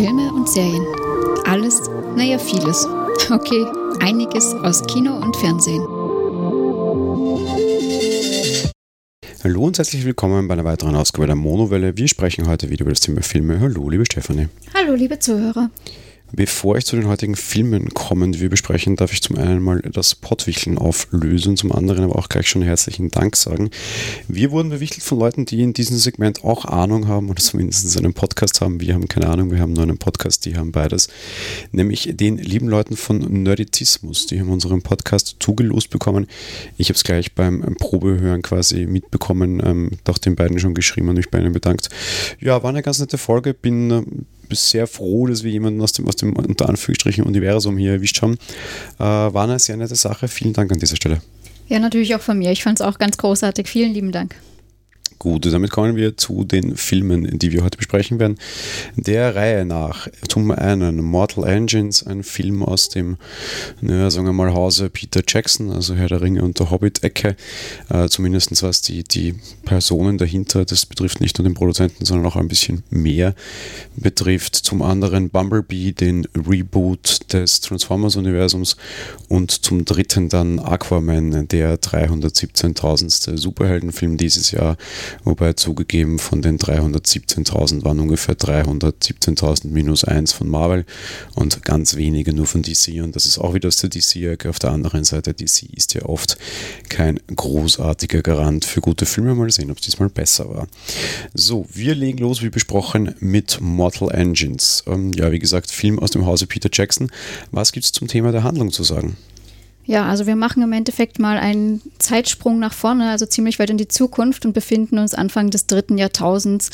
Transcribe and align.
Filme 0.00 0.32
und 0.32 0.48
Serien. 0.48 0.86
Alles, 1.44 1.82
naja, 2.16 2.38
vieles. 2.38 2.86
Okay, 3.30 3.66
einiges 4.00 4.54
aus 4.54 4.82
Kino 4.86 5.14
und 5.14 5.36
Fernsehen. 5.36 5.82
Hallo 9.44 9.60
und 9.60 9.76
herzlich 9.76 10.06
willkommen 10.06 10.48
bei 10.48 10.54
einer 10.54 10.64
weiteren 10.64 10.96
Ausgabe 10.96 11.26
der 11.26 11.36
Monowelle. 11.36 11.98
Wir 11.98 12.08
sprechen 12.08 12.48
heute 12.48 12.70
wieder 12.70 12.84
über 12.84 12.92
das 12.92 13.00
Thema 13.00 13.20
Filme. 13.20 13.60
Hallo, 13.60 13.90
liebe 13.90 14.06
Stefanie. 14.06 14.48
Hallo, 14.72 14.94
liebe 14.94 15.18
Zuhörer. 15.18 15.68
Bevor 16.32 16.76
ich 16.76 16.84
zu 16.84 16.96
den 16.96 17.08
heutigen 17.08 17.36
Filmen 17.36 17.90
komme, 17.90 18.30
die 18.30 18.40
wir 18.40 18.50
besprechen, 18.50 18.96
darf 18.96 19.12
ich 19.12 19.22
zum 19.22 19.36
einen 19.36 19.62
mal 19.62 19.80
das 19.80 20.14
Pottwicheln 20.14 20.78
auflösen, 20.78 21.56
zum 21.56 21.72
anderen 21.72 22.04
aber 22.04 22.16
auch 22.16 22.28
gleich 22.28 22.48
schon 22.48 22.62
herzlichen 22.62 23.10
Dank 23.10 23.36
sagen. 23.36 23.70
Wir 24.28 24.50
wurden 24.50 24.70
bewichtelt 24.70 25.02
von 25.02 25.18
Leuten, 25.18 25.44
die 25.44 25.62
in 25.62 25.72
diesem 25.72 25.98
Segment 25.98 26.44
auch 26.44 26.64
Ahnung 26.64 27.08
haben 27.08 27.30
oder 27.30 27.42
zumindest 27.42 27.96
einen 27.98 28.14
Podcast 28.14 28.60
haben. 28.60 28.80
Wir 28.80 28.94
haben 28.94 29.08
keine 29.08 29.28
Ahnung, 29.28 29.50
wir 29.50 29.58
haben 29.58 29.72
nur 29.72 29.82
einen 29.82 29.98
Podcast, 29.98 30.44
die 30.46 30.56
haben 30.56 30.72
beides. 30.72 31.08
Nämlich 31.72 32.10
den 32.14 32.38
lieben 32.38 32.68
Leuten 32.68 32.96
von 32.96 33.18
Nerditismus. 33.42 34.26
Die 34.26 34.40
haben 34.40 34.50
unseren 34.50 34.82
Podcast 34.82 35.36
zugelost 35.40 35.90
bekommen. 35.90 36.26
Ich 36.76 36.88
habe 36.88 36.96
es 36.96 37.04
gleich 37.04 37.34
beim 37.34 37.76
Probehören 37.78 38.42
quasi 38.42 38.86
mitbekommen, 38.86 39.60
ähm, 39.64 39.90
doch 40.04 40.18
den 40.18 40.36
beiden 40.36 40.58
schon 40.58 40.74
geschrieben 40.74 41.08
und 41.08 41.16
mich 41.16 41.30
bei 41.30 41.38
ihnen 41.38 41.52
bedankt. 41.52 41.88
Ja, 42.40 42.62
war 42.62 42.70
eine 42.70 42.82
ganz 42.82 42.98
nette 42.98 43.18
Folge. 43.18 43.54
Bin 43.54 43.90
äh, 43.90 44.02
sehr 44.56 44.86
froh, 44.86 45.26
dass 45.26 45.42
wir 45.42 45.50
jemanden 45.50 45.80
aus 45.80 45.92
dem, 45.92 46.06
aus 46.08 46.16
dem 46.16 46.34
unter 46.34 46.68
Anführungsstrichen 46.68 47.24
Universum 47.24 47.76
hier 47.76 47.92
erwischt 47.92 48.22
haben. 48.22 48.34
Äh, 48.98 49.04
war 49.04 49.44
eine 49.44 49.58
sehr 49.58 49.76
nette 49.76 49.94
Sache. 49.94 50.28
Vielen 50.28 50.52
Dank 50.52 50.72
an 50.72 50.78
dieser 50.78 50.96
Stelle. 50.96 51.20
Ja, 51.68 51.78
natürlich 51.78 52.14
auch 52.14 52.20
von 52.20 52.38
mir. 52.38 52.50
Ich 52.50 52.62
fand 52.62 52.80
es 52.80 52.86
auch 52.86 52.98
ganz 52.98 53.16
großartig. 53.16 53.68
Vielen 53.68 53.94
lieben 53.94 54.12
Dank. 54.12 54.34
Gut, 55.20 55.44
damit 55.52 55.70
kommen 55.70 55.96
wir 55.96 56.16
zu 56.16 56.44
den 56.44 56.78
Filmen, 56.78 57.38
die 57.38 57.52
wir 57.52 57.62
heute 57.62 57.76
besprechen 57.76 58.18
werden. 58.18 58.38
Der 58.96 59.36
Reihe 59.36 59.66
nach. 59.66 60.08
Zum 60.26 60.50
einen 60.50 61.04
Mortal 61.04 61.46
Engines, 61.46 62.06
ein 62.06 62.22
Film 62.22 62.62
aus 62.62 62.88
dem, 62.88 63.18
naja, 63.82 64.10
sagen 64.10 64.24
wir 64.24 64.32
mal, 64.32 64.54
Hause 64.54 64.88
Peter 64.88 65.20
Jackson, 65.28 65.72
also 65.72 65.94
Herr 65.94 66.08
der 66.08 66.22
Ringe 66.22 66.42
und 66.42 66.58
der 66.58 66.70
Hobbit-Ecke. 66.70 67.36
Äh, 67.90 68.08
zumindest 68.08 68.62
was 68.62 68.80
die, 68.80 69.04
die 69.04 69.34
Personen 69.66 70.16
dahinter, 70.16 70.64
das 70.64 70.86
betrifft 70.86 71.20
nicht 71.20 71.36
nur 71.36 71.46
den 71.46 71.52
Produzenten, 71.52 72.06
sondern 72.06 72.26
auch 72.26 72.36
ein 72.36 72.48
bisschen 72.48 72.82
mehr 72.88 73.34
betrifft. 73.96 74.56
Zum 74.56 74.80
anderen 74.80 75.28
Bumblebee, 75.28 75.92
den 75.92 76.26
Reboot 76.34 77.30
des 77.30 77.60
Transformers-Universums. 77.60 78.78
Und 79.28 79.50
zum 79.50 79.84
dritten 79.84 80.30
dann 80.30 80.60
Aquaman, 80.60 81.46
der 81.48 81.78
317.000. 81.78 83.36
Superheldenfilm 83.36 84.16
dieses 84.16 84.52
Jahr 84.52 84.78
wobei 85.24 85.52
zugegeben 85.54 86.18
von 86.18 86.42
den 86.42 86.58
317.000 86.58 87.84
waren 87.84 88.00
ungefähr 88.00 88.36
317.000 88.36 89.68
minus 89.68 90.04
1 90.04 90.32
von 90.32 90.48
Marvel 90.48 90.84
und 91.34 91.62
ganz 91.64 91.96
wenige 91.96 92.32
nur 92.32 92.46
von 92.46 92.62
DC 92.62 93.02
und 93.02 93.16
das 93.16 93.26
ist 93.26 93.38
auch 93.38 93.54
wieder 93.54 93.68
aus 93.68 93.76
der 93.76 93.90
DC-Ecke. 93.90 94.48
Auf 94.48 94.58
der 94.58 94.70
anderen 94.70 95.04
Seite, 95.04 95.34
DC 95.34 95.64
ist 95.74 95.94
ja 95.94 96.02
oft 96.02 96.38
kein 96.88 97.20
großartiger 97.34 98.22
Garant 98.22 98.64
für 98.64 98.80
gute 98.80 99.06
Filme. 99.06 99.34
Mal 99.34 99.50
sehen, 99.50 99.70
ob 99.70 99.78
es 99.78 99.84
diesmal 99.84 100.08
besser 100.08 100.48
war. 100.48 100.66
So, 101.34 101.66
wir 101.72 101.94
legen 101.94 102.18
los, 102.18 102.42
wie 102.42 102.50
besprochen, 102.50 103.14
mit 103.20 103.60
Mortal 103.60 104.10
Engines. 104.10 104.84
Ähm, 104.86 105.12
ja, 105.12 105.32
wie 105.32 105.38
gesagt, 105.38 105.70
Film 105.70 105.98
aus 105.98 106.10
dem 106.10 106.26
Hause 106.26 106.46
Peter 106.46 106.70
Jackson. 106.72 107.10
Was 107.50 107.72
gibt 107.72 107.84
es 107.84 107.92
zum 107.92 108.08
Thema 108.08 108.32
der 108.32 108.42
Handlung 108.42 108.72
zu 108.72 108.82
sagen? 108.82 109.16
Ja, 109.90 110.06
also 110.06 110.28
wir 110.28 110.36
machen 110.36 110.62
im 110.62 110.70
Endeffekt 110.70 111.18
mal 111.18 111.36
einen 111.36 111.82
Zeitsprung 111.98 112.60
nach 112.60 112.72
vorne, 112.72 113.10
also 113.10 113.26
ziemlich 113.26 113.58
weit 113.58 113.70
in 113.70 113.76
die 113.76 113.88
Zukunft 113.88 114.46
und 114.46 114.52
befinden 114.52 114.98
uns 114.98 115.14
Anfang 115.14 115.50
des 115.50 115.66
dritten 115.66 115.98
Jahrtausends, 115.98 116.70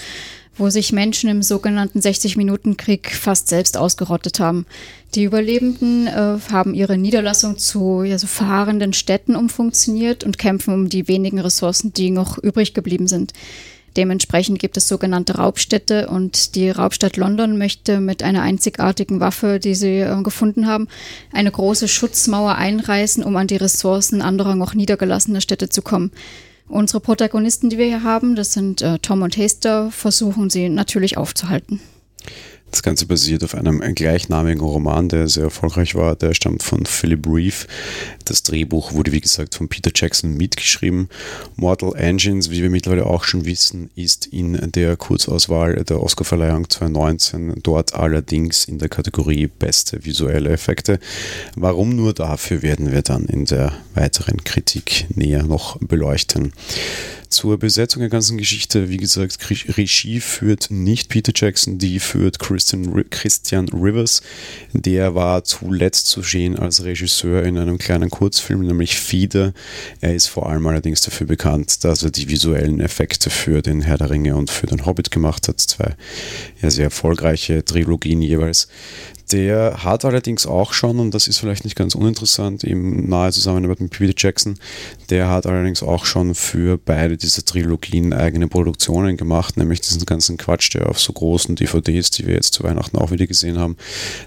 wo 0.59 0.69
sich 0.69 0.93
Menschen 0.93 1.31
im 1.31 1.41
sogenannten 1.41 2.01
60-Minuten-Krieg 2.01 3.11
fast 3.11 3.49
selbst 3.49 3.79
ausgerottet 3.79 4.39
haben. 4.39 4.67
Die 5.15 5.25
Überlebenden 5.25 6.09
äh, 6.09 6.37
haben 6.53 6.75
ihre 6.75 6.99
Niederlassung 6.99 7.57
zu 7.57 8.03
ja, 8.03 8.19
so 8.19 8.27
fahrenden 8.27 8.93
Städten 8.93 9.35
umfunktioniert 9.35 10.23
und 10.23 10.37
kämpfen 10.37 10.75
um 10.75 10.91
die 10.91 11.09
wenigen 11.09 11.39
Ressourcen, 11.39 11.95
die 11.95 12.11
noch 12.11 12.37
übrig 12.37 12.75
geblieben 12.75 13.07
sind. 13.07 13.33
Dementsprechend 13.97 14.59
gibt 14.59 14.77
es 14.77 14.89
sogenannte 14.89 15.37
Raubstädte 15.37 16.09
und 16.09 16.55
die 16.55 16.71
Raubstadt 16.71 17.17
London 17.17 17.57
möchte 17.57 18.01
mit 18.01 18.23
einer 18.23 18.43
einzigartigen 18.43 19.21
Waffe, 19.21 19.59
die 19.59 19.75
sie 19.75 20.01
äh, 20.01 20.23
gefunden 20.23 20.67
haben, 20.67 20.89
eine 21.33 21.51
große 21.51 21.89
Schutzmauer 21.89 22.57
einreißen, 22.57 23.25
um 23.25 23.37
an 23.37 23.47
die 23.47 23.57
Ressourcen 23.57 24.21
anderer 24.21 24.55
noch 24.55 24.75
niedergelassener 24.75 25.41
Städte 25.41 25.71
zu 25.71 25.81
kommen. 25.81 26.13
Unsere 26.69 27.01
Protagonisten, 27.01 27.71
die 27.71 27.79
wir 27.79 27.87
hier 27.87 28.03
haben, 28.03 28.35
das 28.35 28.53
sind 28.53 28.83
äh, 28.83 28.99
Tom 28.99 29.23
und 29.23 29.37
Hester, 29.37 29.91
versuchen 29.91 30.51
sie 30.51 30.69
natürlich 30.69 31.17
aufzuhalten. 31.17 31.81
Das 32.71 32.83
Ganze 32.83 33.07
basiert 33.07 33.45
auf 33.45 33.55
einem 33.55 33.81
gleichnamigen 33.95 34.61
Roman, 34.61 35.09
der 35.09 35.29
sehr 35.29 35.45
erfolgreich 35.45 35.95
war. 35.95 36.17
Der 36.17 36.35
stammt 36.35 36.63
von 36.63 36.85
Philip 36.85 37.27
Reeve. 37.27 37.67
Das 38.25 38.43
Drehbuch 38.43 38.93
wurde, 38.93 39.13
wie 39.13 39.21
gesagt, 39.21 39.55
von 39.55 39.69
Peter 39.69 39.91
Jackson 39.95 40.37
mitgeschrieben. 40.37 41.09
Mortal 41.55 41.95
Engines, 41.97 42.51
wie 42.51 42.63
wir 42.63 42.71
mittlerweile 42.71 43.07
auch 43.07 43.25
schon 43.25 43.45
wissen, 43.45 43.91
ist 43.95 44.27
in 44.27 44.59
der 44.73 44.97
Kurzauswahl 44.97 45.77
der 45.85 46.03
Oscarverleihung 46.03 46.69
2019 46.69 47.55
dort 47.63 47.95
allerdings 47.95 48.65
in 48.65 48.79
der 48.79 48.89
Kategorie 48.89 49.47
Beste 49.47 50.05
visuelle 50.05 50.51
Effekte. 50.51 50.99
Warum 51.55 51.95
nur 51.95 52.13
dafür 52.13 52.63
werden 52.63 52.93
wir 52.93 53.03
dann 53.03 53.27
in 53.27 53.45
der 53.45 53.73
weiteren 53.95 54.43
Kritik 54.45 55.07
näher 55.15 55.45
noch 55.45 55.79
beleuchten. 55.79 56.53
Zur 57.29 57.59
Besetzung 57.59 58.01
der 58.01 58.09
ganzen 58.09 58.39
Geschichte, 58.39 58.89
wie 58.89 58.97
gesagt, 58.99 59.39
Regie 59.51 60.21
führt 60.21 60.71
nicht 60.71 61.09
Peter 61.09 61.33
Jackson, 61.35 61.79
die 61.79 61.99
führt 61.99 62.39
Christian, 62.39 63.05
Christian 63.11 63.69
Rivers. 63.69 64.23
Der 64.73 65.15
war 65.15 65.45
zuletzt 65.45 66.07
zu 66.07 66.23
sehen 66.23 66.57
als 66.59 66.85
Regisseur 66.85 67.43
in 67.43 67.59
einem 67.59 67.79
kleinen 67.79 68.11
Kurzfilm, 68.11 68.61
nämlich 68.61 68.99
Fieder. 68.99 69.53
Er 70.01 70.15
ist 70.15 70.29
vor 70.29 70.49
allem 70.49 70.67
allerdings 70.67 71.01
dafür 71.01 71.27
bekannt, 71.27 71.85
dass 71.85 72.03
er 72.03 72.11
die 72.11 72.29
visuellen 72.29 72.81
Effekte 72.81 73.31
für 73.31 73.63
den 73.63 73.83
Herr 73.83 73.99
der 73.99 74.11
Ringe 74.11 74.37
und 74.37 74.51
für 74.51 74.67
den 74.67 74.87
Hobbit 74.87 75.11
gemacht 75.11 75.49
hat. 75.49 75.61
Zwei 75.61 75.97
ja, 76.63 76.71
sehr 76.71 76.85
erfolgreiche 76.85 77.65
Trilogien 77.65 78.23
jeweils. 78.23 78.69
Der 79.33 79.83
hat 79.83 80.05
allerdings 80.05 80.47
auch 80.47 80.73
schon, 80.73 81.01
und 81.01 81.13
das 81.13 81.27
ist 81.27 81.39
vielleicht 81.39 81.65
nicht 81.65 81.77
ganz 81.77 81.95
uninteressant, 81.95 82.63
im 82.63 83.09
nahe 83.09 83.33
Zusammenarbeit 83.33 83.81
mit 83.81 83.91
Peter 83.91 84.15
Jackson, 84.17 84.59
der 85.11 85.29
hat 85.29 85.47
allerdings 85.47 85.83
auch 85.83 86.05
schon 86.05 86.35
für 86.35 86.79
beide 86.79 87.17
diese 87.17 87.45
Trilogien 87.45 88.13
eigene 88.13 88.47
Produktionen 88.47 89.17
gemacht, 89.17 89.57
nämlich 89.57 89.81
diesen 89.81 90.05
ganzen 90.07 90.37
Quatsch, 90.37 90.75
der 90.75 90.89
auf 90.89 91.01
so 91.01 91.13
großen 91.13 91.57
DVDs, 91.57 92.11
die 92.11 92.27
wir 92.27 92.35
jetzt 92.35 92.55
zu 92.55 92.63
Weihnachten 92.63 92.99
auch 92.99 93.11
wieder 93.11 93.27
gesehen 93.27 93.59
haben, 93.59 93.77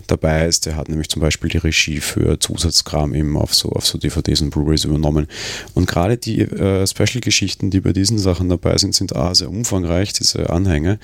dabei 0.07 0.47
ist. 0.47 0.65
Der 0.65 0.75
hat 0.75 0.89
nämlich 0.89 1.09
zum 1.09 1.21
Beispiel 1.21 1.49
die 1.49 1.57
Regie 1.57 2.01
für 2.01 2.39
Zusatzkram 2.39 3.13
eben 3.15 3.37
auf 3.37 3.53
so, 3.55 3.69
auf 3.69 3.85
so 3.85 3.97
DVDs 3.97 4.41
und 4.41 4.49
Blu-rays 4.49 4.83
übernommen. 4.83 5.27
Und 5.73 5.87
gerade 5.87 6.17
die 6.17 6.41
äh, 6.41 6.85
Special-Geschichten, 6.85 7.69
die 7.69 7.79
bei 7.79 7.93
diesen 7.93 8.17
Sachen 8.17 8.49
dabei 8.49 8.77
sind, 8.77 8.95
sind 8.95 9.15
A, 9.15 9.33
sehr 9.33 9.49
umfangreich, 9.49 10.11
diese 10.13 10.49
Anhänge, 10.49 10.99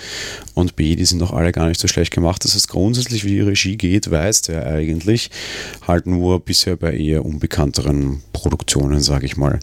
und 0.53 0.75
B, 0.75 0.95
die 0.95 1.05
sind 1.05 1.21
auch 1.21 1.31
alle 1.31 1.51
gar 1.51 1.67
nicht 1.67 1.79
so 1.79 1.87
schlecht 1.87 2.11
gemacht. 2.11 2.43
Das 2.43 2.55
heißt, 2.55 2.67
grundsätzlich, 2.67 3.23
wie 3.23 3.29
die 3.29 3.41
Regie 3.41 3.77
geht, 3.89 4.09
weiß 4.09 4.41
der 4.43 4.65
eigentlich. 4.65 5.29
Halt 5.87 6.07
nur 6.07 6.39
bisher 6.39 6.75
bei 6.75 6.95
eher 6.95 7.25
unbekannteren 7.25 8.21
Produktionen, 8.33 8.99
sage 8.99 9.25
ich 9.25 9.37
mal. 9.37 9.59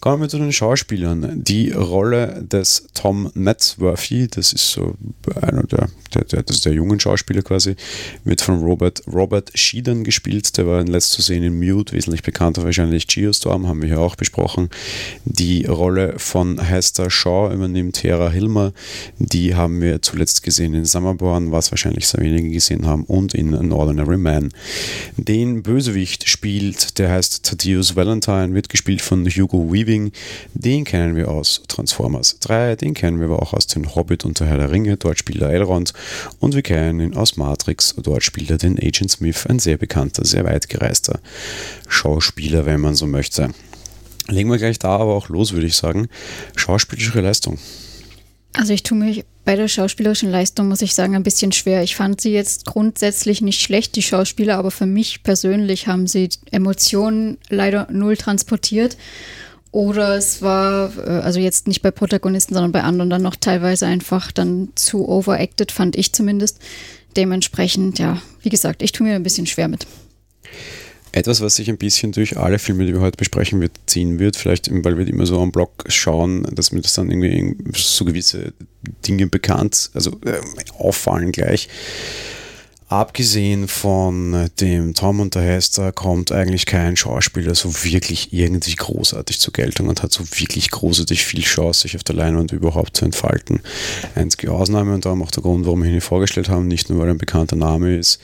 Kommen 0.00 0.22
wir 0.22 0.28
zu 0.28 0.38
den 0.38 0.52
Schauspielern. 0.52 1.42
Die 1.42 1.70
Rolle 1.70 2.42
des 2.42 2.86
Tom 2.94 3.30
Natsworthy, 3.34 4.28
das 4.28 4.52
ist 4.52 4.72
so 4.72 4.94
einer 5.40 5.62
der, 5.64 5.88
der, 6.14 6.24
der, 6.24 6.42
das 6.42 6.56
ist 6.56 6.66
der 6.66 6.72
jungen 6.72 7.00
Schauspieler 7.00 7.42
quasi, 7.42 7.76
wird 8.24 8.40
von 8.40 8.60
Robert, 8.60 9.02
Robert 9.06 9.50
Sheedan 9.54 10.04
gespielt. 10.04 10.56
Der 10.56 10.66
war 10.66 10.80
in 10.80 10.88
letzt 10.88 11.12
zu 11.12 11.22
sehen 11.22 11.42
in 11.42 11.58
Mute, 11.58 11.92
wesentlich 11.92 12.22
bekannter 12.22 12.64
wahrscheinlich 12.64 13.06
Geostorm, 13.06 13.66
haben 13.68 13.82
wir 13.82 13.88
hier 13.88 14.00
auch 14.00 14.16
besprochen. 14.16 14.68
Die 15.24 15.64
Rolle 15.66 16.18
von 16.18 16.60
Hester 16.60 17.10
Shaw 17.10 17.52
übernimmt 17.52 18.02
Hera 18.02 18.30
Hilmer. 18.30 18.72
Die 19.18 19.54
haben 19.54 19.80
wir 19.80 20.02
zuletzt 20.02 20.42
gesehen 20.42 20.74
in 20.74 20.84
Summerborn, 20.84 21.52
was 21.52 21.72
wahrscheinlich 21.72 22.08
sehr 22.08 22.20
wenige 22.20 22.50
gesehen 22.50 22.86
haben, 22.86 23.04
und 23.04 23.34
in 23.34 23.54
An 23.60 23.72
Ordinary 23.72 24.16
Man. 24.16 24.52
Den 25.16 25.62
Bösewicht 25.62 26.28
spielt, 26.28 26.98
der 26.98 27.10
heißt 27.10 27.44
Thaddeus 27.44 27.94
Valentine, 27.94 28.54
wird 28.54 28.68
gespielt 28.68 29.02
von 29.02 29.26
Hugo 29.26 29.72
Weaving. 29.72 30.12
Den 30.54 30.84
kennen 30.84 31.14
wir 31.14 31.30
aus 31.30 31.62
Transformers 31.68 32.38
3, 32.40 32.76
den 32.76 32.94
kennen 32.94 33.20
wir 33.20 33.26
aber 33.26 33.42
auch 33.42 33.52
aus 33.52 33.66
den 33.66 33.94
Hobbit 33.94 34.24
und 34.24 34.40
der 34.40 34.48
Herr 34.48 34.58
der 34.58 34.72
Ringe, 34.72 34.96
dort 34.96 35.18
spielt 35.18 35.42
er 35.42 35.50
Elrond. 35.50 35.92
Und 36.40 36.54
wir 36.54 36.62
kennen 36.62 37.00
ihn 37.00 37.16
aus 37.16 37.36
Matrix, 37.36 37.94
dort 38.02 38.24
spielt 38.24 38.50
er 38.50 38.58
den 38.58 38.78
Agent 38.78 39.10
Smith, 39.10 39.46
ein 39.46 39.58
sehr 39.58 39.76
bekannter, 39.76 40.24
sehr 40.24 40.44
weit 40.44 40.68
gereister 40.68 41.20
Schauspieler, 41.88 42.66
wenn 42.66 42.80
man 42.80 42.94
so 42.94 43.06
möchte. 43.06 43.50
Legen 44.28 44.50
wir 44.50 44.58
gleich 44.58 44.78
da 44.78 44.96
aber 44.96 45.14
auch 45.14 45.28
los, 45.28 45.52
würde 45.52 45.66
ich 45.66 45.76
sagen. 45.76 46.08
Schauspielerische 46.56 47.20
Leistung. 47.20 47.58
Also 48.52 48.72
ich 48.72 48.82
tue 48.82 48.98
mich 48.98 49.24
bei 49.44 49.56
der 49.56 49.68
schauspielerischen 49.68 50.30
Leistung, 50.30 50.68
muss 50.68 50.82
ich 50.82 50.94
sagen, 50.94 51.14
ein 51.14 51.22
bisschen 51.22 51.52
schwer. 51.52 51.82
Ich 51.82 51.96
fand 51.96 52.20
sie 52.20 52.32
jetzt 52.32 52.66
grundsätzlich 52.66 53.40
nicht 53.40 53.60
schlecht, 53.60 53.96
die 53.96 54.02
Schauspieler, 54.02 54.58
aber 54.58 54.70
für 54.70 54.86
mich 54.86 55.22
persönlich 55.22 55.86
haben 55.86 56.06
sie 56.06 56.28
Emotionen 56.50 57.38
leider 57.48 57.88
null 57.90 58.16
transportiert. 58.16 58.96
Oder 59.72 60.16
es 60.16 60.42
war, 60.42 60.92
äh, 60.98 61.22
also 61.22 61.38
jetzt 61.38 61.68
nicht 61.68 61.82
bei 61.82 61.90
Protagonisten, 61.90 62.54
sondern 62.54 62.72
bei 62.72 62.82
anderen 62.82 63.08
dann 63.08 63.22
noch 63.22 63.36
teilweise 63.36 63.86
einfach 63.86 64.32
dann 64.32 64.70
zu 64.74 65.08
overacted, 65.08 65.70
fand 65.70 65.96
ich 65.96 66.12
zumindest. 66.12 66.58
Dementsprechend, 67.16 67.98
ja, 67.98 68.20
wie 68.42 68.48
gesagt, 68.48 68.82
ich 68.82 68.92
tue 68.92 69.06
mir 69.06 69.14
ein 69.14 69.22
bisschen 69.22 69.46
schwer 69.46 69.68
mit. 69.68 69.86
Etwas, 71.12 71.40
was 71.40 71.56
sich 71.56 71.68
ein 71.68 71.78
bisschen 71.78 72.12
durch 72.12 72.36
alle 72.36 72.58
Filme, 72.58 72.86
die 72.86 72.92
wir 72.92 73.00
heute 73.00 73.16
besprechen, 73.16 73.60
wird, 73.60 73.72
ziehen 73.86 74.18
wird, 74.18 74.36
vielleicht, 74.36 74.70
weil 74.84 74.96
wir 74.96 75.06
immer 75.06 75.26
so 75.26 75.40
am 75.40 75.50
Blog 75.50 75.84
schauen, 75.88 76.46
dass 76.52 76.72
mir 76.72 76.80
das 76.80 76.94
dann 76.94 77.10
irgendwie 77.10 77.56
so 77.74 78.04
gewisse 78.04 78.52
Dinge 79.06 79.26
bekannt, 79.26 79.90
also 79.94 80.12
äh, 80.24 80.40
auffallen 80.78 81.32
gleich 81.32 81.68
abgesehen 82.90 83.68
von 83.68 84.50
dem 84.58 84.94
Tom 84.94 85.20
und 85.20 85.36
der 85.36 85.42
Hester 85.42 85.92
kommt 85.92 86.32
eigentlich 86.32 86.66
kein 86.66 86.96
Schauspieler 86.96 87.54
so 87.54 87.72
wirklich 87.84 88.32
irgendwie 88.32 88.74
großartig 88.74 89.38
zur 89.38 89.52
Geltung 89.52 89.86
und 89.86 90.02
hat 90.02 90.10
so 90.10 90.24
wirklich 90.24 90.72
großartig 90.72 91.24
viel 91.24 91.42
Chance, 91.42 91.82
sich 91.82 91.94
auf 91.94 92.02
der 92.02 92.16
Leinwand 92.16 92.50
überhaupt 92.50 92.96
zu 92.96 93.04
entfalten. 93.04 93.60
Einzige 94.16 94.50
Ausnahme 94.50 94.92
und 94.92 95.04
darum 95.04 95.22
auch 95.22 95.30
der 95.30 95.44
Grund, 95.44 95.66
warum 95.66 95.84
wir 95.84 95.90
ihn 95.90 96.00
vorgestellt 96.00 96.48
haben, 96.48 96.66
nicht 96.66 96.90
nur 96.90 96.98
weil 96.98 97.06
er 97.06 97.14
ein 97.14 97.18
bekannter 97.18 97.54
Name 97.54 97.96
ist, 97.96 98.20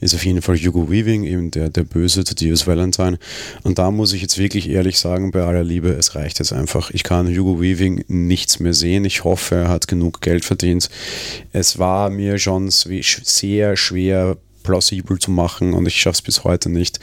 ist 0.00 0.14
auf 0.14 0.24
jeden 0.26 0.42
Fall 0.42 0.58
Hugo 0.58 0.90
Weaving, 0.90 1.24
eben 1.24 1.50
der, 1.50 1.70
der 1.70 1.84
böse 1.84 2.22
Thaddeus 2.22 2.66
Valentine. 2.66 3.18
Und 3.62 3.78
da 3.78 3.90
muss 3.90 4.12
ich 4.12 4.20
jetzt 4.20 4.36
wirklich 4.36 4.68
ehrlich 4.68 4.98
sagen, 4.98 5.30
bei 5.30 5.42
aller 5.42 5.64
Liebe, 5.64 5.88
es 5.92 6.14
reicht 6.14 6.40
jetzt 6.40 6.52
einfach. 6.52 6.90
Ich 6.90 7.04
kann 7.04 7.34
Hugo 7.34 7.62
Weaving 7.62 8.04
nichts 8.08 8.60
mehr 8.60 8.74
sehen. 8.74 9.06
Ich 9.06 9.24
hoffe, 9.24 9.54
er 9.54 9.68
hat 9.68 9.88
genug 9.88 10.20
Geld 10.20 10.44
verdient. 10.44 10.90
Es 11.52 11.78
war 11.78 12.10
mir 12.10 12.38
schon 12.38 12.68
sehr 12.70 13.78
schwer, 13.78 14.09
eher 14.10 14.36
plausibel 14.62 15.18
zu 15.18 15.30
machen 15.30 15.72
und 15.72 15.86
ich 15.86 15.96
schaffe 15.96 16.16
es 16.16 16.22
bis 16.22 16.44
heute 16.44 16.68
nicht, 16.68 17.00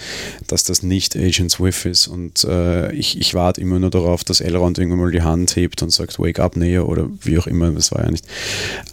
dass 0.48 0.64
das 0.64 0.84
nicht 0.84 1.16
Agent 1.16 1.52
Swift 1.52 1.86
ist 1.86 2.08
und 2.08 2.44
äh, 2.44 2.92
ich, 2.94 3.20
ich 3.20 3.34
warte 3.34 3.62
immer 3.62 3.80
nur 3.80 3.90
darauf, 3.90 4.24
dass 4.24 4.42
Elrond 4.42 4.78
irgendwann 4.78 5.00
mal 5.00 5.12
die 5.12 5.24
Hand 5.24 5.56
hebt 5.56 5.82
und 5.82 5.90
sagt 5.90 6.20
Wake 6.20 6.40
up 6.40 6.56
Neo 6.56 6.86
oder 6.86 7.10
wie 7.22 7.38
auch 7.40 7.48
immer, 7.48 7.72
das 7.72 7.92
war 7.92 8.04
ja 8.04 8.12
nicht. 8.12 8.26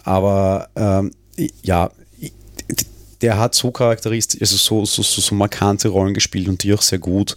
Aber 0.03 0.69
ähm, 0.75 1.11
ja, 1.61 1.91
der 3.21 3.37
hat 3.37 3.55
so 3.55 3.71
charakteristisch, 3.71 4.41
also 4.41 4.57
so, 4.57 4.85
so, 4.85 5.03
so, 5.03 5.21
so 5.21 5.35
markante 5.35 5.89
Rollen 5.89 6.13
gespielt 6.13 6.47
und 6.47 6.63
die 6.63 6.73
auch 6.73 6.81
sehr 6.81 6.99
gut, 6.99 7.35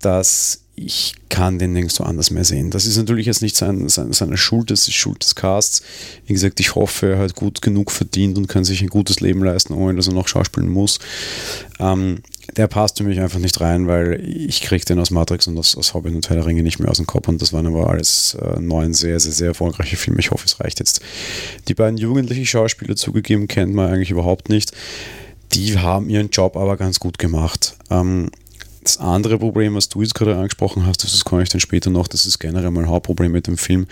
dass 0.00 0.62
ich 0.76 1.14
kann 1.30 1.58
den 1.58 1.72
nirgendwo 1.72 2.04
anders 2.04 2.30
mehr 2.30 2.44
sehen. 2.44 2.70
Das 2.70 2.84
ist 2.84 2.98
natürlich 2.98 3.26
jetzt 3.26 3.40
nicht 3.40 3.56
sein, 3.56 3.88
sein, 3.88 4.12
seine 4.12 4.36
Schuld, 4.36 4.70
das 4.70 4.86
ist 4.86 4.94
Schuld 4.94 5.22
des 5.22 5.34
Casts. 5.34 5.82
Wie 6.26 6.34
gesagt, 6.34 6.60
ich 6.60 6.74
hoffe, 6.74 7.12
er 7.12 7.18
hat 7.18 7.34
gut 7.34 7.62
genug 7.62 7.90
verdient 7.90 8.36
und 8.36 8.46
kann 8.46 8.64
sich 8.64 8.82
ein 8.82 8.88
gutes 8.88 9.20
Leben 9.20 9.42
leisten, 9.42 9.72
ohne 9.72 9.96
dass 9.96 10.06
er 10.06 10.12
noch 10.12 10.28
schauspielen 10.28 10.68
muss. 10.68 10.98
Ähm, 11.80 12.18
der 12.56 12.68
passt 12.68 12.98
für 12.98 13.04
mich 13.04 13.20
einfach 13.20 13.38
nicht 13.38 13.60
rein, 13.60 13.86
weil 13.86 14.22
ich 14.22 14.60
kriege 14.60 14.84
den 14.84 14.98
aus 14.98 15.10
Matrix 15.10 15.46
und 15.46 15.58
aus, 15.58 15.76
aus 15.76 15.94
Hobbit 15.94 16.14
und 16.14 16.28
Herr 16.28 16.44
Ringe 16.44 16.62
nicht 16.62 16.78
mehr 16.78 16.90
aus 16.90 16.98
dem 16.98 17.06
Kopf 17.06 17.28
und 17.28 17.40
das 17.40 17.54
waren 17.54 17.66
aber 17.66 17.88
alles 17.88 18.34
äh, 18.34 18.60
neun 18.60 18.92
sehr, 18.92 19.18
sehr, 19.18 19.32
sehr 19.32 19.48
erfolgreiche 19.48 19.96
Filme. 19.96 20.20
Ich 20.20 20.30
hoffe, 20.30 20.44
es 20.44 20.60
reicht 20.60 20.78
jetzt. 20.78 21.00
Die 21.68 21.74
beiden 21.74 21.96
jugendlichen 21.96 22.46
Schauspieler 22.46 22.96
zugegeben 22.96 23.48
kennt 23.48 23.74
man 23.74 23.90
eigentlich 23.90 24.10
überhaupt 24.10 24.50
nicht. 24.50 24.72
Die 25.52 25.78
haben 25.78 26.10
ihren 26.10 26.30
Job 26.30 26.56
aber 26.56 26.76
ganz 26.76 27.00
gut 27.00 27.18
gemacht. 27.18 27.76
Ähm, 27.90 28.30
das 28.86 28.98
andere 28.98 29.38
Problem, 29.38 29.74
was 29.74 29.88
du 29.88 30.02
jetzt 30.02 30.14
gerade 30.14 30.36
angesprochen 30.36 30.86
hast, 30.86 31.02
das 31.04 31.24
komme 31.24 31.42
ich 31.42 31.48
dann 31.48 31.60
später 31.60 31.90
noch, 31.90 32.08
das 32.08 32.26
ist 32.26 32.38
generell 32.38 32.70
mein 32.70 32.88
Hauptproblem 32.88 33.32
mit 33.32 33.46
dem 33.46 33.58
Film. 33.58 33.86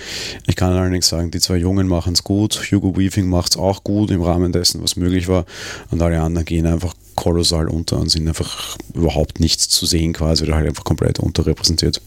Ich 0.47 0.57
kann 0.57 0.73
allerdings 0.73 1.09
sagen, 1.09 1.31
die 1.31 1.41
zwei 1.41 1.57
Jungen 1.57 1.89
machen 1.89 2.13
es 2.13 2.25
gut, 2.25 2.71
Hugo 2.71 2.97
Weaving 2.97 3.29
macht 3.29 3.53
es 3.53 3.57
auch 3.57 3.85
gut 3.85 4.11
im 4.11 4.23
Rahmen 4.23 4.53
dessen, 4.53 4.83
was 4.83 4.97
möglich 4.97 5.29
war, 5.29 5.45
und 5.91 6.01
alle 6.01 6.21
anderen 6.21 6.45
gehen 6.45 6.67
einfach 6.67 6.95
kolossal 7.15 7.69
unter 7.69 7.99
und 7.99 8.11
sind 8.11 8.27
einfach 8.29 8.77
überhaupt 8.95 9.41
nichts 9.41 9.69
zu 9.69 9.87
sehen 9.87 10.13
quasi 10.13 10.45
oder 10.45 10.57
halt 10.57 10.69
einfach 10.69 10.85
komplett 10.85 11.19
unterrepräsentiert. 11.19 12.01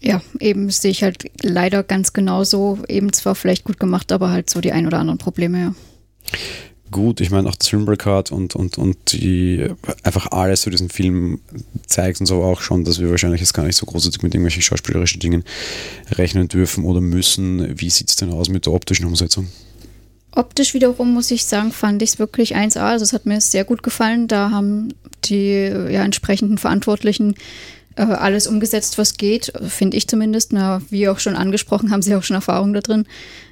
Ja, 0.00 0.22
eben 0.38 0.70
sehe 0.70 0.92
ich 0.92 1.02
halt 1.02 1.30
leider 1.42 1.82
ganz 1.82 2.12
genauso, 2.12 2.78
eben 2.88 3.12
zwar 3.12 3.34
vielleicht 3.34 3.64
gut 3.64 3.80
gemacht, 3.80 4.12
aber 4.12 4.30
halt 4.30 4.48
so 4.48 4.60
die 4.60 4.72
ein 4.72 4.86
oder 4.86 4.98
anderen 4.98 5.18
Probleme, 5.18 5.58
ja 5.58 5.74
gut. 6.90 7.20
Ich 7.20 7.30
meine, 7.30 7.48
auch 7.48 7.54
Filmbreak 7.60 8.06
und, 8.30 8.54
und, 8.54 8.78
und 8.78 8.96
die 9.12 9.66
einfach 10.02 10.30
alles 10.32 10.62
zu 10.62 10.70
diesem 10.70 10.90
Film 10.90 11.40
zeigt 11.86 12.20
uns 12.20 12.30
aber 12.30 12.44
auch 12.44 12.60
schon, 12.60 12.84
dass 12.84 13.00
wir 13.00 13.10
wahrscheinlich 13.10 13.40
jetzt 13.40 13.54
gar 13.54 13.64
nicht 13.64 13.76
so 13.76 13.86
großartig 13.86 14.22
mit 14.22 14.34
irgendwelchen 14.34 14.62
schauspielerischen 14.62 15.20
Dingen 15.20 15.44
rechnen 16.10 16.48
dürfen 16.48 16.84
oder 16.84 17.00
müssen. 17.00 17.80
Wie 17.80 17.90
sieht 17.90 18.08
es 18.08 18.16
denn 18.16 18.32
aus 18.32 18.48
mit 18.48 18.66
der 18.66 18.72
optischen 18.72 19.06
Umsetzung? 19.06 19.48
Optisch 20.32 20.74
wiederum 20.74 21.14
muss 21.14 21.30
ich 21.30 21.44
sagen, 21.44 21.72
fand 21.72 22.02
ich 22.02 22.10
es 22.10 22.18
wirklich 22.18 22.56
1A. 22.56 22.80
Also 22.80 23.02
es 23.02 23.12
hat 23.12 23.26
mir 23.26 23.40
sehr 23.40 23.64
gut 23.64 23.82
gefallen. 23.82 24.28
Da 24.28 24.50
haben 24.50 24.94
die 25.24 25.64
ja, 25.64 26.04
entsprechenden 26.04 26.58
Verantwortlichen 26.58 27.34
alles 27.98 28.46
umgesetzt, 28.46 28.98
was 28.98 29.16
geht, 29.16 29.52
finde 29.66 29.96
ich 29.96 30.08
zumindest. 30.08 30.52
Na, 30.52 30.80
wie 30.90 31.08
auch 31.08 31.18
schon 31.18 31.36
angesprochen, 31.36 31.90
haben 31.90 32.02
sie 32.02 32.14
auch 32.14 32.22
schon 32.22 32.36
Erfahrung 32.36 32.72
da 32.72 32.80
drin. 32.80 33.06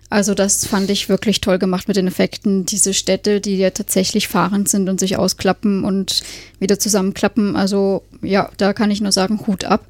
Also 0.08 0.34
das 0.34 0.64
fand 0.66 0.88
ich 0.90 1.08
wirklich 1.08 1.40
toll 1.40 1.58
gemacht 1.58 1.88
mit 1.88 1.96
den 1.96 2.06
Effekten. 2.06 2.64
Diese 2.64 2.94
Städte, 2.94 3.40
die 3.40 3.56
ja 3.56 3.70
tatsächlich 3.70 4.28
fahrend 4.28 4.68
sind 4.68 4.88
und 4.88 5.00
sich 5.00 5.16
ausklappen 5.16 5.84
und 5.84 6.22
wieder 6.60 6.78
zusammenklappen. 6.78 7.56
Also 7.56 8.02
ja, 8.22 8.50
da 8.56 8.72
kann 8.72 8.90
ich 8.90 9.00
nur 9.00 9.12
sagen, 9.12 9.46
Hut 9.46 9.64
ab. 9.64 9.86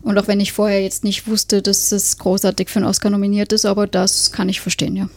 Und 0.00 0.16
auch 0.16 0.28
wenn 0.28 0.40
ich 0.40 0.52
vorher 0.52 0.82
jetzt 0.82 1.04
nicht 1.04 1.26
wusste, 1.26 1.60
dass 1.60 1.92
es 1.92 2.18
großartig 2.18 2.68
für 2.68 2.78
einen 2.78 2.88
Oscar 2.88 3.10
nominiert 3.10 3.52
ist, 3.52 3.66
aber 3.66 3.86
das 3.86 4.32
kann 4.32 4.48
ich 4.48 4.60
verstehen, 4.60 4.96
ja. 4.96 5.08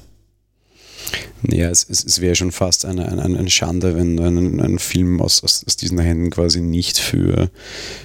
Ja, 1.49 1.69
es, 1.69 1.87
es, 1.89 2.03
es 2.03 2.21
wäre 2.21 2.35
schon 2.35 2.51
fast 2.51 2.85
eine, 2.85 3.07
eine, 3.07 3.23
eine 3.39 3.49
Schande, 3.49 3.95
wenn 3.95 4.19
ein, 4.19 4.59
ein 4.59 4.79
Film 4.79 5.21
aus, 5.21 5.43
aus, 5.43 5.63
aus, 5.65 5.75
diesen 5.75 5.97
Händen 5.99 6.29
quasi 6.29 6.61
nicht 6.61 6.99
für, 6.99 7.49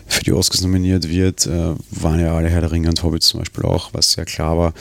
für 0.06 0.24
die 0.24 0.32
Oscars 0.32 0.62
nominiert 0.62 1.08
wird. 1.08 1.46
Äh, 1.46 1.74
waren 1.90 2.20
ja 2.20 2.34
alle 2.34 2.48
Herr 2.48 2.62
der 2.62 2.72
Ringe 2.72 2.88
und 2.88 3.02
Hobbits 3.02 3.28
zum 3.28 3.40
Beispiel 3.40 3.64
auch, 3.64 3.90
was 3.92 4.12
sehr 4.12 4.24
klar 4.24 4.56
war. 4.56 4.74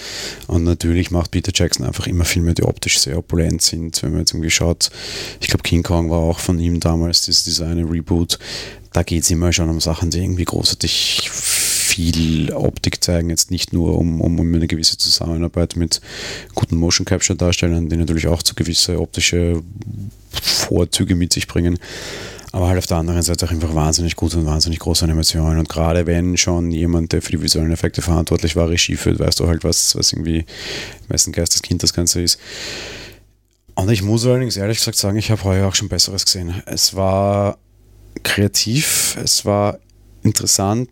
Und 0.47 0.63
natürlich 0.63 1.11
macht 1.11 1.31
Peter 1.31 1.51
Jackson 1.53 1.85
einfach 1.85 2.07
immer 2.07 2.23
Filme, 2.23 2.53
die 2.53 2.63
optisch 2.63 2.99
sehr 2.99 3.17
opulent 3.17 3.61
sind. 3.61 4.01
Wenn 4.01 4.11
man 4.11 4.21
jetzt 4.21 4.31
irgendwie 4.31 4.51
schaut, 4.51 4.89
ich 5.41 5.47
glaube 5.47 5.63
King 5.63 5.83
Kong 5.83 6.09
war 6.09 6.19
auch 6.19 6.39
von 6.39 6.57
ihm 6.59 6.79
damals, 6.79 7.23
dieses, 7.23 7.43
dieser 7.43 7.67
eine 7.67 7.83
Reboot. 7.83 8.39
Da 8.93 9.03
geht 9.03 9.23
es 9.23 9.31
immer 9.31 9.51
schon 9.51 9.69
um 9.69 9.81
Sachen, 9.81 10.09
die 10.09 10.19
irgendwie 10.19 10.45
großartig 10.45 11.29
viel 11.85 12.51
Optik 12.53 13.03
zeigen, 13.03 13.29
jetzt 13.29 13.51
nicht 13.51 13.73
nur 13.73 13.97
um, 13.97 14.21
um, 14.21 14.39
um 14.39 14.53
eine 14.53 14.67
gewisse 14.67 14.97
Zusammenarbeit 14.97 15.75
mit 15.75 16.01
guten 16.53 16.77
Motion 16.77 17.05
Capture 17.05 17.37
Darstellern, 17.37 17.89
die 17.89 17.97
natürlich 17.97 18.27
auch 18.27 18.43
zu 18.43 18.55
gewisse 18.55 18.99
optische 18.99 19.61
Vorzüge 20.41 21.15
mit 21.15 21.33
sich 21.33 21.47
bringen. 21.47 21.79
Aber 22.51 22.69
halt 22.69 22.77
auf 22.77 22.85
der 22.85 22.97
anderen 22.97 23.21
Seite 23.21 23.45
auch 23.45 23.51
einfach 23.51 23.75
wahnsinnig 23.75 24.15
gute 24.15 24.37
und 24.37 24.45
wahnsinnig 24.45 24.79
große 24.79 25.03
Animationen. 25.03 25.59
Und 25.59 25.67
gerade 25.67 26.05
wenn 26.05 26.37
schon 26.37 26.71
jemand, 26.71 27.11
der 27.11 27.21
für 27.21 27.33
die 27.33 27.41
visuellen 27.41 27.71
Effekte 27.71 28.01
verantwortlich 28.01 28.55
war, 28.55 28.69
Regie 28.69 28.95
führt, 28.95 29.19
weißt 29.19 29.41
du 29.41 29.47
halt, 29.47 29.65
was, 29.65 29.95
was 29.95 30.13
irgendwie 30.13 30.45
wessen 31.09 31.33
Geisteskind 31.33 31.83
das 31.83 31.93
Ganze 31.93 32.21
ist. 32.21 32.39
Und 33.75 33.91
ich 33.91 34.01
muss 34.01 34.25
allerdings 34.25 34.55
ehrlich 34.55 34.77
gesagt 34.77 34.97
sagen, 34.97 35.17
ich 35.17 35.31
habe 35.31 35.43
heuer 35.43 35.67
auch 35.67 35.75
schon 35.75 35.89
Besseres 35.89 36.23
gesehen. 36.23 36.63
Es 36.65 36.95
war 36.95 37.57
kreativ, 38.23 39.17
es 39.21 39.43
war 39.43 39.79
interessant, 40.23 40.89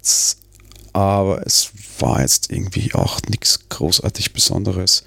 aber 0.94 1.46
es 1.46 1.72
war 2.00 2.22
jetzt 2.22 2.52
irgendwie 2.52 2.94
auch 2.94 3.20
nichts 3.28 3.68
großartig 3.70 4.34
Besonderes. 4.34 5.04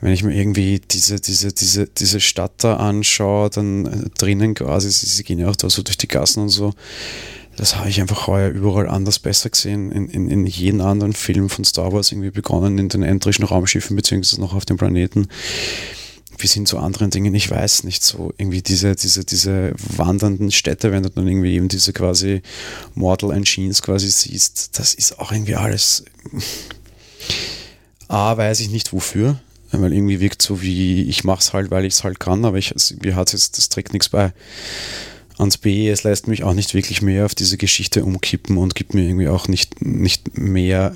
Wenn 0.00 0.12
ich 0.12 0.22
mir 0.24 0.34
irgendwie 0.34 0.80
diese, 0.80 1.20
diese, 1.20 1.52
diese, 1.52 1.86
diese 1.86 2.20
Stadt 2.20 2.52
da 2.58 2.76
anschaue, 2.76 3.50
dann 3.50 3.86
äh, 3.86 4.10
drinnen 4.18 4.54
quasi, 4.54 4.90
sie, 4.90 5.22
gehen 5.22 5.38
ja 5.38 5.48
auch 5.48 5.56
da 5.56 5.70
so 5.70 5.82
durch 5.82 5.98
die 5.98 6.08
Gassen 6.08 6.44
und 6.44 6.48
so, 6.48 6.72
das 7.56 7.76
habe 7.76 7.90
ich 7.90 8.00
einfach 8.00 8.26
heuer 8.26 8.48
überall 8.50 8.88
anders 8.88 9.18
besser 9.18 9.50
gesehen. 9.50 9.92
In, 9.92 10.08
in, 10.08 10.30
in 10.30 10.46
jedem 10.46 10.80
anderen 10.80 11.12
Film 11.12 11.50
von 11.50 11.64
Star 11.64 11.92
Wars 11.92 12.10
irgendwie 12.10 12.30
begonnen, 12.30 12.78
in 12.78 12.88
den 12.88 13.02
endrischen 13.02 13.44
Raumschiffen, 13.44 13.94
beziehungsweise 13.94 14.40
noch 14.40 14.54
auf 14.54 14.64
dem 14.64 14.78
Planeten 14.78 15.28
bis 16.38 16.54
hin 16.54 16.66
zu 16.66 16.78
anderen 16.78 17.10
Dingen, 17.10 17.34
ich 17.34 17.50
weiß 17.50 17.84
nicht, 17.84 18.02
so 18.02 18.32
irgendwie 18.38 18.62
diese, 18.62 18.96
diese, 18.96 19.24
diese 19.24 19.72
wandernden 19.76 20.50
Städte, 20.50 20.92
wenn 20.92 21.02
du 21.02 21.10
dann 21.10 21.26
irgendwie 21.26 21.54
eben 21.54 21.68
diese 21.68 21.92
quasi 21.92 22.42
Mortal 22.94 23.32
Engines 23.32 23.82
quasi 23.82 24.10
siehst, 24.10 24.78
das 24.78 24.94
ist 24.94 25.18
auch 25.18 25.32
irgendwie 25.32 25.56
alles. 25.56 26.04
A, 28.08 28.36
weiß 28.36 28.60
ich 28.60 28.70
nicht 28.70 28.92
wofür, 28.92 29.40
weil 29.70 29.92
irgendwie 29.92 30.20
wirkt 30.20 30.42
so 30.42 30.60
wie, 30.60 31.02
ich 31.02 31.24
mach's 31.24 31.52
halt, 31.52 31.70
weil 31.70 31.84
ich 31.84 31.94
es 31.94 32.04
halt 32.04 32.20
kann, 32.20 32.44
aber 32.44 32.58
ich, 32.58 32.74
mir 33.02 33.16
hat 33.16 33.32
jetzt, 33.32 33.56
das 33.56 33.68
trägt 33.68 33.92
nichts 33.92 34.08
bei. 34.08 34.32
Und 35.38 35.60
B, 35.62 35.88
es 35.88 36.02
lässt 36.02 36.28
mich 36.28 36.44
auch 36.44 36.54
nicht 36.54 36.74
wirklich 36.74 37.02
mehr 37.02 37.24
auf 37.24 37.34
diese 37.34 37.56
Geschichte 37.56 38.04
umkippen 38.04 38.58
und 38.58 38.74
gibt 38.74 38.94
mir 38.94 39.02
irgendwie 39.02 39.28
auch 39.28 39.48
nicht, 39.48 39.80
nicht 39.80 40.36
mehr 40.36 40.94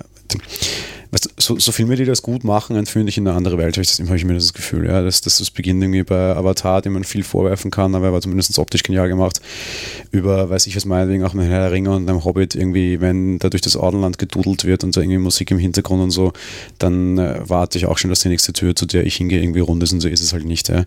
weißt, 1.10 1.30
so, 1.38 1.58
so 1.58 1.72
Filme, 1.72 1.96
die 1.96 2.04
das 2.04 2.22
gut 2.22 2.44
machen, 2.44 2.76
entführen 2.76 3.06
dich 3.06 3.18
in 3.18 3.26
eine 3.26 3.36
andere 3.36 3.58
Welt, 3.58 3.76
habe 3.76 3.82
ich, 3.82 3.90
hab 3.90 4.16
ich 4.16 4.24
mir 4.24 4.34
das 4.34 4.52
Gefühl. 4.52 4.86
Ja, 4.86 5.02
dass, 5.02 5.20
dass 5.20 5.38
das 5.38 5.50
beginnt 5.50 5.82
irgendwie 5.82 6.02
bei 6.02 6.34
Avatar, 6.34 6.82
dem 6.82 6.94
man 6.94 7.04
viel 7.04 7.22
vorwerfen 7.22 7.70
kann, 7.70 7.94
aber 7.94 8.06
er 8.06 8.12
war 8.12 8.20
zumindest 8.20 8.58
optisch 8.58 8.82
genial 8.82 9.08
gemacht. 9.08 9.40
Über, 10.10 10.50
weiß 10.50 10.66
ich 10.66 10.76
was 10.76 10.84
meinetwegen, 10.84 11.24
auch 11.24 11.34
mit 11.34 11.46
Herr 11.48 11.60
der 11.60 11.72
Ringe 11.72 11.90
und 11.90 12.08
einem 12.08 12.24
Hobbit 12.24 12.54
irgendwie, 12.54 13.00
wenn 13.00 13.38
da 13.38 13.48
durch 13.48 13.62
das 13.62 13.76
Audenland 13.76 14.18
gedudelt 14.18 14.64
wird 14.64 14.84
und 14.84 14.96
da 14.96 15.00
irgendwie 15.00 15.18
Musik 15.18 15.50
im 15.50 15.58
Hintergrund 15.58 16.02
und 16.02 16.10
so, 16.10 16.32
dann 16.78 17.18
äh, 17.18 17.40
warte 17.48 17.78
ich 17.78 17.86
auch 17.86 17.98
schon, 17.98 18.10
dass 18.10 18.20
die 18.20 18.28
nächste 18.28 18.52
Tür, 18.52 18.74
zu 18.74 18.86
der 18.86 19.06
ich 19.06 19.16
hingehe, 19.16 19.40
irgendwie 19.40 19.60
rund 19.60 19.82
ist 19.82 19.92
und 19.92 20.00
so 20.00 20.08
ist 20.08 20.22
es 20.22 20.32
halt 20.32 20.44
nicht. 20.44 20.68
Ja. 20.68 20.84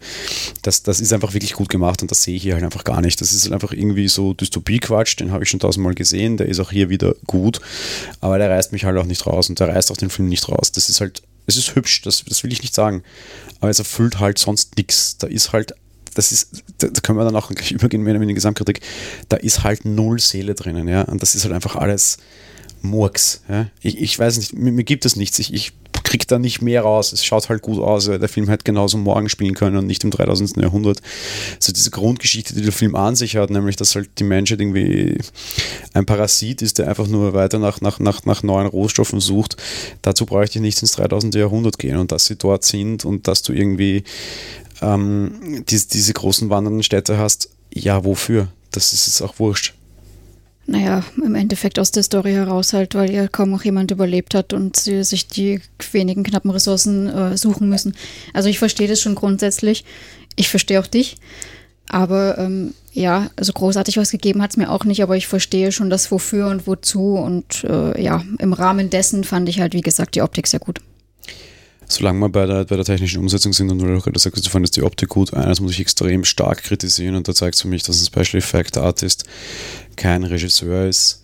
Das, 0.62 0.84
das 0.84 1.00
ist 1.00 1.14
einfach 1.14 1.34
wirklich 1.34 1.54
gut 1.54 1.70
gemacht 1.70 2.02
und 2.02 2.12
das 2.12 2.24
sehe 2.24 2.36
ich 2.36 2.44
hier 2.44 2.54
halt 2.54 2.64
einfach 2.64 2.84
gar 2.84 3.02
nicht. 3.02 3.22
Das 3.22 3.32
ist 3.34 3.44
halt 3.44 3.54
einfach 3.54 3.72
irgendwie 3.72 4.08
so 4.08 4.34
Dystopie-Quatsch, 4.34 5.20
den 5.20 5.32
habe 5.32 5.44
ich 5.44 5.50
schon 5.50 5.60
tausendmal 5.60 5.94
gesehen, 5.94 6.38
der 6.38 6.48
ist 6.48 6.60
auch 6.60 6.72
hier 6.72 6.90
wieder 6.90 7.16
gut, 7.28 7.62
aber 8.22 8.38
der 8.38 8.50
reißt 8.50 8.72
mich 8.72 8.86
halt 8.86 8.98
auch 8.98 9.06
nicht 9.06 9.26
raus 9.26 9.50
und 9.50 9.60
der 9.60 9.70
reißt 9.70 9.92
auch 9.92 9.98
den 9.98 10.09
Film 10.10 10.30
nicht 10.30 10.50
raus. 10.50 10.72
Das 10.72 10.90
ist 10.90 11.02
halt, 11.02 11.22
es 11.46 11.58
ist 11.58 11.76
hübsch, 11.76 12.02
das, 12.02 12.24
das 12.26 12.44
will 12.44 12.54
ich 12.54 12.62
nicht 12.62 12.76
sagen. 12.76 13.04
Aber 13.60 13.70
es 13.70 13.80
erfüllt 13.80 14.20
halt 14.20 14.38
sonst 14.38 14.78
nichts. 14.78 15.18
Da 15.18 15.28
ist 15.28 15.52
halt 15.54 15.74
das 16.16 16.32
ist, 16.32 16.64
da 16.80 16.90
können 17.02 17.18
wir 17.18 17.24
dann 17.24 17.36
auch 17.36 17.50
gleich 17.56 17.72
übergehen 17.72 18.04
mit 18.04 18.16
der 18.16 18.34
Gesamtkritik, 18.34 18.82
da 19.30 19.38
ist 19.38 19.64
halt 19.64 19.86
null 19.86 20.20
Seele 20.20 20.56
drinnen, 20.56 20.88
ja. 20.88 21.04
Und 21.04 21.22
das 21.22 21.36
ist 21.36 21.44
halt 21.44 21.54
einfach 21.54 21.76
alles 21.76 22.18
Murks. 22.82 23.42
Ja? 23.48 23.70
Ich, 23.82 23.98
ich 23.98 24.18
weiß 24.18 24.38
nicht, 24.38 24.54
mir, 24.54 24.72
mir 24.72 24.84
gibt 24.84 25.06
es 25.06 25.16
nichts. 25.16 25.40
Ich, 25.40 25.54
ich 25.54 25.74
kriege 26.10 26.26
da 26.26 26.40
nicht 26.40 26.62
mehr 26.64 26.82
raus. 26.82 27.14
Es 27.14 27.24
schaut 27.24 27.50
halt 27.50 27.62
gut 27.62 27.80
aus. 27.80 28.06
Der 28.06 28.28
Film 28.28 28.50
hätte 28.50 28.64
genauso 28.64 28.98
morgen 28.98 29.30
spielen 29.30 29.54
können 29.54 29.78
und 29.78 29.86
nicht 29.86 30.04
im 30.04 30.10
3000. 30.10 30.58
Jahrhundert. 30.58 31.02
So 31.60 31.72
diese 31.72 31.92
Grundgeschichte, 31.92 32.56
die 32.56 32.64
der 32.64 32.72
Film 32.72 32.96
an 32.96 33.16
sich 33.16 33.36
hat, 33.36 33.52
nämlich, 33.52 33.76
dass 33.76 33.96
halt 33.96 34.10
die 34.18 34.24
Menschheit 34.24 34.60
irgendwie 34.60 35.20
ein 35.94 36.08
Parasit 36.08 36.64
ist, 36.64 36.80
der 36.80 36.88
einfach 36.88 37.08
nur 37.08 37.34
weiter 37.34 37.60
nach, 37.60 37.80
nach, 37.82 38.00
nach, 38.00 38.26
nach 38.26 38.42
neuen 38.42 38.66
Rohstoffen 38.66 39.20
sucht. 39.20 39.58
Dazu 40.02 40.26
bräuchte 40.26 40.58
ich 40.58 40.64
nicht 40.64 40.82
ins 40.82 40.94
3000. 40.94 41.36
Jahrhundert 41.36 41.78
gehen 41.78 41.98
und 41.98 42.12
dass 42.12 42.26
sie 42.26 42.36
dort 42.36 42.66
sind 42.66 43.06
und 43.06 43.28
dass 43.28 43.44
du 43.44 43.54
irgendwie 43.54 44.04
ähm, 44.82 45.64
die, 45.70 45.88
diese 45.88 46.14
großen 46.14 46.50
wandernden 46.50 46.82
Städte 46.82 47.20
hast. 47.20 47.52
Ja, 47.72 48.04
wofür? 48.04 48.48
Das 48.72 48.94
ist 48.94 49.06
jetzt 49.06 49.22
auch 49.22 49.38
wurscht 49.38 49.76
naja, 50.70 51.04
im 51.18 51.36
Endeffekt 51.36 51.80
aus 51.80 51.92
der 51.92 52.04
Story 52.04 52.34
heraus 52.34 52.74
halt, 52.74 52.94
weil 52.94 53.12
ja 53.12 53.28
kaum 53.28 53.50
noch 53.50 53.66
jemand 53.66 53.92
überlebt 53.92 54.36
hat 54.36 54.54
und 54.54 54.76
sie 54.76 55.04
sich 55.04 55.28
die 55.28 55.62
wenigen 55.92 56.24
knappen 56.24 56.52
Ressourcen 56.52 57.08
äh, 57.08 57.38
suchen 57.38 57.70
müssen. 57.70 57.96
Also 58.34 58.50
ich 58.50 58.60
verstehe 58.60 58.88
das 58.88 59.02
schon 59.02 59.16
grundsätzlich. 59.16 59.84
Ich 60.36 60.50
verstehe 60.50 60.80
auch 60.80 60.88
dich. 60.88 61.18
Aber 61.90 62.38
ähm, 62.38 62.76
ja, 62.94 63.32
also 63.36 63.52
großartig 63.52 63.98
was 63.98 64.12
gegeben 64.12 64.44
hat 64.44 64.52
es 64.52 64.58
mir 64.58 64.70
auch 64.70 64.86
nicht, 64.86 65.02
aber 65.02 65.18
ich 65.18 65.28
verstehe 65.28 65.72
schon 65.72 65.90
das 65.90 66.12
Wofür 66.12 66.48
und 66.48 66.68
Wozu. 66.68 67.16
Und 67.16 67.64
äh, 67.64 68.00
ja, 68.02 68.24
im 68.38 68.54
Rahmen 68.54 68.92
dessen 68.92 69.24
fand 69.24 69.50
ich 69.50 69.60
halt, 69.60 69.74
wie 69.74 69.82
gesagt, 69.82 70.16
die 70.16 70.22
Optik 70.22 70.46
sehr 70.46 70.60
gut 70.60 70.80
solange 71.90 72.20
wir 72.20 72.30
bei 72.30 72.46
der, 72.46 72.66
bei 72.66 72.76
der 72.76 72.86
technischen 72.86 73.20
Umsetzung 73.20 73.52
sind 73.52 73.72
und 73.72 73.80
du 73.80 73.98
auch 73.98 74.04
gerade 74.04 74.20
sagst, 74.20 74.46
du 74.46 74.50
fandest 74.50 74.78
die 74.78 74.84
Optik 74.84 75.10
gut, 75.10 75.34
eines 75.34 75.60
muss 75.60 75.72
ich 75.72 75.80
extrem 75.80 76.24
stark 76.24 76.64
kritisieren 76.64 77.16
und 77.16 77.28
da 77.28 77.34
zeigt 77.34 77.56
es 77.56 77.62
für 77.62 77.68
mich, 77.68 77.84
dass 77.84 78.00
ein 78.00 78.06
Special 78.06 78.40
Effect 78.40 78.78
Artist 78.78 79.26
kein 79.96 80.24
Regisseur 80.24 80.86
ist. 80.86 81.24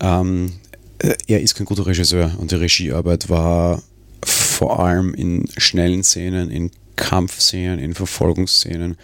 Ähm, 0.00 0.52
äh, 0.98 1.14
er 1.26 1.40
ist 1.40 1.56
kein 1.56 1.66
guter 1.66 1.86
Regisseur 1.86 2.32
und 2.38 2.52
die 2.52 2.56
Regiearbeit 2.56 3.28
war 3.28 3.82
vor 4.24 4.80
allem 4.80 5.12
in 5.14 5.48
schnellen 5.56 6.04
Szenen, 6.04 6.50
in 6.50 6.70
Kampfszenen, 6.96 7.78
in 7.78 7.94
Verfolgungsszenen 7.94 8.96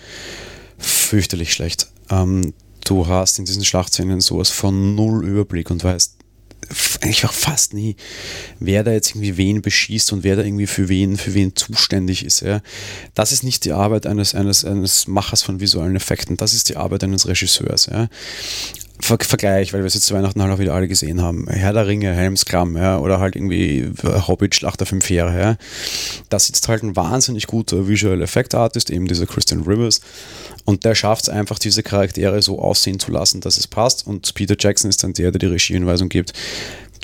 fürchterlich 0.78 1.52
schlecht. 1.52 1.88
Ähm, 2.10 2.52
du 2.84 3.08
hast 3.08 3.38
in 3.38 3.44
diesen 3.44 3.64
Schlachtszenen 3.64 4.20
sowas 4.20 4.50
von 4.50 4.94
null 4.94 5.26
Überblick 5.26 5.70
und 5.70 5.82
weißt 5.82 6.15
eigentlich 7.00 7.24
auch 7.24 7.32
fast 7.32 7.74
nie, 7.74 7.96
wer 8.60 8.84
da 8.84 8.92
jetzt 8.92 9.10
irgendwie 9.10 9.36
wen 9.36 9.62
beschießt 9.62 10.12
und 10.12 10.24
wer 10.24 10.36
da 10.36 10.42
irgendwie 10.42 10.66
für 10.66 10.88
wen, 10.88 11.16
für 11.16 11.34
wen 11.34 11.54
zuständig 11.54 12.24
ist. 12.24 12.40
Ja. 12.40 12.60
Das 13.14 13.32
ist 13.32 13.42
nicht 13.42 13.64
die 13.64 13.72
Arbeit 13.72 14.06
eines, 14.06 14.34
eines, 14.34 14.64
eines 14.64 15.06
Machers 15.06 15.42
von 15.42 15.60
visuellen 15.60 15.96
Effekten, 15.96 16.36
das 16.36 16.54
ist 16.54 16.68
die 16.68 16.76
Arbeit 16.76 17.04
eines 17.04 17.26
Regisseurs. 17.26 17.86
Ja. 17.86 18.08
Ver 19.00 19.18
Vergleich, 19.20 19.72
weil 19.72 19.80
wir 19.80 19.86
es 19.86 19.94
jetzt 19.94 20.06
zu 20.06 20.14
Weihnachten 20.14 20.42
halt 20.42 20.52
auch 20.52 20.58
wieder 20.58 20.74
alle 20.74 20.88
gesehen 20.88 21.22
haben. 21.22 21.46
Herr 21.48 21.72
der 21.72 21.86
Ringe, 21.86 22.12
Helmskram, 22.12 22.76
ja, 22.76 22.98
oder 22.98 23.20
halt 23.20 23.36
irgendwie 23.36 23.90
Hobbit, 24.02 24.54
Schlacht 24.54 24.80
der 24.80 24.86
Fünf 24.86 25.08
Heere, 25.08 25.38
ja. 25.38 25.56
Da 26.28 26.38
sitzt 26.38 26.68
halt 26.68 26.82
ein 26.82 26.96
wahnsinnig 26.96 27.46
guter 27.46 27.88
Visual 27.88 28.20
Effect 28.22 28.54
Artist, 28.54 28.90
eben 28.90 29.06
dieser 29.06 29.26
Christian 29.26 29.62
Rivers, 29.62 30.00
und 30.66 30.84
der 30.84 30.96
schafft 30.96 31.24
es 31.24 31.28
einfach, 31.28 31.58
diese 31.60 31.84
Charaktere 31.84 32.42
so 32.42 32.58
aussehen 32.58 32.98
zu 32.98 33.12
lassen, 33.12 33.40
dass 33.40 33.56
es 33.56 33.68
passt. 33.68 34.06
Und 34.06 34.34
Peter 34.34 34.56
Jackson 34.58 34.90
ist 34.90 35.02
dann 35.04 35.12
der, 35.12 35.30
der 35.30 35.38
die 35.38 35.46
Regieanweisung 35.46 36.08
gibt. 36.08 36.32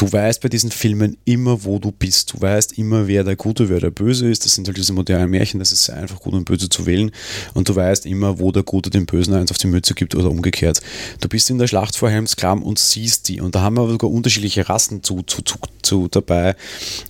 Du 0.02 0.12
weißt 0.12 0.40
bei 0.40 0.49
diesen 0.49 0.73
Filmen 0.73 1.16
immer, 1.25 1.62
wo 1.62 1.78
du 1.78 1.92
bist. 1.92 2.32
Du 2.32 2.40
weißt 2.40 2.76
immer, 2.76 3.06
wer 3.06 3.23
der 3.23 3.37
Gute, 3.37 3.68
wer 3.68 3.78
der 3.78 3.92
Böse 3.92 4.28
ist. 4.28 4.44
Das 4.44 4.52
sind 4.52 4.66
halt 4.66 4.76
diese 4.76 4.92
modernen 4.92 5.30
Märchen, 5.30 5.61
das 5.61 5.71
ist 5.71 5.88
einfach 5.90 6.18
gut 6.18 6.32
und 6.32 6.44
böse 6.44 6.68
zu 6.68 6.87
wählen. 6.87 7.12
Und 7.54 7.68
du 7.68 7.76
weißt 7.76 8.04
immer, 8.06 8.40
wo 8.40 8.50
der 8.50 8.64
Gute 8.64 8.90
dem 8.90 9.06
Bösen 9.06 9.32
eins 9.32 9.52
auf 9.52 9.59
die 9.59 9.68
Mütze 9.68 9.94
gibt 9.94 10.16
oder 10.16 10.28
umgekehrt. 10.28 10.80
Du 11.21 11.28
bist 11.28 11.50
in 11.50 11.59
der 11.59 11.68
Schlacht 11.68 11.94
vor 11.94 12.11
Helmskram 12.11 12.64
und 12.64 12.80
siehst 12.80 13.28
die. 13.28 13.40
Und 13.40 13.54
da 13.54 13.61
haben 13.61 13.76
wir 13.76 13.88
sogar 13.88 14.11
unterschiedliche 14.11 14.68
Rassen 14.68 15.04
zu, 15.04 15.23
zu, 15.23 15.42
zu, 15.42 15.59
zu 15.82 16.09
dabei. 16.09 16.56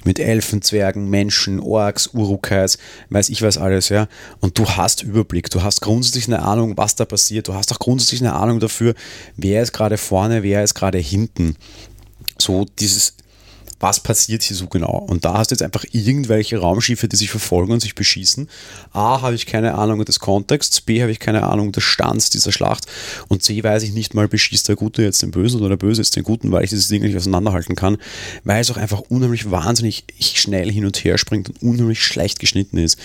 Mit 0.04 0.18
Elfen, 0.18 0.61
Zwergen, 0.61 1.08
Menschen, 1.08 1.61
Orks, 1.61 2.08
Urukais, 2.08 2.76
weiß 3.08 3.30
ich 3.30 3.40
was 3.40 3.56
alles, 3.56 3.88
ja. 3.88 4.06
Und 4.40 4.58
du 4.58 4.68
hast 4.68 5.02
Überblick. 5.02 5.49
Du 5.49 5.62
hast 5.62 5.80
grundsätzlich 5.80 6.26
eine 6.26 6.42
Ahnung, 6.42 6.76
was 6.76 6.94
da 6.94 7.06
passiert. 7.06 7.49
Du 7.49 7.54
hast 7.54 7.72
auch 7.72 7.78
grundsätzlich 7.78 8.20
eine 8.20 8.34
Ahnung 8.34 8.61
dafür, 8.61 8.94
wer 9.38 9.62
ist 9.62 9.72
gerade 9.72 9.96
vorne, 9.96 10.42
wer 10.42 10.62
ist 10.62 10.75
gerade 10.75 10.99
hinten 10.99 11.56
so 12.42 12.66
dieses, 12.78 13.14
was 13.82 13.99
passiert 13.99 14.44
hier 14.44 14.56
so 14.56 14.68
genau? 14.68 15.04
Und 15.08 15.25
da 15.25 15.34
hast 15.34 15.50
du 15.50 15.54
jetzt 15.54 15.62
einfach 15.62 15.84
irgendwelche 15.90 16.58
Raumschiffe, 16.58 17.08
die 17.08 17.16
sich 17.16 17.30
verfolgen 17.30 17.72
und 17.72 17.80
sich 17.80 17.96
beschießen. 17.96 18.49
A, 18.92 19.20
habe 19.22 19.34
ich 19.34 19.44
keine 19.44 19.75
Ahnung 19.75 20.04
des 20.04 20.20
Kontexts, 20.20 20.80
B, 20.80 21.02
habe 21.02 21.11
ich 21.11 21.18
keine 21.18 21.42
Ahnung 21.42 21.72
des 21.72 21.82
Stands 21.82 22.30
dieser 22.30 22.52
Schlacht 22.52 22.87
und 23.26 23.42
C, 23.42 23.62
weiß 23.62 23.82
ich 23.82 23.92
nicht 23.92 24.14
mal, 24.14 24.28
beschießt 24.28 24.68
der 24.68 24.76
Gute 24.76 25.02
jetzt 25.02 25.22
den 25.22 25.32
Bösen 25.32 25.58
oder 25.58 25.70
der 25.70 25.76
Böse 25.76 26.00
jetzt 26.00 26.14
den 26.14 26.22
Guten, 26.22 26.52
weil 26.52 26.62
ich 26.62 26.70
dieses 26.70 26.87
Ding 26.87 27.02
nicht 27.02 27.16
auseinanderhalten 27.16 27.75
kann, 27.75 27.99
weil 28.44 28.61
es 28.61 28.70
auch 28.70 28.76
einfach 28.76 29.00
unheimlich 29.00 29.50
wahnsinnig 29.50 30.04
schnell 30.20 30.70
hin 30.70 30.87
und 30.87 31.02
her 31.02 31.18
springt 31.18 31.49
und 31.49 31.61
unheimlich 31.61 32.04
schlecht 32.04 32.38
geschnitten 32.38 32.78
ist. 32.78 32.99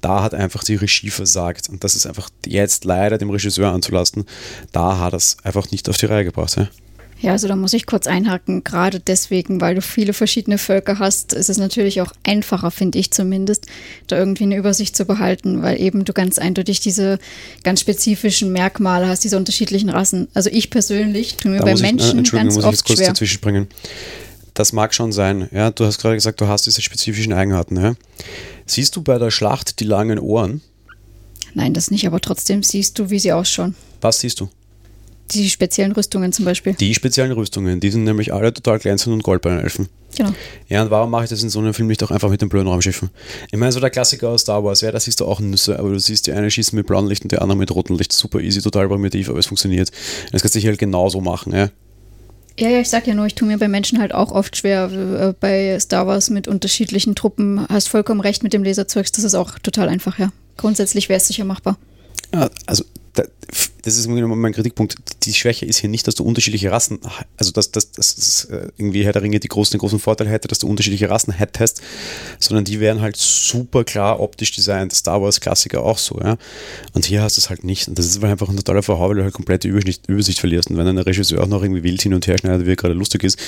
Da 0.00 0.22
hat 0.22 0.32
einfach 0.32 0.62
die 0.62 0.76
Regie 0.76 1.10
versagt 1.10 1.68
und 1.68 1.82
das 1.82 1.96
ist 1.96 2.06
einfach 2.06 2.30
jetzt 2.46 2.84
leider 2.84 3.18
dem 3.18 3.30
Regisseur 3.30 3.72
anzulasten. 3.72 4.26
Da 4.70 4.98
hat 4.98 5.12
er 5.12 5.16
es 5.16 5.38
einfach 5.42 5.72
nicht 5.72 5.88
auf 5.88 5.96
die 5.96 6.06
Reihe 6.06 6.24
gebracht. 6.24 6.56
Ja? 6.56 6.68
Ja, 7.20 7.32
also 7.32 7.48
da 7.48 7.56
muss 7.56 7.74
ich 7.74 7.84
kurz 7.84 8.06
einhaken. 8.06 8.64
Gerade 8.64 8.98
deswegen, 8.98 9.60
weil 9.60 9.74
du 9.74 9.82
viele 9.82 10.14
verschiedene 10.14 10.56
Völker 10.56 10.98
hast, 10.98 11.34
ist 11.34 11.50
es 11.50 11.58
natürlich 11.58 12.00
auch 12.00 12.12
einfacher, 12.22 12.70
finde 12.70 12.98
ich 12.98 13.10
zumindest, 13.10 13.66
da 14.06 14.16
irgendwie 14.16 14.44
eine 14.44 14.56
Übersicht 14.56 14.96
zu 14.96 15.04
behalten, 15.04 15.62
weil 15.62 15.78
eben 15.80 16.06
du 16.06 16.14
ganz 16.14 16.38
eindeutig 16.38 16.80
diese 16.80 17.18
ganz 17.62 17.80
spezifischen 17.80 18.52
Merkmale 18.52 19.06
hast, 19.06 19.22
diese 19.22 19.36
unterschiedlichen 19.36 19.90
Rassen. 19.90 20.28
Also 20.32 20.48
ich 20.50 20.70
persönlich 20.70 21.36
tue 21.36 21.50
mir 21.50 21.58
da 21.58 21.64
bei 21.64 21.74
Menschen 21.76 22.20
ich, 22.20 22.32
äh, 22.32 22.36
ganz 22.36 22.54
muss 22.54 22.64
oft 22.64 22.72
ich 22.72 22.78
jetzt 22.78 22.86
kurz 22.86 22.98
schwer. 22.98 23.08
dazwischen 23.08 23.34
springen. 23.34 23.68
Das 24.54 24.72
mag 24.72 24.94
schon 24.94 25.12
sein. 25.12 25.48
Ja, 25.52 25.70
du 25.70 25.84
hast 25.84 26.00
gerade 26.00 26.14
gesagt, 26.14 26.40
du 26.40 26.48
hast 26.48 26.66
diese 26.66 26.80
spezifischen 26.80 27.34
Eigenarten. 27.34 27.76
Ja. 27.76 27.94
Siehst 28.64 28.96
du 28.96 29.02
bei 29.02 29.18
der 29.18 29.30
Schlacht 29.30 29.80
die 29.80 29.84
langen 29.84 30.18
Ohren? 30.18 30.62
Nein, 31.52 31.74
das 31.74 31.90
nicht, 31.90 32.06
aber 32.06 32.20
trotzdem 32.20 32.62
siehst 32.62 32.98
du, 32.98 33.10
wie 33.10 33.18
sie 33.18 33.32
ausschauen. 33.32 33.74
Was 34.00 34.20
siehst 34.20 34.40
du? 34.40 34.48
Die 35.32 35.48
speziellen 35.48 35.92
Rüstungen 35.92 36.32
zum 36.32 36.44
Beispiel. 36.44 36.74
Die 36.74 36.94
speziellen 36.94 37.32
Rüstungen, 37.32 37.80
die 37.80 37.90
sind 37.90 38.04
nämlich 38.04 38.32
alle 38.32 38.52
total 38.52 38.78
glänzend 38.78 39.14
und 39.14 39.22
Goldbein-Elfen. 39.22 39.88
Genau. 40.16 40.32
Ja, 40.68 40.82
und 40.82 40.90
warum 40.90 41.10
mache 41.10 41.24
ich 41.24 41.30
das 41.30 41.42
in 41.42 41.50
so 41.50 41.60
einem 41.60 41.72
Film 41.72 41.88
nicht 41.88 42.02
auch 42.02 42.10
einfach 42.10 42.28
mit 42.28 42.42
den 42.42 42.48
blöden 42.48 42.68
Raumschiffen? 42.68 43.10
Ich 43.50 43.58
meine, 43.58 43.72
so 43.72 43.80
der 43.80 43.90
Klassiker 43.90 44.30
aus 44.30 44.42
Star 44.42 44.64
Wars, 44.64 44.80
ja, 44.80 44.90
da 44.90 44.98
siehst 44.98 45.20
du 45.20 45.26
auch 45.26 45.40
Nüsse, 45.40 45.78
aber 45.78 45.90
du 45.90 45.98
siehst, 45.98 46.26
die 46.26 46.32
eine 46.32 46.50
schießen 46.50 46.76
mit 46.76 46.86
blauem 46.86 47.08
Licht 47.08 47.22
und 47.22 47.32
die 47.32 47.38
andere 47.38 47.56
mit 47.56 47.70
rotem 47.70 47.96
Licht. 47.96 48.12
Super 48.12 48.40
easy, 48.40 48.60
total 48.60 48.88
primitiv, 48.88 49.28
aber 49.28 49.38
es 49.38 49.46
funktioniert. 49.46 49.90
Das 50.32 50.42
kannst 50.42 50.56
du 50.56 50.60
halt 50.60 50.78
genauso 50.78 51.20
machen, 51.20 51.52
ja. 51.54 51.68
Ja, 52.58 52.68
ja, 52.68 52.80
ich 52.80 52.90
sag 52.90 53.06
ja 53.06 53.14
nur, 53.14 53.26
ich 53.26 53.34
tue 53.34 53.48
mir 53.48 53.58
bei 53.58 53.68
Menschen 53.68 54.00
halt 54.00 54.12
auch 54.12 54.32
oft 54.32 54.56
schwer. 54.56 54.90
Äh, 54.90 55.34
bei 55.38 55.78
Star 55.80 56.06
Wars 56.06 56.28
mit 56.28 56.48
unterschiedlichen 56.48 57.14
Truppen 57.14 57.66
hast 57.68 57.88
vollkommen 57.88 58.20
recht 58.20 58.42
mit 58.42 58.52
dem 58.52 58.64
Laserzeugs, 58.64 59.12
das 59.12 59.24
ist 59.24 59.34
auch 59.34 59.58
total 59.60 59.88
einfach, 59.88 60.18
ja. 60.18 60.30
Grundsätzlich 60.56 61.08
wäre 61.08 61.18
es 61.18 61.26
sicher 61.26 61.44
machbar. 61.44 61.78
Ja, 62.34 62.50
also 62.66 62.84
das 63.82 63.96
ist 63.96 64.06
mein 64.08 64.52
Kritikpunkt. 64.52 64.96
Die 65.24 65.34
Schwäche 65.34 65.66
ist 65.66 65.78
hier 65.78 65.90
nicht, 65.90 66.06
dass 66.06 66.14
du 66.14 66.24
unterschiedliche 66.24 66.70
Rassen, 66.70 67.00
also 67.36 67.50
dass, 67.50 67.70
dass, 67.70 67.90
dass 67.92 68.44
äh, 68.44 68.68
irgendwie 68.76 69.04
Herr 69.04 69.12
der 69.12 69.22
Ringe 69.22 69.40
die 69.40 69.48
großen, 69.48 69.72
den 69.72 69.80
großen 69.80 69.98
Vorteil 69.98 70.28
hätte, 70.28 70.48
dass 70.48 70.58
du 70.58 70.68
unterschiedliche 70.68 71.10
Rassen 71.10 71.32
hättest, 71.32 71.82
sondern 72.38 72.64
die 72.64 72.80
wären 72.80 73.00
halt 73.00 73.16
super 73.16 73.84
klar 73.84 74.20
optisch 74.20 74.52
designt. 74.52 74.92
Star 74.92 75.22
Wars 75.22 75.40
Klassiker 75.40 75.82
auch 75.82 75.98
so, 75.98 76.20
ja. 76.20 76.36
Und 76.92 77.06
hier 77.06 77.22
hast 77.22 77.36
du 77.36 77.40
es 77.40 77.50
halt 77.50 77.64
nicht. 77.64 77.88
Und 77.88 77.98
das 77.98 78.06
ist 78.06 78.22
einfach 78.22 78.48
ein 78.48 78.56
totaler 78.56 78.82
Verhau, 78.82 79.08
weil 79.08 79.16
du 79.16 79.22
halt 79.22 79.34
komplette 79.34 79.68
Übersicht, 79.68 80.08
Übersicht 80.08 80.40
verlierst. 80.40 80.70
Und 80.70 80.76
wenn 80.76 80.86
ein 80.86 80.98
Regisseur 80.98 81.42
auch 81.42 81.48
noch 81.48 81.62
irgendwie 81.62 81.82
wild 81.82 82.02
hin 82.02 82.14
und 82.14 82.26
her 82.26 82.38
schneidet, 82.38 82.66
wie 82.66 82.72
er 82.72 82.76
gerade 82.76 82.94
lustig 82.94 83.24
ist, 83.24 83.38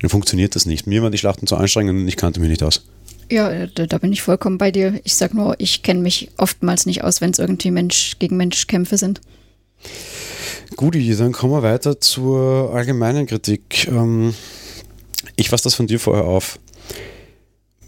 dann 0.00 0.10
funktioniert 0.10 0.56
das 0.56 0.66
nicht. 0.66 0.86
Mir 0.86 1.02
waren 1.02 1.12
die 1.12 1.18
Schlachten 1.18 1.46
zu 1.46 1.56
anstrengend 1.56 2.00
und 2.00 2.08
ich 2.08 2.16
kannte 2.16 2.40
mich 2.40 2.48
nicht 2.48 2.62
aus. 2.62 2.82
Ja, 3.30 3.66
da, 3.66 3.86
da, 3.86 3.98
bin 3.98 4.12
ich 4.12 4.22
vollkommen 4.22 4.58
bei 4.58 4.70
dir. 4.70 5.00
Ich 5.04 5.14
sag 5.14 5.34
nur, 5.34 5.54
ich 5.58 5.82
kenne 5.82 6.00
mich 6.00 6.30
oftmals 6.36 6.86
nicht 6.86 7.02
aus, 7.02 7.20
wenn 7.20 7.30
es 7.30 7.38
irgendwie 7.38 7.70
Mensch 7.70 8.18
gegen 8.18 8.36
Mensch 8.36 8.66
Kämpfe 8.66 8.98
sind. 8.98 9.20
Guti, 10.76 11.14
dann 11.16 11.32
kommen 11.32 11.52
wir 11.52 11.62
weiter 11.62 12.00
zur 12.00 12.72
allgemeinen 12.74 13.26
Kritik. 13.26 13.88
Ähm, 13.88 14.34
ich 15.36 15.48
fasse 15.50 15.64
das 15.64 15.74
von 15.74 15.86
dir 15.86 16.00
vorher 16.00 16.24
auf. 16.24 16.58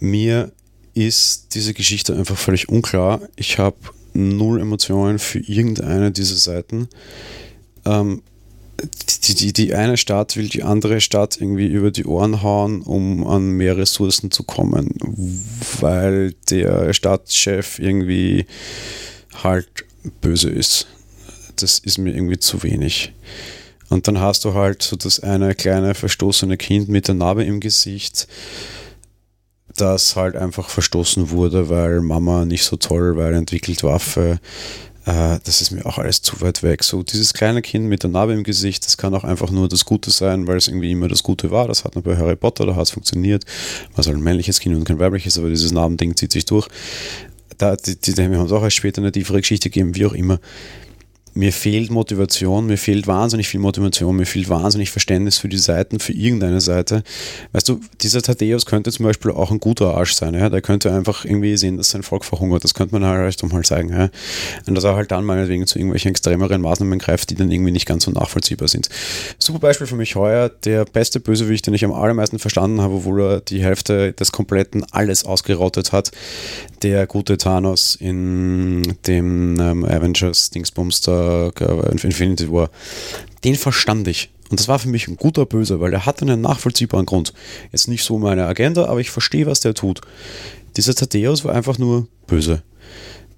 Mir 0.00 0.52
ist 0.94 1.54
diese 1.54 1.74
Geschichte 1.74 2.14
einfach 2.14 2.36
völlig 2.36 2.68
unklar. 2.68 3.20
Ich 3.36 3.58
habe 3.58 3.76
null 4.12 4.60
Emotionen 4.60 5.18
für 5.18 5.40
irgendeine 5.40 6.12
dieser 6.12 6.36
Seiten. 6.36 6.88
Ähm, 7.84 8.22
die, 9.24 9.34
die, 9.34 9.52
die 9.52 9.74
eine 9.74 9.96
Stadt 9.96 10.36
will 10.36 10.48
die 10.48 10.62
andere 10.62 11.00
Stadt 11.00 11.36
irgendwie 11.40 11.66
über 11.66 11.90
die 11.90 12.04
Ohren 12.04 12.42
hauen, 12.42 12.82
um 12.82 13.26
an 13.26 13.50
mehr 13.50 13.76
Ressourcen 13.76 14.30
zu 14.30 14.42
kommen, 14.42 14.94
weil 15.80 16.34
der 16.50 16.92
Stadtchef 16.92 17.78
irgendwie 17.78 18.46
halt 19.42 19.68
böse 20.20 20.50
ist. 20.50 20.86
Das 21.56 21.78
ist 21.78 21.98
mir 21.98 22.14
irgendwie 22.14 22.38
zu 22.38 22.62
wenig. 22.62 23.12
Und 23.90 24.08
dann 24.08 24.20
hast 24.20 24.44
du 24.44 24.54
halt 24.54 24.82
so 24.82 24.96
das 24.96 25.20
eine 25.20 25.54
kleine 25.54 25.94
verstoßene 25.94 26.56
Kind 26.56 26.88
mit 26.88 27.08
der 27.08 27.14
Narbe 27.14 27.44
im 27.44 27.60
Gesicht, 27.60 28.26
das 29.76 30.16
halt 30.16 30.36
einfach 30.36 30.68
verstoßen 30.68 31.30
wurde, 31.30 31.68
weil 31.68 32.00
Mama 32.00 32.44
nicht 32.44 32.64
so 32.64 32.76
toll, 32.76 33.16
weil 33.16 33.34
entwickelt 33.34 33.82
Waffe 33.82 34.40
äh, 35.06 35.38
das 35.44 35.60
ist 35.60 35.70
mir 35.70 35.84
auch 35.84 35.98
alles 35.98 36.22
zu 36.22 36.40
weit 36.40 36.62
weg. 36.62 36.82
So 36.82 37.02
dieses 37.02 37.34
kleine 37.34 37.62
Kind 37.62 37.86
mit 37.86 38.02
der 38.02 38.10
Narbe 38.10 38.32
im 38.32 38.42
Gesicht, 38.42 38.86
das 38.86 38.96
kann 38.96 39.14
auch 39.14 39.24
einfach 39.24 39.50
nur 39.50 39.68
das 39.68 39.84
Gute 39.84 40.10
sein, 40.10 40.46
weil 40.46 40.56
es 40.56 40.68
irgendwie 40.68 40.92
immer 40.92 41.08
das 41.08 41.22
Gute 41.22 41.50
war. 41.50 41.68
Das 41.68 41.84
hat 41.84 41.94
nur 41.94 42.04
bei 42.04 42.16
Harry 42.16 42.36
Potter, 42.36 42.66
da 42.66 42.74
hat 42.74 42.84
es 42.84 42.90
funktioniert. 42.90 43.44
Was 43.94 44.06
halt 44.06 44.16
ein 44.16 44.22
männliches 44.22 44.60
Kind 44.60 44.74
und 44.76 44.84
kein 44.84 44.98
weibliches, 44.98 45.38
aber 45.38 45.48
dieses 45.48 45.72
Narbending 45.72 46.16
zieht 46.16 46.32
sich 46.32 46.46
durch. 46.46 46.68
Da, 47.58 47.76
die, 47.76 47.96
die, 47.96 48.14
die 48.14 48.22
haben 48.22 48.34
uns 48.36 48.52
auch 48.52 48.62
erst 48.62 48.76
später 48.76 49.00
eine 49.00 49.12
tiefere 49.12 49.40
Geschichte 49.40 49.70
gegeben, 49.70 49.94
wie 49.94 50.06
auch 50.06 50.14
immer 50.14 50.40
mir 51.34 51.52
fehlt 51.52 51.90
Motivation, 51.90 52.66
mir 52.66 52.78
fehlt 52.78 53.06
wahnsinnig 53.06 53.48
viel 53.48 53.60
Motivation, 53.60 54.16
mir 54.16 54.26
fehlt 54.26 54.48
wahnsinnig 54.48 54.90
Verständnis 54.90 55.38
für 55.38 55.48
die 55.48 55.58
Seiten, 55.58 55.98
für 55.98 56.12
irgendeine 56.12 56.60
Seite. 56.60 57.02
Weißt 57.52 57.68
du, 57.68 57.80
dieser 58.00 58.22
Thaddeus 58.22 58.66
könnte 58.66 58.92
zum 58.92 59.04
Beispiel 59.04 59.32
auch 59.32 59.50
ein 59.50 59.58
guter 59.58 59.96
Arsch 59.96 60.14
sein, 60.14 60.34
ja? 60.34 60.48
der 60.48 60.62
könnte 60.62 60.92
einfach 60.92 61.24
irgendwie 61.24 61.56
sehen, 61.56 61.76
dass 61.76 61.90
sein 61.90 62.04
Volk 62.04 62.24
verhungert, 62.24 62.62
das 62.62 62.74
könnte 62.74 62.94
man 62.94 63.04
halt 63.04 63.42
mal 63.52 63.64
zeigen. 63.64 63.90
Ja? 63.90 64.10
Und 64.66 64.76
dass 64.76 64.84
er 64.84 64.94
halt 64.94 65.10
dann 65.10 65.24
meinetwegen 65.24 65.66
zu 65.66 65.78
irgendwelchen 65.78 66.12
extremeren 66.12 66.62
Maßnahmen 66.62 66.98
greift, 67.00 67.30
die 67.30 67.34
dann 67.34 67.50
irgendwie 67.50 67.72
nicht 67.72 67.86
ganz 67.86 68.04
so 68.04 68.12
nachvollziehbar 68.12 68.68
sind. 68.68 68.88
Super 69.38 69.58
Beispiel 69.58 69.86
für 69.88 69.96
mich 69.96 70.14
heuer, 70.14 70.48
der 70.48 70.84
beste 70.84 71.18
Bösewicht, 71.18 71.66
den 71.66 71.74
ich 71.74 71.84
am 71.84 71.92
allermeisten 71.92 72.38
verstanden 72.38 72.80
habe, 72.80 72.94
obwohl 72.94 73.20
er 73.20 73.40
die 73.40 73.62
Hälfte 73.62 74.12
des 74.12 74.30
kompletten 74.30 74.84
alles 74.92 75.24
ausgerottet 75.24 75.90
hat, 75.90 76.12
der 76.82 77.06
gute 77.06 77.38
Thanos 77.38 77.96
in 77.96 78.82
dem 79.06 79.58
ähm, 79.58 79.84
Avengers 79.84 80.50
Dingsbums 80.50 81.00
da 81.00 81.23
Infinity 82.02 82.50
War. 82.50 82.70
Den 83.44 83.56
verstand 83.56 84.08
ich. 84.08 84.30
Und 84.50 84.60
das 84.60 84.68
war 84.68 84.78
für 84.78 84.88
mich 84.88 85.08
ein 85.08 85.16
guter 85.16 85.46
Böser, 85.46 85.80
weil 85.80 85.92
er 85.92 86.06
hat 86.06 86.22
einen 86.22 86.40
nachvollziehbaren 86.40 87.06
Grund. 87.06 87.32
Jetzt 87.72 87.88
nicht 87.88 88.04
so 88.04 88.18
meine 88.18 88.46
Agenda, 88.46 88.86
aber 88.86 89.00
ich 89.00 89.10
verstehe, 89.10 89.46
was 89.46 89.60
der 89.60 89.74
tut. 89.74 90.00
Dieser 90.76 90.94
Thaddeus 90.94 91.44
war 91.44 91.54
einfach 91.54 91.78
nur 91.78 92.08
böse. 92.26 92.62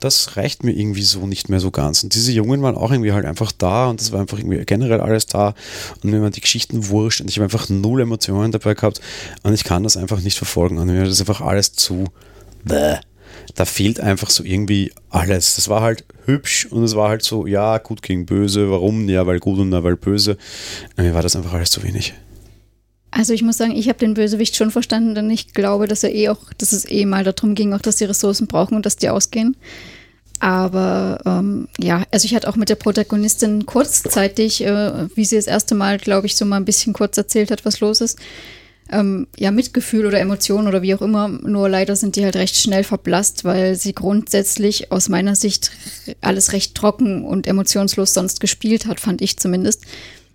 Das 0.01 0.37
reicht 0.37 0.63
mir 0.63 0.73
irgendwie 0.73 1.03
so 1.03 1.27
nicht 1.27 1.49
mehr 1.49 1.61
so 1.61 1.71
ganz. 1.71 2.03
Und 2.05 2.15
diese 2.15 2.33
Jungen 2.33 2.61
waren 2.61 2.77
auch 2.77 2.91
irgendwie 2.91 3.13
halt 3.13 3.25
einfach 3.25 3.51
da 3.51 3.89
und 3.89 4.01
das 4.01 4.13
war 4.13 4.21
einfach 4.21 4.39
irgendwie 4.39 4.63
generell 4.67 5.01
alles 5.01 5.27
da. 5.27 5.55
Und 6.03 6.11
mir 6.11 6.21
waren 6.21 6.33
die 6.33 6.43
Geschichten 6.43 6.89
wurscht 6.89 7.21
und 7.21 7.31
ich 7.31 7.37
habe 7.37 7.45
einfach 7.45 7.69
null 7.71 8.03
Emotionen 8.03 8.53
dabei 8.53 8.75
gehabt 8.75 9.01
und 9.43 9.55
ich 9.55 9.65
kann 9.65 9.85
das 9.85 9.97
einfach 9.97 10.21
nicht 10.21 10.37
verfolgen. 10.37 10.77
Und 10.79 10.89
mir 10.89 11.05
ist 11.05 11.21
einfach 11.21 11.41
alles 11.41 11.73
zu. 11.73 12.05
Bäh 12.65 12.99
da 13.55 13.65
fehlt 13.65 14.01
einfach 14.01 14.31
so 14.31 14.45
irgendwie 14.45 14.93
alles. 15.11 15.57
Das 15.57 15.69
war 15.69 15.81
halt 15.81 16.05
hübsch 16.25 16.67
und 16.67 16.85
es 16.85 16.95
war 16.95 17.09
halt 17.09 17.23
so, 17.23 17.47
ja, 17.47 17.79
gut 17.79 18.03
gegen 18.03 18.27
böse, 18.27 18.71
warum? 18.71 19.09
Ja, 19.09 19.27
weil 19.27 19.41
gut 19.41 19.59
und 19.59 19.73
ja, 19.73 19.83
weil 19.83 19.97
böse. 19.97 20.37
Mir 20.97 21.15
war 21.15 21.23
das 21.23 21.37
einfach 21.37 21.53
alles 21.53 21.71
zu 21.71 21.83
wenig. 21.83 22.15
Also 23.11 23.33
ich 23.33 23.43
muss 23.43 23.57
sagen, 23.57 23.75
ich 23.75 23.89
habe 23.89 23.99
den 23.99 24.15
Bösewicht 24.15 24.57
schon 24.57 24.71
verstanden, 24.71 25.15
denn 25.15 25.31
ich 25.31 25.55
glaube, 25.55 25.87
dass 25.89 26.05
er 26.05 26.15
eh 26.15 26.29
auch, 26.29 26.53
dass 26.59 26.73
es 26.73 26.91
eh 26.91 27.07
mal 27.07 27.25
darum 27.25 27.55
ging, 27.55 27.73
auch 27.73 27.81
dass 27.81 27.97
die 27.97 28.05
Ressourcen 28.05 28.47
brauchen 28.47 28.75
und 28.75 28.85
dass 28.85 28.97
die 28.97 29.09
ausgehen. 29.09 29.57
Aber 30.39 31.21
ähm, 31.25 31.69
ja, 31.79 32.03
also 32.11 32.27
ich 32.27 32.35
hatte 32.35 32.49
auch 32.49 32.57
mit 32.57 32.69
der 32.69 32.75
Protagonistin 32.75 33.65
kurzzeitig, 33.65 34.63
äh, 34.63 35.09
wie 35.15 35.25
sie 35.25 35.37
das 35.37 35.47
erste 35.47 35.75
Mal, 35.75 35.97
glaube 35.97 36.27
ich, 36.27 36.37
so 36.37 36.45
mal 36.45 36.57
ein 36.57 36.67
bisschen 36.67 36.93
kurz 36.93 37.17
erzählt 37.17 37.51
hat, 37.51 37.65
was 37.65 37.81
los 37.81 38.03
ist, 38.03 38.19
ähm, 38.91 39.27
ja, 39.37 39.51
Mitgefühl 39.51 40.07
oder 40.07 40.21
Emotionen 40.21 40.69
oder 40.69 40.83
wie 40.83 40.95
auch 40.95 41.03
immer. 41.03 41.29
Nur 41.29 41.69
leider 41.69 41.97
sind 41.97 42.17
die 42.17 42.25
halt 42.25 42.37
recht 42.37 42.57
schnell 42.57 42.85
verblasst, 42.85 43.45
weil 43.45 43.75
sie 43.75 43.95
grundsätzlich 43.95 44.93
aus 44.93 45.09
meiner 45.09 45.35
Sicht 45.35 45.73
alles 46.21 46.53
recht 46.53 46.75
trocken 46.75 47.25
und 47.25 47.47
emotionslos 47.47 48.15
sonst 48.15 48.41
gespielt 48.41 48.87
hat, 48.87 49.01
fand 49.01 49.23
ich 49.23 49.39
zumindest. 49.39 49.83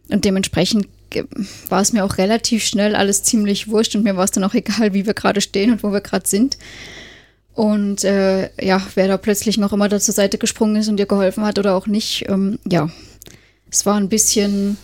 Und 0.09 0.25
dementsprechend 0.25 0.87
war 1.69 1.81
es 1.81 1.93
mir 1.93 2.03
auch 2.05 2.17
relativ 2.17 2.63
schnell 2.63 2.95
alles 2.95 3.23
ziemlich 3.23 3.67
wurscht 3.67 3.95
und 3.95 4.03
mir 4.03 4.15
war 4.15 4.23
es 4.23 4.31
dann 4.31 4.43
auch 4.43 4.53
egal, 4.53 4.93
wie 4.93 5.05
wir 5.05 5.13
gerade 5.13 5.41
stehen 5.41 5.71
und 5.71 5.83
wo 5.83 5.91
wir 5.91 6.01
gerade 6.01 6.27
sind. 6.27 6.57
Und 7.53 8.03
äh, 8.05 8.49
ja, 8.63 8.81
wer 8.95 9.07
da 9.07 9.17
plötzlich 9.17 9.57
noch 9.57 9.73
immer 9.73 9.89
da 9.89 9.99
zur 9.99 10.13
Seite 10.13 10.37
gesprungen 10.37 10.77
ist 10.77 10.87
und 10.87 10.97
dir 10.97 11.05
geholfen 11.05 11.43
hat 11.43 11.59
oder 11.59 11.75
auch 11.75 11.85
nicht, 11.85 12.25
ähm, 12.29 12.59
ja, 12.67 12.89
es 13.69 13.85
war 13.85 13.95
ein 13.95 14.09
bisschen 14.09 14.77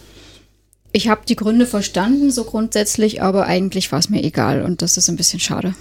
ich 0.98 1.10
habe 1.10 1.22
die 1.28 1.36
Gründe 1.36 1.68
verstanden, 1.68 2.32
so 2.32 2.44
grundsätzlich, 2.44 3.22
aber 3.22 3.46
eigentlich 3.46 3.92
war 3.92 4.00
es 4.00 4.10
mir 4.10 4.24
egal 4.24 4.64
und 4.64 4.82
das 4.82 4.98
ist 4.98 5.10
ein 5.10 5.16
bisschen 5.16 5.40
schade. 5.40 5.76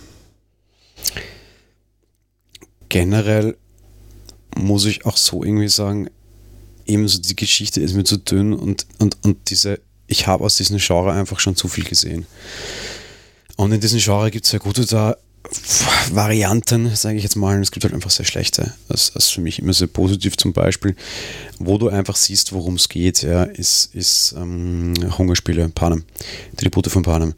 Generell 2.90 3.56
muss 4.54 4.84
ich 4.84 5.06
auch 5.06 5.16
so 5.16 5.42
irgendwie 5.42 5.68
sagen, 5.68 6.10
ebenso 6.84 7.18
die 7.18 7.34
Geschichte 7.34 7.80
ist 7.80 7.94
mir 7.94 8.04
zu 8.04 8.18
dünn 8.18 8.52
und, 8.52 8.86
und, 8.98 9.16
und 9.24 9.48
diese, 9.48 9.80
ich 10.06 10.26
habe 10.26 10.44
aus 10.44 10.56
diesem 10.56 10.76
Genre 10.76 11.12
einfach 11.12 11.40
schon 11.40 11.56
zu 11.56 11.66
viel 11.66 11.84
gesehen. 11.84 12.26
Und 13.56 13.72
in 13.72 13.80
diesem 13.80 14.00
Genre 14.00 14.30
gibt 14.30 14.44
es 14.44 14.52
ja 14.52 14.58
gute 14.58 14.84
da 14.84 15.16
Varianten, 16.12 16.94
sage 16.94 17.16
ich 17.16 17.22
jetzt 17.22 17.36
mal, 17.36 17.60
es 17.60 17.70
gibt 17.70 17.84
halt 17.84 17.94
einfach 17.94 18.10
sehr 18.10 18.26
schlechte. 18.26 18.72
Das, 18.88 19.10
ist 19.10 19.30
für 19.30 19.40
mich 19.40 19.58
immer 19.58 19.72
sehr 19.72 19.86
positiv 19.86 20.36
zum 20.36 20.52
Beispiel, 20.52 20.96
wo 21.58 21.78
du 21.78 21.88
einfach 21.88 22.16
siehst, 22.16 22.52
worum 22.52 22.74
es 22.74 22.88
geht, 22.88 23.22
ja, 23.22 23.44
ist, 23.44 23.94
ist 23.94 24.34
ähm, 24.36 24.94
Hungerspiele, 25.18 25.68
Panem, 25.68 26.04
Tribute 26.56 26.88
von 26.88 27.02
Panem 27.02 27.34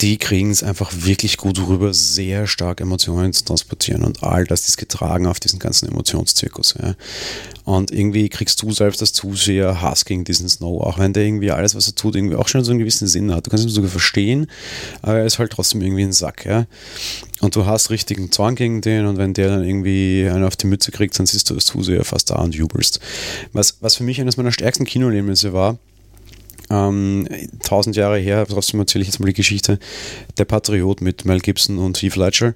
die 0.00 0.18
kriegen 0.18 0.50
es 0.50 0.62
einfach 0.62 0.92
wirklich 0.92 1.38
gut 1.38 1.58
rüber, 1.58 1.94
sehr 1.94 2.46
stark 2.46 2.80
Emotionen 2.80 3.32
zu 3.32 3.44
transportieren 3.44 4.04
und 4.04 4.22
all 4.22 4.44
das 4.44 4.68
ist 4.68 4.76
getragen 4.76 5.26
auf 5.26 5.40
diesen 5.40 5.58
ganzen 5.58 5.88
Emotionszirkus. 5.88 6.74
Ja. 6.80 6.94
Und 7.64 7.90
irgendwie 7.90 8.28
kriegst 8.28 8.62
du 8.62 8.72
selbst 8.72 9.00
als 9.00 9.12
Zuseher 9.14 9.80
Hass 9.80 10.04
gegen 10.04 10.24
diesen 10.24 10.48
Snow, 10.48 10.82
auch 10.82 10.98
wenn 10.98 11.14
der 11.14 11.24
irgendwie 11.24 11.50
alles, 11.50 11.74
was 11.74 11.86
er 11.86 11.94
tut, 11.94 12.14
irgendwie 12.14 12.36
auch 12.36 12.48
schon 12.48 12.62
so 12.62 12.72
einen 12.72 12.78
gewissen 12.78 13.08
Sinn 13.08 13.32
hat. 13.34 13.46
Du 13.46 13.50
kannst 13.50 13.64
ihn 13.64 13.70
sogar 13.70 13.90
verstehen, 13.90 14.48
aber 15.00 15.18
er 15.18 15.26
ist 15.26 15.38
halt 15.38 15.52
trotzdem 15.52 15.80
irgendwie 15.80 16.04
ein 16.04 16.12
Sack. 16.12 16.44
Ja. 16.44 16.66
Und 17.40 17.56
du 17.56 17.64
hast 17.64 17.90
richtigen 17.90 18.30
Zorn 18.30 18.54
gegen 18.54 18.82
den 18.82 19.06
und 19.06 19.16
wenn 19.16 19.32
der 19.32 19.48
dann 19.48 19.64
irgendwie 19.64 20.28
einen 20.30 20.44
auf 20.44 20.56
die 20.56 20.66
Mütze 20.66 20.92
kriegt, 20.92 21.18
dann 21.18 21.26
siehst 21.26 21.48
du 21.48 21.54
als 21.54 21.64
Zuseher 21.64 22.04
fast 22.04 22.30
da 22.30 22.36
und 22.36 22.54
jubelst. 22.54 23.00
Was, 23.52 23.78
was 23.80 23.94
für 23.94 24.04
mich 24.04 24.20
eines 24.20 24.36
meiner 24.36 24.52
stärksten 24.52 24.84
Kinoerlebnisse 24.84 25.54
war, 25.54 25.78
ähm, 26.70 27.28
tausend 27.62 27.96
Jahre 27.96 28.18
her, 28.18 28.46
trotzdem 28.48 28.80
erzähle 28.80 29.02
ich 29.02 29.08
jetzt 29.08 29.20
mal 29.20 29.26
die 29.26 29.34
Geschichte, 29.34 29.78
Der 30.38 30.44
Patriot 30.44 31.00
mit 31.00 31.24
Mel 31.24 31.40
Gibson 31.40 31.78
und 31.78 32.00
Heath 32.02 32.16
Ledger, 32.16 32.54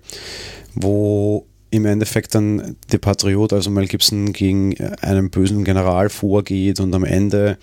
wo 0.74 1.46
im 1.70 1.86
Endeffekt 1.86 2.34
dann 2.34 2.76
der 2.90 2.98
Patriot, 2.98 3.52
also 3.52 3.70
Mel 3.70 3.86
Gibson, 3.86 4.32
gegen 4.32 4.74
einen 5.00 5.30
bösen 5.30 5.64
General 5.64 6.08
vorgeht 6.08 6.80
und 6.80 6.94
am 6.94 7.04
Ende 7.04 7.58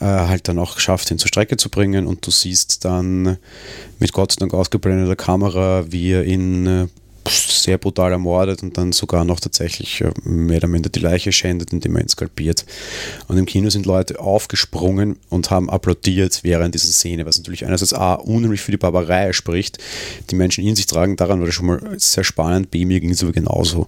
äh, 0.00 0.04
halt 0.04 0.48
dann 0.48 0.58
auch 0.58 0.78
schafft, 0.78 1.10
ihn 1.10 1.18
zur 1.18 1.28
Strecke 1.28 1.56
zu 1.56 1.70
bringen. 1.70 2.06
Und 2.06 2.26
du 2.26 2.30
siehst 2.30 2.84
dann 2.84 3.38
mit 3.98 4.12
Gott 4.12 4.32
sei 4.32 4.40
Dank 4.40 4.54
ausgeblendeter 4.54 5.16
Kamera, 5.16 5.84
wie 5.90 6.12
er 6.12 6.24
ihn 6.24 6.66
äh, 6.66 6.86
sehr 7.28 7.78
brutal 7.78 8.12
ermordet 8.12 8.62
und 8.62 8.76
dann 8.76 8.92
sogar 8.92 9.24
noch 9.24 9.40
tatsächlich 9.40 10.00
äh, 10.00 10.10
mehr 10.24 10.58
oder 10.58 10.68
minder 10.68 10.90
die 10.90 11.00
Leiche 11.00 11.32
schändet, 11.32 11.72
indem 11.72 11.96
er 11.96 12.02
ihn 12.02 12.08
skalpiert. 12.08 12.64
Und 13.28 13.38
im 13.38 13.46
Kino 13.46 13.70
sind 13.70 13.86
Leute 13.86 14.20
aufgesprungen 14.20 15.18
und 15.28 15.50
haben 15.50 15.70
applaudiert 15.70 16.40
während 16.42 16.74
dieser 16.74 16.88
Szene, 16.88 17.26
was 17.26 17.38
natürlich 17.38 17.64
einerseits 17.64 17.92
A, 17.92 18.14
unheimlich 18.14 18.60
für 18.60 18.70
die 18.70 18.76
Barbarei 18.76 19.32
spricht, 19.32 19.78
die 20.30 20.34
Menschen 20.34 20.64
in 20.64 20.76
sich 20.76 20.86
tragen, 20.86 21.16
daran 21.16 21.40
war 21.40 21.46
das 21.46 21.54
schon 21.54 21.66
mal 21.66 21.80
sehr 21.96 22.24
spannend, 22.24 22.70
B, 22.70 22.84
mir 22.84 23.00
ging 23.00 23.10
es 23.10 23.22
aber 23.22 23.32
genauso. 23.32 23.86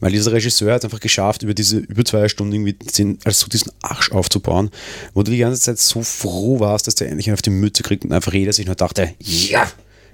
Weil 0.00 0.12
dieser 0.12 0.32
Regisseur 0.32 0.74
hat 0.74 0.84
einfach 0.84 1.00
geschafft, 1.00 1.42
über 1.42 1.54
diese 1.54 1.78
über 1.78 2.04
zwei 2.04 2.28
Stunden 2.28 2.52
irgendwie 2.52 3.18
also 3.24 3.46
diesen 3.48 3.72
Arsch 3.82 4.12
aufzubauen, 4.12 4.70
wo 5.14 5.22
du 5.22 5.30
die 5.30 5.38
ganze 5.38 5.60
Zeit 5.60 5.78
so 5.78 6.02
froh 6.02 6.60
warst, 6.60 6.86
dass 6.86 6.94
der 6.94 7.08
endlich 7.08 7.32
auf 7.32 7.42
die 7.42 7.50
Mütze 7.50 7.82
kriegt 7.82 8.04
und 8.04 8.12
einfach 8.12 8.32
jeder 8.32 8.52
sich 8.52 8.66
nur 8.66 8.74
dachte, 8.74 9.14
ja, 9.18 9.66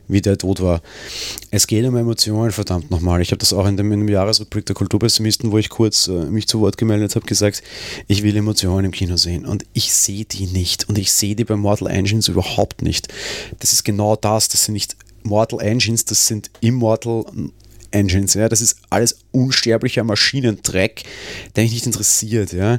wie 0.09 0.21
der 0.21 0.39
tot 0.39 0.61
war. 0.61 0.81
Es 1.51 1.67
geht 1.67 1.85
um 1.87 1.97
Emotionen, 1.97 2.51
verdammt 2.51 2.91
nochmal. 2.91 3.21
Ich 3.23 3.31
habe 3.31 3.39
das 3.39 3.53
auch 3.53 3.67
in 3.67 3.77
dem, 3.77 3.93
in 3.93 4.01
dem 4.01 4.09
Jahresrückblick 4.09 4.67
der 4.67 4.75
Kulturpessimisten, 4.75 5.53
wo 5.53 5.59
ich 5.59 5.69
kurz 5.69 6.09
äh, 6.09 6.25
mich 6.27 6.49
zu 6.49 6.61
Wort 6.61 6.77
gemeldet 6.77 7.15
habe, 7.15 7.27
gesagt, 7.27 7.63
ich 8.07 8.23
will 8.23 8.37
Emotionen 8.37 8.87
im 8.87 8.93
Kino 8.93 9.17
sehen. 9.17 9.45
Und 9.45 9.65
ich 9.73 9.93
sehe 9.93 10.25
die 10.25 10.47
nicht. 10.47 10.89
Und 10.89 10.99
ich 10.99 11.13
sehe 11.13 11.37
die 11.37 11.45
bei 11.45 11.57
Mortal 11.57 11.89
Engines 11.89 12.29
überhaupt 12.29 12.83
nicht. 12.83 13.09
Das 13.61 13.73
ist 13.73 13.85
genau 13.85 14.17
das. 14.17 14.49
Das 14.49 14.65
sind 14.65 14.75
nicht 14.75 14.97
Mortal 15.23 15.61
Engines, 15.61 16.05
das 16.05 16.27
sind 16.27 16.51
Immortal 16.61 17.25
Engines, 17.91 18.35
ja, 18.35 18.49
das 18.49 18.61
ist 18.61 18.77
alles 18.91 19.19
unsterblicher 19.33 20.05
Maschinendreck, 20.05 21.05
der 21.57 21.65
mich 21.65 21.73
nicht 21.73 21.87
interessiert, 21.87 22.53
ja. 22.53 22.79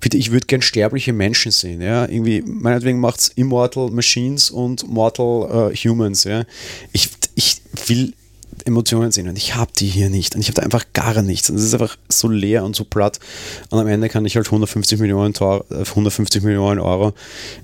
Bitte, 0.00 0.16
ich 0.16 0.30
würde 0.30 0.46
gern 0.46 0.62
sterbliche 0.62 1.12
Menschen 1.12 1.52
sehen, 1.52 1.80
ja. 1.80 2.06
Irgendwie, 2.06 2.42
meinetwegen 2.42 3.00
macht 3.00 3.20
es 3.20 3.28
Immortal 3.28 3.90
Machines 3.90 4.50
und 4.50 4.88
Mortal 4.88 5.70
uh, 5.70 5.74
Humans, 5.74 6.24
ja. 6.24 6.44
Ich, 6.92 7.10
ich 7.34 7.60
will 7.86 8.14
Emotionen 8.64 9.12
sehen 9.12 9.28
und 9.28 9.36
ich 9.36 9.54
habe 9.54 9.70
die 9.78 9.86
hier 9.86 10.10
nicht 10.10 10.34
und 10.34 10.40
ich 10.40 10.48
habe 10.48 10.54
da 10.54 10.62
einfach 10.62 10.84
gar 10.92 11.22
nichts 11.22 11.50
und 11.50 11.56
es 11.56 11.64
ist 11.64 11.74
einfach 11.74 11.96
so 12.08 12.28
leer 12.28 12.64
und 12.64 12.76
so 12.76 12.84
platt 12.84 13.18
und 13.70 13.78
am 13.78 13.86
Ende 13.86 14.08
kann 14.08 14.24
ich 14.26 14.36
halt 14.36 14.46
150 14.46 14.98
Millionen, 14.98 15.34
Tor, 15.34 15.64
150 15.70 16.42
Millionen 16.42 16.80
Euro 16.80 17.14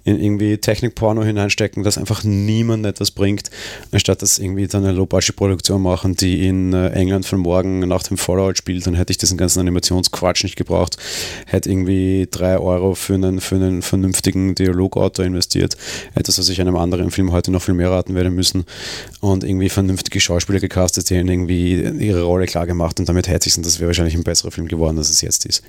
in 0.05 0.21
irgendwie 0.21 0.59
Technikporno 0.59 1.23
hineinstecken, 1.23 1.83
das 1.83 1.99
einfach 1.99 2.25
niemand 2.25 2.87
etwas 2.87 3.11
bringt, 3.11 3.51
anstatt 3.93 4.23
dass 4.23 4.39
irgendwie 4.39 4.67
dann 4.67 4.85
eine 4.85 4.93
Low-Budget-Produktion 4.93 5.83
machen, 5.83 6.15
die 6.15 6.47
in 6.47 6.73
äh, 6.73 6.91
England 6.91 7.27
von 7.27 7.41
morgen 7.41 7.81
nach 7.81 8.03
dem 8.05 8.17
Fallout 8.17 8.57
spielt, 8.57 8.87
dann 8.87 8.95
hätte 8.95 9.11
ich 9.11 9.19
diesen 9.19 9.37
ganzen 9.37 9.61
Animationsquatsch 9.61 10.45
nicht 10.45 10.57
gebraucht, 10.57 10.97
hätte 11.47 11.71
irgendwie 11.71 12.29
3 12.31 12.59
Euro 12.59 12.95
für 12.95 13.15
einen, 13.15 13.41
für 13.41 13.57
einen 13.57 13.83
vernünftigen 13.83 14.55
Dialogautor 14.55 15.25
investiert, 15.25 15.77
etwas, 16.15 16.39
was 16.39 16.49
ich 16.49 16.61
einem 16.61 16.77
anderen 16.77 17.11
Film 17.11 17.33
heute 17.33 17.51
noch 17.51 17.63
viel 17.63 17.75
mehr 17.75 17.91
raten 17.91 18.15
werde 18.15 18.31
müssen 18.31 18.65
und 19.21 19.45
irgendwie 19.45 19.69
vernünftige 19.69 20.21
Schauspieler 20.21 20.61
gekauft 20.61 20.76
gecastet, 20.77 21.09
die 21.09 21.15
irgendwie 21.15 21.81
ihre 21.81 22.23
Rolle 22.23 22.47
klar 22.47 22.67
gemacht 22.67 23.01
und 23.01 23.09
damit 23.09 23.29
hätte 23.29 23.49
ich 23.49 23.55
es 23.55 23.57
und 23.57 23.65
das 23.65 23.79
wäre 23.79 23.89
wahrscheinlich 23.89 24.15
ein 24.15 24.25
besserer 24.25 24.51
Film 24.51 24.69
geworden, 24.69 24.99
als 24.99 25.11
es 25.11 25.23
jetzt 25.23 25.47
ist. 25.47 25.63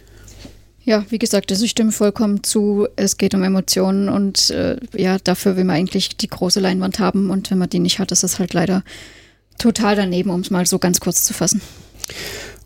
Ja, 0.84 1.06
wie 1.10 1.20
gesagt, 1.20 1.52
also 1.52 1.66
ich 1.66 1.72
stimme 1.72 1.92
vollkommen 1.92 2.44
zu. 2.44 2.88
Es 2.96 3.18
geht 3.18 3.34
um 3.34 3.44
Emotionen 3.44 4.08
und 4.08 4.50
äh, 4.52 4.78
ja, 4.96 5.18
dafür 5.22 5.58
will 5.58 5.66
man 5.66 5.76
eigentlich 5.76 6.16
die 6.16 6.28
große 6.28 6.60
Leinwand 6.60 7.00
haben 7.00 7.30
und 7.30 7.52
wenn 7.52 7.58
man 7.58 7.70
die 7.70 7.80
nicht 7.80 8.00
hat, 8.00 8.12
ist 8.12 8.24
es 8.24 8.40
halt 8.40 8.54
leider 8.54 8.84
total 9.58 9.96
daneben, 9.96 10.30
um 10.30 10.42
es 10.42 10.50
mal 10.50 10.66
so 10.66 10.80
ganz 10.80 11.00
kurz 11.00 11.24
zu 11.24 11.34
fassen. 11.34 11.62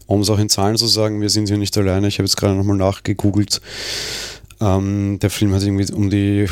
Um 0.06 0.22
es 0.22 0.30
auch 0.30 0.40
in 0.40 0.50
Zahlen 0.50 0.78
zu 0.78 0.88
sagen, 0.88 1.22
wir 1.22 1.30
sind 1.30 1.48
hier 1.48 1.58
nicht 1.58 1.76
alleine. 1.78 2.08
Ich 2.08 2.20
habe 2.20 2.26
jetzt 2.26 2.38
gerade 2.38 2.54
nochmal 2.54 2.78
nachgegoogelt. 2.78 3.62
Ähm, 4.62 5.18
der 5.20 5.32
Film 5.32 5.54
hat 5.54 5.64
irgendwie 5.64 5.92
um 5.92 6.10
die 6.12 6.46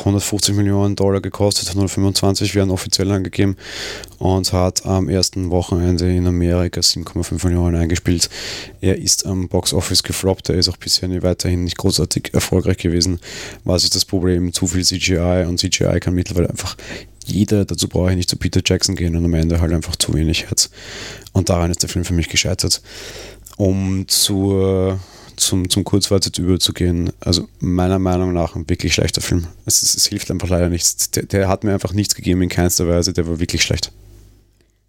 150 0.00 0.54
Millionen 0.54 0.96
Dollar 0.96 1.20
gekostet, 1.20 1.68
125 1.68 2.54
werden 2.54 2.70
offiziell 2.70 3.10
angegeben 3.10 3.56
und 4.18 4.52
hat 4.52 4.84
am 4.84 5.08
ersten 5.08 5.50
Wochenende 5.50 6.14
in 6.14 6.26
Amerika 6.26 6.80
7,5 6.80 7.46
Millionen 7.46 7.76
eingespielt. 7.76 8.28
Er 8.82 8.98
ist 8.98 9.24
am 9.24 9.48
Box 9.48 9.72
Office 9.72 10.02
gefloppt, 10.02 10.50
er 10.50 10.56
ist 10.56 10.68
auch 10.68 10.76
bisher 10.76 11.08
nie 11.08 11.22
weiterhin 11.22 11.64
nicht 11.64 11.78
großartig 11.78 12.34
erfolgreich 12.34 12.76
gewesen. 12.76 13.18
Was 13.64 13.84
ist 13.84 13.94
das 13.94 14.04
Problem? 14.04 14.52
Zu 14.52 14.66
viel 14.66 14.84
CGI 14.84 15.46
und 15.48 15.58
CGI 15.58 16.00
kann 16.00 16.14
mittlerweile 16.14 16.50
einfach 16.50 16.76
jeder, 17.26 17.64
dazu 17.64 17.88
brauche 17.88 18.10
ich 18.10 18.16
nicht 18.16 18.28
zu 18.28 18.36
Peter 18.36 18.60
Jackson 18.62 18.96
gehen 18.96 19.16
und 19.16 19.24
am 19.24 19.32
Ende 19.32 19.62
halt 19.62 19.72
einfach 19.72 19.96
zu 19.96 20.12
wenig 20.12 20.48
Herz. 20.48 20.68
Und 21.32 21.48
daran 21.48 21.70
ist 21.70 21.82
der 21.82 21.88
Film 21.88 22.04
für 22.04 22.12
mich 22.12 22.28
gescheitert. 22.28 22.82
Um 23.56 24.06
zur 24.08 24.98
zum, 25.36 25.68
zum 25.70 25.84
Kurzfazit 25.84 26.38
überzugehen, 26.38 27.12
also 27.20 27.48
meiner 27.60 27.98
Meinung 27.98 28.32
nach 28.32 28.56
ein 28.56 28.68
wirklich 28.68 28.94
schlechter 28.94 29.20
Film. 29.20 29.46
Es, 29.66 29.82
es, 29.82 29.94
es 29.94 30.06
hilft 30.06 30.30
einfach 30.30 30.48
leider 30.48 30.68
nichts. 30.68 31.10
Der, 31.10 31.24
der, 31.24 31.48
hat 31.48 31.64
mir 31.64 31.72
einfach 31.72 31.92
nichts 31.92 32.14
gegeben 32.14 32.42
in 32.42 32.48
keinster 32.48 32.88
Weise, 32.88 33.12
der 33.12 33.26
war 33.26 33.40
wirklich 33.40 33.62
schlecht. 33.62 33.92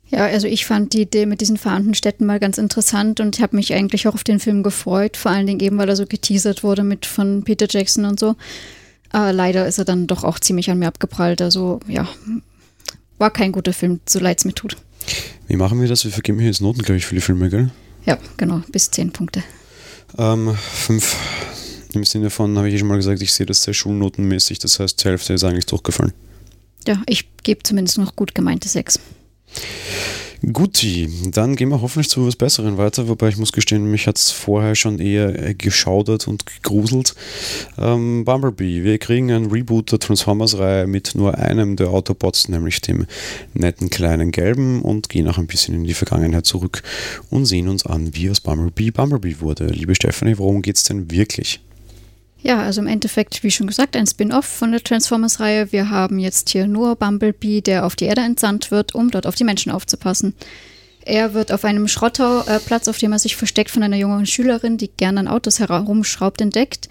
Ja, 0.09 0.25
also 0.25 0.47
ich 0.47 0.65
fand 0.65 0.93
die 0.93 1.01
Idee 1.01 1.25
mit 1.25 1.41
diesen 1.41 1.57
verarmten 1.57 1.95
Städten 1.95 2.25
mal 2.25 2.39
ganz 2.39 2.57
interessant 2.57 3.19
und 3.19 3.39
habe 3.39 3.55
mich 3.55 3.73
eigentlich 3.73 4.07
auch 4.07 4.13
auf 4.13 4.23
den 4.23 4.39
Film 4.39 4.61
gefreut, 4.61 5.17
vor 5.17 5.31
allen 5.31 5.47
Dingen 5.47 5.59
eben, 5.59 5.77
weil 5.77 5.89
er 5.89 5.95
so 5.95 6.05
geteasert 6.05 6.63
wurde 6.63 6.83
mit 6.83 7.05
von 7.05 7.43
Peter 7.43 7.67
Jackson 7.69 8.05
und 8.05 8.19
so. 8.19 8.35
Aber 9.09 9.33
leider 9.33 9.67
ist 9.67 9.77
er 9.77 9.85
dann 9.85 10.07
doch 10.07 10.23
auch 10.23 10.39
ziemlich 10.39 10.69
an 10.69 10.79
mir 10.79 10.87
abgeprallt. 10.87 11.41
Also 11.41 11.79
ja, 11.87 12.07
war 13.17 13.31
kein 13.31 13.51
guter 13.51 13.73
Film, 13.73 13.99
so 14.07 14.19
leid 14.19 14.39
es 14.39 14.45
mir 14.45 14.53
tut. 14.53 14.77
Wie 15.47 15.55
machen 15.55 15.79
wir 15.81 15.87
das? 15.87 16.03
Wir 16.03 16.11
vergeben 16.11 16.39
hier 16.39 16.47
jetzt 16.47 16.61
Noten, 16.61 16.81
glaube 16.81 16.97
ich, 16.97 17.05
für 17.05 17.15
die 17.15 17.21
Filme, 17.21 17.49
gell? 17.49 17.71
Ja, 18.05 18.17
genau, 18.37 18.61
bis 18.71 18.91
zehn 18.91 19.11
Punkte. 19.11 19.43
Ähm, 20.17 20.55
fünf. 20.55 21.15
Im 21.93 22.03
Sinne 22.03 22.29
von, 22.29 22.57
habe 22.57 22.69
ich 22.69 22.77
schon 22.77 22.89
mal 22.89 22.97
gesagt, 22.97 23.21
ich 23.21 23.33
sehe 23.33 23.45
das 23.45 23.63
sehr 23.63 23.73
schulnotenmäßig, 23.73 24.59
das 24.59 24.79
heißt, 24.79 25.01
die 25.03 25.07
Hälfte 25.07 25.33
ist 25.33 25.43
eigentlich 25.43 25.65
durchgefallen. 25.65 26.13
Ja, 26.85 27.01
ich 27.07 27.25
gebe 27.43 27.63
zumindest 27.63 27.97
noch 27.97 28.15
gut 28.15 28.35
gemeinte 28.35 28.67
sechs. 28.67 28.99
Guti, 30.41 31.09
dann 31.31 31.55
gehen 31.55 31.69
wir 31.69 31.81
hoffentlich 31.81 32.09
zu 32.09 32.27
was 32.27 32.35
Besseren 32.35 32.77
weiter, 32.77 33.07
wobei 33.07 33.29
ich 33.29 33.37
muss 33.37 33.51
gestehen, 33.51 33.89
mich 33.89 34.07
hat 34.07 34.17
es 34.17 34.31
vorher 34.31 34.75
schon 34.75 34.99
eher 34.99 35.37
äh, 35.41 35.53
geschaudert 35.53 36.27
und 36.27 36.45
gegruselt. 36.45 37.15
Ähm, 37.77 38.25
Bumblebee, 38.25 38.83
wir 38.83 38.97
kriegen 38.97 39.31
ein 39.31 39.45
Reboot 39.45 39.91
der 39.91 39.99
Transformers-Reihe 39.99 40.87
mit 40.87 41.15
nur 41.15 41.37
einem 41.37 41.75
der 41.75 41.89
Autobots, 41.89 42.49
nämlich 42.49 42.81
dem 42.81 43.05
netten 43.53 43.89
kleinen 43.89 44.31
Gelben 44.31 44.81
und 44.81 45.09
gehen 45.09 45.27
auch 45.27 45.37
ein 45.37 45.47
bisschen 45.47 45.75
in 45.75 45.83
die 45.83 45.93
Vergangenheit 45.93 46.45
zurück 46.45 46.83
und 47.29 47.45
sehen 47.45 47.67
uns 47.67 47.85
an, 47.85 48.15
wie 48.15 48.29
aus 48.29 48.41
Bumblebee 48.41 48.91
Bumblebee 48.91 49.39
wurde. 49.39 49.67
Liebe 49.67 49.95
Stephanie, 49.95 50.37
worum 50.37 50.61
geht 50.61 50.77
es 50.77 50.83
denn 50.83 51.11
wirklich? 51.11 51.61
Ja, 52.45 52.61
also 52.61 52.79
im 52.79 52.85
Endeffekt, 52.85 53.41
wie 53.41 53.49
schon 53.49 53.65
gesagt, 53.65 53.95
ein 53.95 54.05
Spin-off 54.05 54.45
von 54.45 54.71
der 54.71 54.83
Transformers-Reihe. 54.83 55.71
Wir 55.71 55.89
haben 55.89 56.19
jetzt 56.19 56.49
hier 56.49 56.67
nur 56.67 56.95
Bumblebee, 56.95 57.61
der 57.61 57.87
auf 57.87 57.95
die 57.95 58.05
Erde 58.05 58.21
entsandt 58.21 58.69
wird, 58.69 58.93
um 58.93 59.09
dort 59.09 59.25
auf 59.25 59.33
die 59.33 59.43
Menschen 59.43 59.71
aufzupassen. 59.71 60.35
Er 61.03 61.33
wird 61.33 61.51
auf 61.51 61.65
einem 61.65 61.87
Schrotterplatz, 61.87 62.87
auf 62.87 62.99
dem 62.99 63.13
er 63.13 63.17
sich 63.17 63.35
versteckt, 63.35 63.71
von 63.71 63.81
einer 63.81 63.97
jungen 63.97 64.27
Schülerin, 64.27 64.77
die 64.77 64.91
gerne 64.95 65.21
an 65.21 65.27
Autos 65.27 65.59
herumschraubt, 65.59 66.39
entdeckt. 66.39 66.87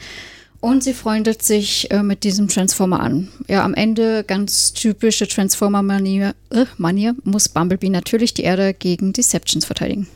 Und 0.59 0.83
sie 0.83 0.93
freundet 0.93 1.43
sich 1.43 1.88
äh, 1.93 2.03
mit 2.03 2.25
diesem 2.25 2.49
Transformer 2.49 2.99
an. 2.99 3.29
Ja, 3.47 3.62
am 3.62 3.75
Ende, 3.75 4.25
ganz 4.25 4.73
typische 4.73 5.29
Transformer-Manier, 5.29 6.35
äh, 6.51 6.64
Manier, 6.79 7.14
muss 7.23 7.49
Bumblebee 7.49 7.90
natürlich 7.90 8.35
die 8.35 8.43
Erde 8.43 8.75
gegen 8.75 9.12
Deceptions 9.12 9.67
verteidigen. 9.67 10.09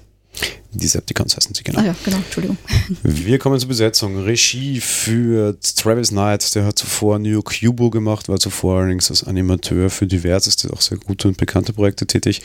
Decepticons 0.72 1.34
heißen 1.34 1.54
sie, 1.54 1.62
genau. 1.62 1.80
Ah 1.80 1.84
ja, 1.84 1.94
genau, 2.04 2.18
Entschuldigung. 2.18 2.58
Wir 3.02 3.38
kommen 3.38 3.58
zur 3.58 3.68
Besetzung. 3.68 4.22
Regie 4.22 4.80
führt 4.80 5.76
Travis 5.76 6.10
Knight, 6.10 6.54
der 6.54 6.66
hat 6.66 6.78
zuvor 6.78 7.18
New 7.18 7.40
Cubo 7.42 7.88
gemacht, 7.88 8.28
war 8.28 8.38
zuvor 8.38 8.80
allerdings 8.80 9.10
als 9.10 9.24
Animateur 9.24 9.88
für 9.88 10.06
diverseste, 10.06 10.70
auch 10.70 10.82
sehr 10.82 10.98
gute 10.98 11.28
und 11.28 11.38
bekannte 11.38 11.72
Projekte 11.72 12.06
tätig. 12.06 12.42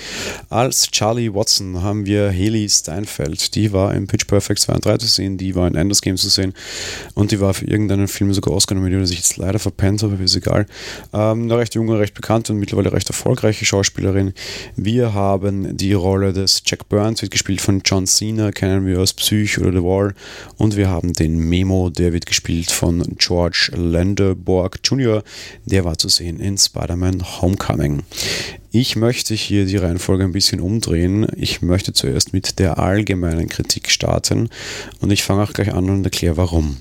Als 0.50 0.90
Charlie 0.90 1.34
Watson 1.34 1.82
haben 1.82 2.06
wir 2.06 2.30
Haley 2.30 2.70
Steinfeld, 2.70 3.56
die 3.56 3.74
war 3.74 3.94
im 3.94 4.08
Pitch 4.08 4.26
Perfect 4.26 4.62
2 4.62 4.74
und 4.74 4.86
3 4.86 4.98
zu 5.00 5.08
sehen, 5.08 5.38
die 5.38 5.54
war 5.54 5.68
in 5.68 5.76
Enders 5.76 6.02
Game 6.02 6.16
zu 6.16 6.30
sehen 6.30 6.54
und 7.16 7.32
die 7.32 7.42
war 7.42 7.54
für 7.54 7.66
irgendeinen 7.66 8.08
Film 8.08 8.34
sogar 8.34 8.54
Oscar 8.54 8.76
nominiert, 8.76 9.06
sich 9.06 9.18
jetzt 9.18 9.36
leider 9.36 9.60
verpennt, 9.60 10.02
aber 10.02 10.18
ist 10.20 10.36
egal. 10.38 10.66
Ähm, 11.12 11.44
eine 11.44 11.58
recht 11.58 11.76
junge, 11.76 12.00
recht 12.00 12.14
bekannte 12.14 12.54
und 12.54 12.60
mittlerweile 12.60 12.94
recht 12.94 13.10
erfolgreiche 13.10 13.66
Schauspielerin. 13.66 14.34
Wir 14.78 15.14
haben 15.14 15.76
die 15.76 15.92
Rolle 15.92 16.32
des 16.32 16.64
Jack 16.66 16.88
Burns, 16.88 17.22
wird 17.22 17.32
gespielt 17.32 17.60
von 17.60 17.82
John 17.84 18.08
Cena 18.18 18.52
kennen 18.52 18.86
wir 18.86 19.00
aus 19.00 19.14
Psych 19.14 19.58
oder 19.60 19.72
The 19.72 19.84
Wall. 19.84 20.14
Und 20.58 20.76
wir 20.76 20.90
haben 20.90 21.14
den 21.14 21.38
Memo, 21.38 21.90
der 21.90 22.14
wird 22.14 22.26
gespielt 22.26 22.72
von 22.72 23.02
George 23.18 23.72
Landerborg 23.76 24.80
Jr., 24.84 25.24
der 25.66 25.86
war 25.86 25.98
zu 25.98 26.10
sehen 26.10 26.40
in 26.40 26.58
Spider-Man 26.58 27.42
Homecoming. 27.42 28.04
Ich 28.72 28.96
möchte 28.96 29.34
hier 29.34 29.66
die 29.66 29.78
Reihenfolge 29.78 30.24
ein 30.24 30.32
bisschen 30.32 30.60
umdrehen. 30.60 31.28
Ich 31.36 31.62
möchte 31.62 31.94
zuerst 31.94 32.34
mit 32.34 32.60
der 32.60 32.80
allgemeinen 32.80 33.50
Kritik 33.50 33.90
starten 33.90 34.50
und 35.00 35.12
ich 35.12 35.24
fange 35.24 35.44
auch 35.44 35.54
gleich 35.54 35.74
an 35.74 35.90
und 35.90 36.04
erkläre 36.04 36.38
warum. 36.38 36.78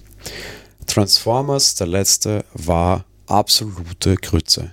Transformers, 0.87 1.75
der 1.75 1.87
letzte, 1.87 2.45
war 2.55 3.05
absolute 3.27 4.17
Grütze. 4.17 4.73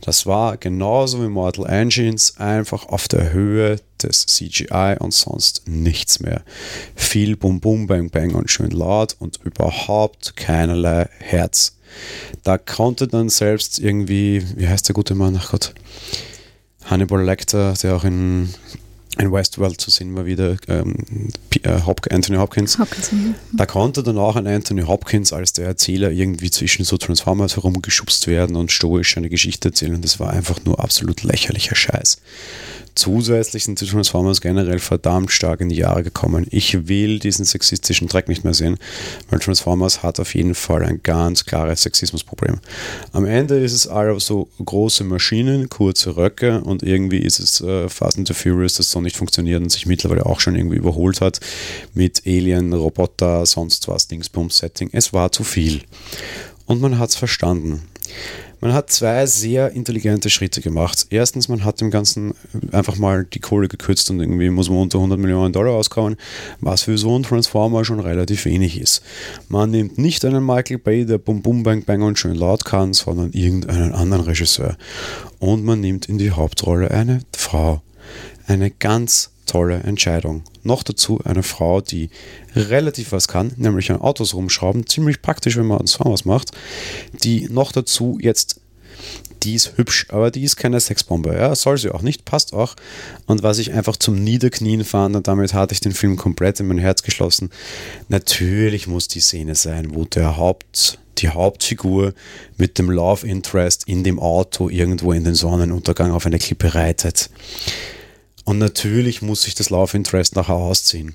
Das 0.00 0.26
war 0.26 0.56
genauso 0.56 1.22
wie 1.22 1.28
Mortal 1.28 1.66
Engines 1.66 2.38
einfach 2.38 2.86
auf 2.86 3.08
der 3.08 3.32
Höhe 3.32 3.76
des 4.08 4.26
CGI 4.26 4.96
und 4.98 5.12
sonst 5.12 5.62
nichts 5.66 6.20
mehr. 6.20 6.42
Viel 6.94 7.36
Bum 7.36 7.60
Bum 7.60 7.86
Bang 7.86 8.10
Bang 8.10 8.34
und 8.34 8.50
schön 8.50 8.70
laut 8.70 9.16
und 9.18 9.40
überhaupt 9.44 10.36
keinerlei 10.36 11.08
Herz. 11.18 11.76
Da 12.42 12.58
konnte 12.58 13.06
dann 13.06 13.28
selbst 13.28 13.78
irgendwie, 13.78 14.44
wie 14.56 14.68
heißt 14.68 14.88
der 14.88 14.94
gute 14.94 15.14
Mann, 15.14 15.38
ach 15.40 15.50
Gott, 15.50 15.74
Hannibal 16.84 17.22
Lecter, 17.22 17.74
der 17.82 17.96
auch 17.96 18.04
in 18.04 18.52
in 19.18 19.32
Westworld 19.32 19.80
zu 19.80 19.90
sehen 19.90 20.14
war 20.16 20.26
wieder 20.26 20.56
ähm, 20.68 20.96
äh, 21.62 21.80
Anthony 22.10 22.38
Hopkins. 22.38 22.78
Hopkins 22.78 23.12
mhm. 23.12 23.34
Da 23.52 23.66
konnte 23.66 24.02
dann 24.02 24.18
auch 24.18 24.36
ein 24.36 24.46
Anthony 24.46 24.82
Hopkins 24.82 25.32
als 25.32 25.52
der 25.52 25.66
Erzähler 25.66 26.10
irgendwie 26.10 26.50
zwischen 26.50 26.84
so 26.84 26.96
Transformers 26.96 27.56
herumgeschubst 27.56 28.26
werden 28.26 28.56
und 28.56 28.72
stoisch 28.72 29.16
eine 29.16 29.28
Geschichte 29.28 29.68
erzählen. 29.68 30.00
Das 30.02 30.18
war 30.18 30.30
einfach 30.30 30.64
nur 30.64 30.80
absolut 30.80 31.22
lächerlicher 31.22 31.76
Scheiß. 31.76 32.18
Zusätzlich 32.94 33.64
sind 33.64 33.80
die 33.80 33.86
Transformers 33.86 34.40
generell 34.40 34.78
verdammt 34.78 35.32
stark 35.32 35.60
in 35.60 35.68
die 35.68 35.76
Jahre 35.76 36.04
gekommen. 36.04 36.46
Ich 36.50 36.86
will 36.86 37.18
diesen 37.18 37.44
sexistischen 37.44 38.06
Dreck 38.06 38.28
nicht 38.28 38.44
mehr 38.44 38.54
sehen, 38.54 38.78
weil 39.30 39.40
Transformers 39.40 40.02
hat 40.02 40.20
auf 40.20 40.34
jeden 40.34 40.54
Fall 40.54 40.84
ein 40.84 41.00
ganz 41.02 41.44
klares 41.44 41.82
Sexismusproblem. 41.82 42.60
Am 43.12 43.24
Ende 43.24 43.58
ist 43.58 43.72
es 43.72 43.88
all 43.88 44.18
so 44.20 44.48
große 44.64 45.02
Maschinen, 45.04 45.68
kurze 45.68 46.16
Röcke 46.16 46.60
und 46.60 46.82
irgendwie 46.82 47.18
ist 47.18 47.40
es 47.40 47.60
äh, 47.60 47.88
Fast 47.88 48.18
and 48.18 48.28
the 48.28 48.34
Furious, 48.34 48.74
das 48.74 48.90
so 48.90 49.00
nicht 49.00 49.16
funktioniert 49.16 49.60
und 49.60 49.70
sich 49.70 49.86
mittlerweile 49.86 50.26
auch 50.26 50.38
schon 50.38 50.54
irgendwie 50.54 50.76
überholt 50.76 51.20
hat 51.20 51.40
mit 51.94 52.22
Alien, 52.26 52.72
Roboter, 52.72 53.44
sonst 53.44 53.88
was, 53.88 54.06
Dingsbums-Setting. 54.06 54.90
Es 54.92 55.12
war 55.12 55.32
zu 55.32 55.42
viel. 55.42 55.82
Und 56.66 56.80
man 56.80 56.98
hat 56.98 57.10
es 57.10 57.16
verstanden. 57.16 57.82
Man 58.60 58.72
hat 58.72 58.90
zwei 58.90 59.26
sehr 59.26 59.72
intelligente 59.72 60.30
Schritte 60.30 60.62
gemacht. 60.62 61.06
Erstens, 61.10 61.48
man 61.48 61.64
hat 61.64 61.82
dem 61.82 61.90
Ganzen 61.90 62.32
einfach 62.72 62.96
mal 62.96 63.24
die 63.24 63.40
Kohle 63.40 63.68
gekürzt 63.68 64.08
und 64.10 64.20
irgendwie 64.20 64.48
muss 64.48 64.70
man 64.70 64.78
unter 64.78 64.98
100 64.98 65.18
Millionen 65.18 65.52
Dollar 65.52 65.74
auskommen, 65.74 66.16
was 66.60 66.84
für 66.84 66.96
so 66.96 67.14
einen 67.14 67.24
Transformer 67.24 67.84
schon 67.84 68.00
relativ 68.00 68.46
wenig 68.46 68.80
ist. 68.80 69.02
Man 69.48 69.70
nimmt 69.70 69.98
nicht 69.98 70.24
einen 70.24 70.46
Michael 70.46 70.78
Bay, 70.78 71.04
der 71.04 71.18
Bum 71.18 71.42
Bum 71.42 71.62
Bang 71.62 71.84
Bang 71.84 72.00
und 72.00 72.18
schön 72.18 72.36
laut 72.36 72.64
kann, 72.64 72.94
sondern 72.94 73.32
irgendeinen 73.32 73.92
anderen 73.92 74.24
Regisseur. 74.24 74.78
Und 75.38 75.62
man 75.62 75.80
nimmt 75.80 76.08
in 76.08 76.16
die 76.16 76.30
Hauptrolle 76.30 76.90
eine 76.90 77.20
Frau. 77.36 77.82
Eine 78.46 78.70
ganz 78.70 79.33
tolle 79.46 79.80
Entscheidung. 79.80 80.42
Noch 80.62 80.82
dazu 80.82 81.20
eine 81.24 81.42
Frau, 81.42 81.80
die 81.80 82.10
relativ 82.54 83.12
was 83.12 83.28
kann, 83.28 83.52
nämlich 83.56 83.90
an 83.90 84.00
Autos 84.00 84.34
rumschrauben, 84.34 84.86
ziemlich 84.86 85.22
praktisch, 85.22 85.56
wenn 85.56 85.66
man 85.66 85.80
was 85.80 86.24
macht, 86.24 86.52
die 87.22 87.48
noch 87.50 87.72
dazu 87.72 88.18
jetzt 88.20 88.60
die 89.44 89.54
ist 89.54 89.76
hübsch, 89.76 90.06
aber 90.08 90.30
die 90.30 90.42
ist 90.42 90.56
keine 90.56 90.80
Sexbombe. 90.80 91.34
Ja, 91.34 91.54
soll 91.54 91.78
sie 91.78 91.90
auch 91.90 92.02
nicht, 92.02 92.24
passt 92.24 92.52
auch. 92.52 92.74
Und 93.26 93.42
was 93.42 93.58
ich 93.58 93.72
einfach 93.72 93.96
zum 93.96 94.22
Niederknien 94.22 94.84
fand, 94.84 95.16
und 95.16 95.28
damit 95.28 95.54
hatte 95.54 95.74
ich 95.74 95.80
den 95.80 95.92
Film 95.92 96.16
komplett 96.16 96.60
in 96.60 96.66
mein 96.66 96.78
Herz 96.78 97.02
geschlossen, 97.02 97.50
natürlich 98.08 98.86
muss 98.86 99.08
die 99.08 99.20
Szene 99.20 99.54
sein, 99.54 99.94
wo 99.94 100.04
der 100.04 100.36
Haupt, 100.36 100.98
die 101.18 101.28
Hauptfigur 101.28 102.14
mit 102.56 102.78
dem 102.78 102.90
Love 102.90 103.26
Interest 103.26 103.86
in 103.86 104.02
dem 104.02 104.18
Auto 104.18 104.68
irgendwo 104.68 105.12
in 105.12 105.24
den 105.24 105.34
Sonnenuntergang 105.34 106.10
auf 106.10 106.26
eine 106.26 106.38
Klippe 106.38 106.74
reitet. 106.74 107.30
Und 108.44 108.58
natürlich 108.58 109.22
muss 109.22 109.42
sich 109.42 109.54
das 109.54 109.70
Love 109.70 109.96
Interest 109.96 110.36
nachher 110.36 110.54
ausziehen. 110.54 111.14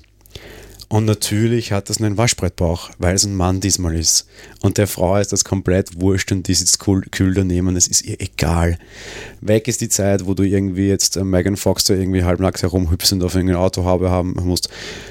Und 0.92 1.04
natürlich 1.04 1.70
hat 1.70 1.88
das 1.88 1.98
einen 2.02 2.18
Waschbrettbauch, 2.18 2.90
weil 2.98 3.14
es 3.14 3.24
ein 3.24 3.36
Mann 3.36 3.60
diesmal 3.60 3.94
ist. 3.94 4.26
Und 4.60 4.76
der 4.76 4.88
Frau 4.88 5.16
ist 5.18 5.32
das 5.32 5.44
komplett 5.44 6.00
wurscht 6.00 6.32
und 6.32 6.48
die 6.48 6.54
sitzt 6.54 6.84
cool, 6.88 7.02
kühl 7.12 7.32
daneben, 7.32 7.76
es 7.76 7.86
ist 7.86 8.04
ihr 8.04 8.20
egal. 8.20 8.76
Weg 9.40 9.68
ist 9.68 9.82
die 9.82 9.88
Zeit, 9.88 10.26
wo 10.26 10.34
du 10.34 10.42
irgendwie 10.42 10.88
jetzt 10.88 11.16
äh, 11.16 11.22
Megan 11.22 11.56
Fox 11.56 11.84
da 11.84 11.94
irgendwie 11.94 12.24
halbnackt 12.24 12.62
herumhüpfst 12.62 13.12
und 13.12 13.22
auf 13.22 13.36
irgendein 13.36 13.58
Auto 13.58 13.84
haben 13.84 14.34
musst. 14.42 14.68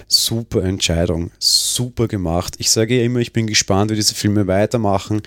Super 0.09 0.65
Entscheidung, 0.65 1.31
super 1.39 2.09
gemacht. 2.09 2.55
Ich 2.57 2.71
sage 2.71 3.01
immer, 3.01 3.19
ich 3.19 3.31
bin 3.31 3.47
gespannt, 3.47 3.89
wie 3.89 3.95
diese 3.95 4.15
Filme 4.15 4.47
weitermachen, 4.47 5.21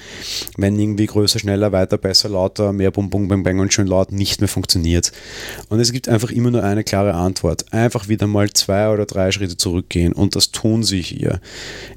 wenn 0.58 0.78
irgendwie 0.78 1.06
größer, 1.06 1.38
schneller, 1.38 1.72
weiter, 1.72 1.96
besser, 1.96 2.28
lauter, 2.28 2.74
mehr 2.74 2.90
Bum, 2.90 3.08
Bum, 3.08 3.26
Bang, 3.26 3.42
Bang 3.42 3.58
und 3.58 3.72
schön 3.72 3.86
laut 3.86 4.12
nicht 4.12 4.42
mehr 4.42 4.48
funktioniert. 4.48 5.12
Und 5.70 5.80
es 5.80 5.92
gibt 5.92 6.10
einfach 6.10 6.30
immer 6.30 6.50
nur 6.50 6.62
eine 6.62 6.84
klare 6.84 7.14
Antwort. 7.14 7.72
Einfach 7.72 8.08
wieder 8.08 8.26
mal 8.26 8.52
zwei 8.52 8.90
oder 8.90 9.06
drei 9.06 9.32
Schritte 9.32 9.56
zurückgehen 9.56 10.12
und 10.12 10.36
das 10.36 10.41
tun 10.50 10.82
sie 10.82 11.00
hier. 11.00 11.40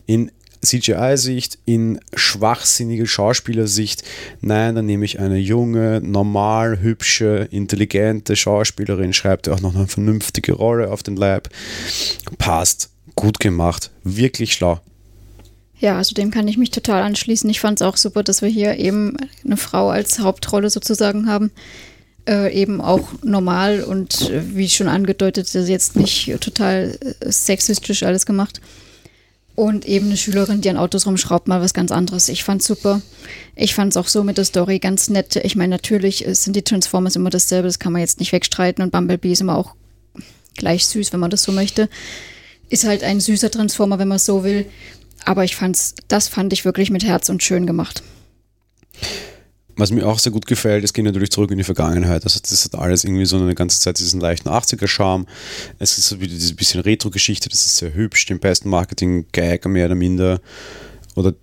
In 0.06 0.32
CGI-Sicht, 0.66 1.60
in 1.66 2.00
schwachsinnige 2.14 3.08
Schauspielersicht, 3.08 4.04
nein, 4.42 4.76
dann 4.76 4.86
nehme 4.86 5.06
ich 5.06 5.20
eine 5.20 5.38
junge, 5.38 6.02
normal, 6.02 6.80
hübsche, 6.82 7.48
intelligente 7.52 8.36
Schauspielerin, 8.36 9.14
schreibt 9.14 9.48
auch 9.48 9.62
noch 9.62 9.76
eine 9.76 9.88
vernünftige 9.88 10.54
Rolle 10.54 10.92
auf 10.92 11.04
den 11.04 11.16
Leib. 11.16 11.50
Passt, 12.38 12.90
gut 13.16 13.40
gemacht, 13.40 13.92
wirklich 14.04 14.54
schlau. 14.54 14.82
Ja, 15.78 15.98
also 15.98 16.16
dem 16.16 16.32
kann 16.32 16.48
ich 16.48 16.58
mich 16.58 16.72
total 16.72 17.04
anschließen. 17.04 17.50
Ich 17.50 17.60
fand 17.60 17.82
es 17.82 17.86
auch 17.86 17.98
super, 17.98 18.24
dass 18.24 18.42
wir 18.42 18.50
hier 18.50 18.78
eben 18.78 19.18
eine 19.44 19.58
Frau 19.58 19.90
als 19.90 20.20
Hauptrolle 20.20 20.70
sozusagen 20.70 21.28
haben. 21.28 21.52
Äh, 22.28 22.60
eben 22.60 22.82
auch 22.82 23.10
normal 23.22 23.84
und 23.84 24.32
äh, 24.32 24.56
wie 24.56 24.68
schon 24.68 24.88
angedeutet, 24.88 25.54
jetzt 25.54 25.96
nicht 25.96 26.34
total 26.42 26.98
äh, 27.00 27.32
sexistisch 27.32 28.02
alles 28.02 28.26
gemacht. 28.26 28.62
Und 29.54 29.86
eben 29.86 30.08
eine 30.08 30.18
Schülerin, 30.18 30.60
die 30.60 30.70
an 30.72 30.78
Autos 30.78 31.06
rumschraubt, 31.06 31.48
mal 31.48 31.62
was 31.62 31.76
ganz 31.76 31.92
anderes. 31.92 32.28
Ich 32.28 32.44
fand's 32.44 32.66
super. 32.66 33.02
Ich 33.56 33.76
fand's 33.76 33.96
auch 33.96 34.08
so 34.08 34.24
mit 34.24 34.38
der 34.40 34.44
Story 34.44 34.80
ganz 34.80 35.08
nett. 35.08 35.36
Ich 35.36 35.56
meine, 35.56 35.70
natürlich 35.70 36.26
sind 36.30 36.56
die 36.56 36.64
Transformers 36.64 37.16
immer 37.16 37.30
dasselbe, 37.30 37.68
das 37.68 37.78
kann 37.78 37.94
man 37.94 38.02
jetzt 38.02 38.20
nicht 38.20 38.32
wegstreiten 38.32 38.84
und 38.84 38.92
Bumblebee 38.92 39.32
ist 39.32 39.42
immer 39.42 39.56
auch 39.56 39.76
gleich 40.58 40.88
süß, 40.88 41.14
wenn 41.14 41.20
man 41.20 41.30
das 41.30 41.44
so 41.44 41.52
möchte. 41.52 41.90
Ist 42.70 42.86
halt 42.86 43.04
ein 43.04 43.20
süßer 43.20 43.52
Transformer, 43.52 44.00
wenn 44.00 44.08
man 44.08 44.20
so 44.20 44.44
will. 44.44 44.66
Aber 45.24 45.44
ich 45.44 45.56
fand's, 45.56 45.94
das 46.08 46.28
fand 46.28 46.52
ich 46.54 46.66
wirklich 46.66 46.90
mit 46.90 47.06
Herz 47.06 47.30
und 47.30 47.44
schön 47.44 47.68
gemacht. 47.68 48.02
Was 49.78 49.92
mir 49.92 50.08
auch 50.08 50.20
sehr 50.20 50.32
gut 50.32 50.46
gefällt, 50.46 50.84
es 50.84 50.94
geht 50.94 51.04
natürlich 51.04 51.32
zurück 51.32 51.52
in 51.52 51.58
die 51.58 51.64
Vergangenheit. 51.64 52.24
Also 52.24 52.40
das 52.42 52.64
hat 52.64 52.76
alles 52.76 53.04
irgendwie 53.04 53.26
so 53.26 53.38
eine 53.38 53.56
ganze 53.56 53.80
Zeit 53.80 54.00
diesen 54.00 54.22
leichten 54.22 54.48
80er-Charme. 54.48 55.26
Es 55.80 55.98
ist 55.98 56.08
so 56.08 56.22
wieder 56.22 56.34
diese 56.34 56.56
bisschen 56.56 56.82
Retro-Geschichte, 56.82 57.50
das 57.50 57.66
ist 57.66 57.78
sehr 57.78 57.94
hübsch, 57.94 58.26
den 58.26 58.40
besten 58.40 58.70
Marketing-Gag 58.70 59.66
mehr 59.66 59.88
oder 59.88 59.96
minder. 59.96 60.40
Oder 61.16 61.34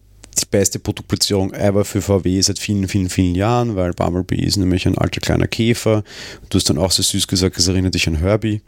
die 0.41 0.47
beste 0.51 0.79
Produktplatzierung 0.79 1.53
ever 1.53 1.85
für 1.85 2.01
VW 2.01 2.41
seit 2.41 2.59
vielen, 2.59 2.89
vielen, 2.89 3.11
vielen 3.11 3.35
Jahren, 3.35 3.77
weil 3.77 3.93
Bumblebee 3.93 4.43
ist 4.43 4.57
nämlich 4.57 4.87
ein 4.87 4.97
alter 4.97 5.21
kleiner 5.21 5.47
Käfer. 5.47 6.03
Du 6.49 6.57
hast 6.57 6.71
dann 6.71 6.79
auch 6.79 6.91
so 6.91 7.03
süß 7.03 7.27
gesagt, 7.27 7.59
es 7.59 7.69
erinnert 7.69 7.95
dich 7.95 8.09
an 8.09 8.17
Herbie. 8.17 8.63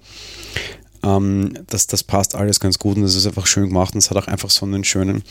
Ähm, 1.05 1.55
das, 1.69 1.87
das 1.87 2.03
passt 2.03 2.35
alles 2.35 2.61
ganz 2.61 2.79
gut 2.79 2.97
und 2.97 3.03
das 3.03 3.15
ist 3.15 3.27
einfach 3.27 3.47
schön 3.47 3.69
gemacht 3.69 3.95
und 3.95 3.99
es 3.99 4.11
hat 4.11 4.17
auch 4.17 4.27
einfach 4.27 4.51
so 4.51 4.67
einen 4.67 4.85
schönen, 4.85 5.23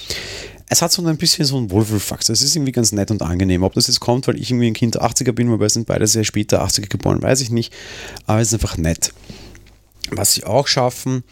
es 0.69 0.82
hat 0.82 0.91
so 0.91 1.06
ein 1.06 1.17
bisschen 1.17 1.45
so 1.45 1.58
einen 1.58 1.71
Wohlfühlfaktor. 1.71 2.34
Es 2.34 2.41
ist 2.41 2.56
irgendwie 2.56 2.71
ganz 2.71 2.91
nett 2.91 3.12
und 3.12 3.21
angenehm. 3.21 3.63
Ob 3.63 3.73
das 3.73 3.88
jetzt 3.88 3.99
kommt, 3.99 4.28
weil 4.28 4.39
ich 4.39 4.49
irgendwie 4.49 4.67
ein 4.67 4.73
Kind 4.73 4.95
der 4.95 5.04
80er 5.04 5.32
bin, 5.32 5.49
wobei 5.52 5.69
sind 5.69 5.88
beide 5.88 6.08
sehr 6.08 6.23
später 6.23 6.65
80er 6.65 6.89
geboren, 6.89 7.21
weiß 7.21 7.41
ich 7.41 7.49
nicht. 7.49 7.73
Aber 8.26 8.39
es 8.39 8.49
ist 8.49 8.54
einfach 8.54 8.78
nett. 8.78 9.13
Was 10.12 10.34
sie 10.34 10.43
auch 10.43 10.67
schaffen, 10.67 11.23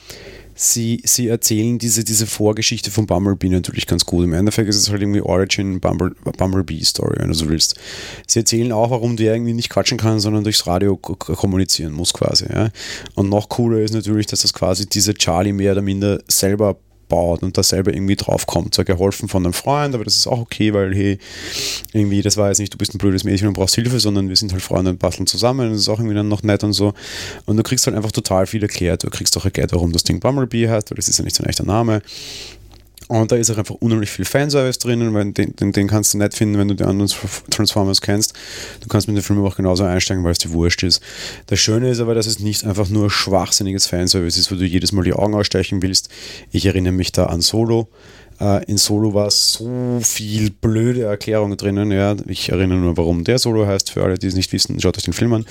sie, 0.55 1.01
sie 1.03 1.27
erzählen 1.27 1.79
diese, 1.79 2.03
diese 2.03 2.27
Vorgeschichte 2.27 2.91
von 2.91 3.07
Bumblebee 3.07 3.49
natürlich 3.49 3.87
ganz 3.87 4.05
gut. 4.05 4.23
Im 4.23 4.33
Endeffekt 4.33 4.69
ist 4.69 4.77
es 4.77 4.89
halt 4.89 5.01
irgendwie 5.01 5.21
Origin 5.21 5.79
Bumble, 5.79 6.15
Bumblebee 6.37 6.83
Story, 6.83 7.15
wenn 7.17 7.29
du 7.29 7.33
so 7.33 7.49
willst. 7.49 7.75
Sie 8.27 8.39
erzählen 8.39 8.71
auch, 8.71 8.91
warum 8.91 9.17
der 9.17 9.33
irgendwie 9.33 9.53
nicht 9.53 9.69
quatschen 9.69 9.97
kann, 9.97 10.19
sondern 10.19 10.43
durchs 10.43 10.67
Radio 10.67 10.97
kommunizieren 10.97 11.93
muss 11.93 12.13
quasi. 12.13 12.45
Ja. 12.51 12.69
Und 13.15 13.29
noch 13.29 13.49
cooler 13.49 13.79
ist 13.79 13.93
natürlich, 13.93 14.27
dass 14.27 14.41
das 14.41 14.53
quasi 14.53 14.87
diese 14.87 15.13
Charlie 15.13 15.53
mehr 15.53 15.73
oder 15.73 15.81
minder 15.81 16.21
selber 16.27 16.77
baut 17.11 17.43
und 17.43 17.57
da 17.57 17.63
selber 17.63 17.93
irgendwie 17.93 18.15
draufkommt. 18.15 18.73
Zwar 18.73 18.85
geholfen 18.85 19.27
von 19.27 19.45
einem 19.45 19.53
Freund, 19.53 19.93
aber 19.93 20.05
das 20.05 20.15
ist 20.15 20.27
auch 20.27 20.39
okay, 20.39 20.73
weil 20.73 20.95
hey, 20.95 21.17
irgendwie, 21.91 22.21
das 22.21 22.37
war 22.37 22.47
jetzt 22.47 22.59
nicht, 22.59 22.73
du 22.73 22.77
bist 22.77 22.95
ein 22.95 22.97
blödes 22.97 23.25
Mädchen 23.25 23.49
und 23.49 23.53
brauchst 23.53 23.75
Hilfe, 23.75 23.99
sondern 23.99 24.29
wir 24.29 24.35
sind 24.37 24.53
halt 24.53 24.61
Freunde 24.61 24.91
und 24.91 24.99
basteln 24.99 25.27
zusammen 25.27 25.67
und 25.67 25.73
das 25.73 25.81
ist 25.81 25.89
auch 25.89 25.99
irgendwie 25.99 26.15
dann 26.15 26.29
noch 26.29 26.43
nett 26.43 26.63
und 26.63 26.73
so. 26.73 26.93
Und 27.45 27.57
du 27.57 27.63
kriegst 27.63 27.85
halt 27.85 27.97
einfach 27.97 28.13
total 28.13 28.47
viel 28.47 28.63
erklärt. 28.63 29.03
Du 29.03 29.09
kriegst 29.09 29.35
auch 29.37 29.43
erklärt, 29.43 29.73
warum 29.73 29.91
das 29.91 30.03
Ding 30.03 30.21
Bumblebee 30.21 30.69
heißt, 30.69 30.89
weil 30.89 30.95
das 30.95 31.09
ist 31.09 31.19
ja 31.19 31.25
nicht 31.25 31.35
sein 31.35 31.47
echter 31.47 31.65
Name. 31.65 32.01
Und 33.11 33.29
da 33.29 33.35
ist 33.35 33.51
auch 33.51 33.57
einfach 33.57 33.75
unheimlich 33.81 34.09
viel 34.09 34.23
Fanservice 34.23 34.79
drinnen, 34.79 35.13
weil 35.13 35.33
den, 35.33 35.53
den, 35.57 35.73
den, 35.73 35.87
kannst 35.89 36.13
du 36.13 36.17
nicht 36.17 36.33
finden, 36.33 36.57
wenn 36.57 36.69
du 36.69 36.75
die 36.75 36.85
anderen 36.85 37.11
Transformers 37.49 37.99
kennst. 37.99 38.31
Du 38.79 38.87
kannst 38.87 39.09
mit 39.09 39.17
dem 39.17 39.21
Film 39.21 39.43
auch 39.43 39.57
genauso 39.57 39.83
einsteigen, 39.83 40.23
weil 40.23 40.31
es 40.31 40.37
dir 40.37 40.53
wurscht 40.53 40.81
ist. 40.83 41.03
Das 41.47 41.59
Schöne 41.59 41.89
ist 41.89 41.99
aber, 41.99 42.15
dass 42.15 42.25
es 42.25 42.39
nicht 42.39 42.63
einfach 42.63 42.87
nur 42.87 43.11
schwachsinniges 43.11 43.85
Fanservice 43.85 44.39
ist, 44.39 44.49
wo 44.49 44.55
du 44.55 44.63
jedes 44.63 44.93
Mal 44.93 45.03
die 45.03 45.11
Augen 45.11 45.35
ausstechen 45.35 45.81
willst. 45.81 46.07
Ich 46.53 46.65
erinnere 46.65 46.93
mich 46.93 47.11
da 47.11 47.25
an 47.25 47.41
Solo. 47.41 47.89
Uh, 48.39 48.61
in 48.67 48.77
Solo 48.77 49.13
war 49.13 49.29
so 49.29 49.99
viel 50.01 50.49
blöde 50.49 51.03
Erklärungen 51.03 51.57
drinnen. 51.57 51.91
Ja, 51.91 52.15
ich 52.27 52.47
erinnere 52.47 52.77
nur, 52.77 52.95
warum 52.95 53.25
der 53.25 53.39
Solo 53.39 53.67
heißt. 53.67 53.91
Für 53.91 54.05
alle, 54.05 54.17
die 54.17 54.27
es 54.27 54.35
nicht 54.35 54.53
wissen, 54.53 54.79
schaut 54.79 54.97
euch 54.97 55.03
den 55.03 55.13
Film 55.13 55.33
an. 55.33 55.45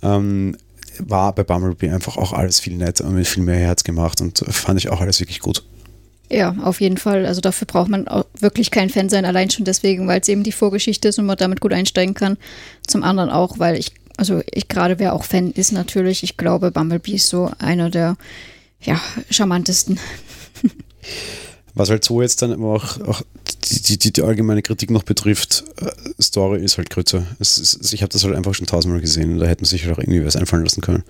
Ähm, 0.00 0.56
war 0.98 1.34
bei 1.34 1.44
Bumblebee 1.44 1.90
einfach 1.90 2.16
auch 2.16 2.32
alles 2.32 2.58
viel 2.58 2.74
netter 2.78 3.04
und 3.04 3.16
mit 3.16 3.26
viel 3.26 3.42
mehr 3.42 3.58
Herz 3.58 3.84
gemacht 3.84 4.22
und 4.22 4.38
fand 4.48 4.80
ich 4.80 4.88
auch 4.88 5.02
alles 5.02 5.20
wirklich 5.20 5.40
gut. 5.40 5.62
Ja, 6.32 6.56
auf 6.62 6.80
jeden 6.80 6.96
Fall. 6.96 7.26
Also 7.26 7.42
dafür 7.42 7.66
braucht 7.66 7.90
man 7.90 8.06
wirklich 8.40 8.70
kein 8.70 8.88
Fan 8.88 9.10
sein, 9.10 9.26
allein 9.26 9.50
schon 9.50 9.66
deswegen, 9.66 10.08
weil 10.08 10.20
es 10.20 10.28
eben 10.28 10.42
die 10.42 10.52
Vorgeschichte 10.52 11.08
ist 11.08 11.18
und 11.18 11.26
man 11.26 11.36
damit 11.36 11.60
gut 11.60 11.74
einsteigen 11.74 12.14
kann. 12.14 12.38
Zum 12.86 13.02
anderen 13.02 13.28
auch, 13.28 13.58
weil 13.58 13.76
ich, 13.76 13.92
also 14.16 14.40
ich 14.50 14.66
gerade 14.66 14.98
wer 14.98 15.12
auch 15.12 15.24
Fan 15.24 15.50
ist 15.50 15.72
natürlich, 15.72 16.22
ich 16.22 16.38
glaube, 16.38 16.70
Bumblebee 16.70 17.16
ist 17.16 17.28
so 17.28 17.50
einer 17.58 17.90
der 17.90 18.16
ja, 18.80 18.98
charmantesten. 19.28 20.00
Was 21.74 21.90
halt 21.90 22.02
so 22.02 22.22
jetzt 22.22 22.40
dann 22.40 22.62
auch, 22.64 22.98
auch 23.00 23.22
die, 23.64 23.98
die, 23.98 24.12
die, 24.12 24.22
allgemeine 24.22 24.62
Kritik 24.62 24.90
noch 24.90 25.02
betrifft, 25.02 25.64
äh, 25.80 26.22
Story 26.22 26.64
ist 26.64 26.78
halt 26.78 26.88
kürzer. 26.88 27.26
Ist, 27.40 27.92
ich 27.92 28.02
habe 28.02 28.12
das 28.12 28.24
halt 28.24 28.34
einfach 28.34 28.54
schon 28.54 28.66
tausendmal 28.66 29.02
gesehen 29.02 29.34
und 29.34 29.38
da 29.38 29.46
hätte 29.46 29.62
man 29.62 29.68
sich 29.68 29.84
halt 29.84 29.94
auch 29.94 29.98
irgendwie 29.98 30.24
was 30.24 30.36
einfallen 30.36 30.64
lassen 30.64 30.80
können. 30.80 31.04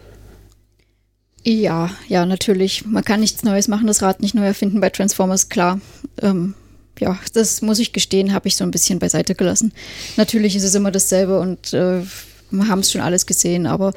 Ja, 1.45 1.91
ja, 2.09 2.25
natürlich. 2.25 2.85
Man 2.87 3.05
kann 3.05 3.21
nichts 3.21 3.43
Neues 3.43 3.67
machen, 3.67 3.87
das 3.87 4.03
Rad 4.03 4.21
nicht 4.21 4.35
neu 4.35 4.45
erfinden 4.45 4.81
bei 4.81 4.91
Transformers, 4.91 5.49
klar. 5.49 5.81
Ähm, 6.21 6.55
ja, 7.01 7.19
das 7.35 7.63
muss 7.63 7.81
ich 7.81 7.93
gestehen, 7.93 8.33
habe 8.33 8.47
ich 8.47 8.57
so 8.57 8.65
ein 8.65 8.71
bisschen 8.71 9.01
beiseite 9.01 9.35
gelassen. 9.35 9.73
Natürlich 10.17 10.55
ist 10.55 10.63
es 10.63 10.75
immer 10.77 10.93
dasselbe 10.93 11.41
und 11.41 11.73
äh, 11.73 12.03
wir 12.51 12.69
haben 12.69 12.81
es 12.81 12.93
schon 12.93 13.01
alles 13.01 13.27
gesehen, 13.27 13.67
aber 13.67 13.93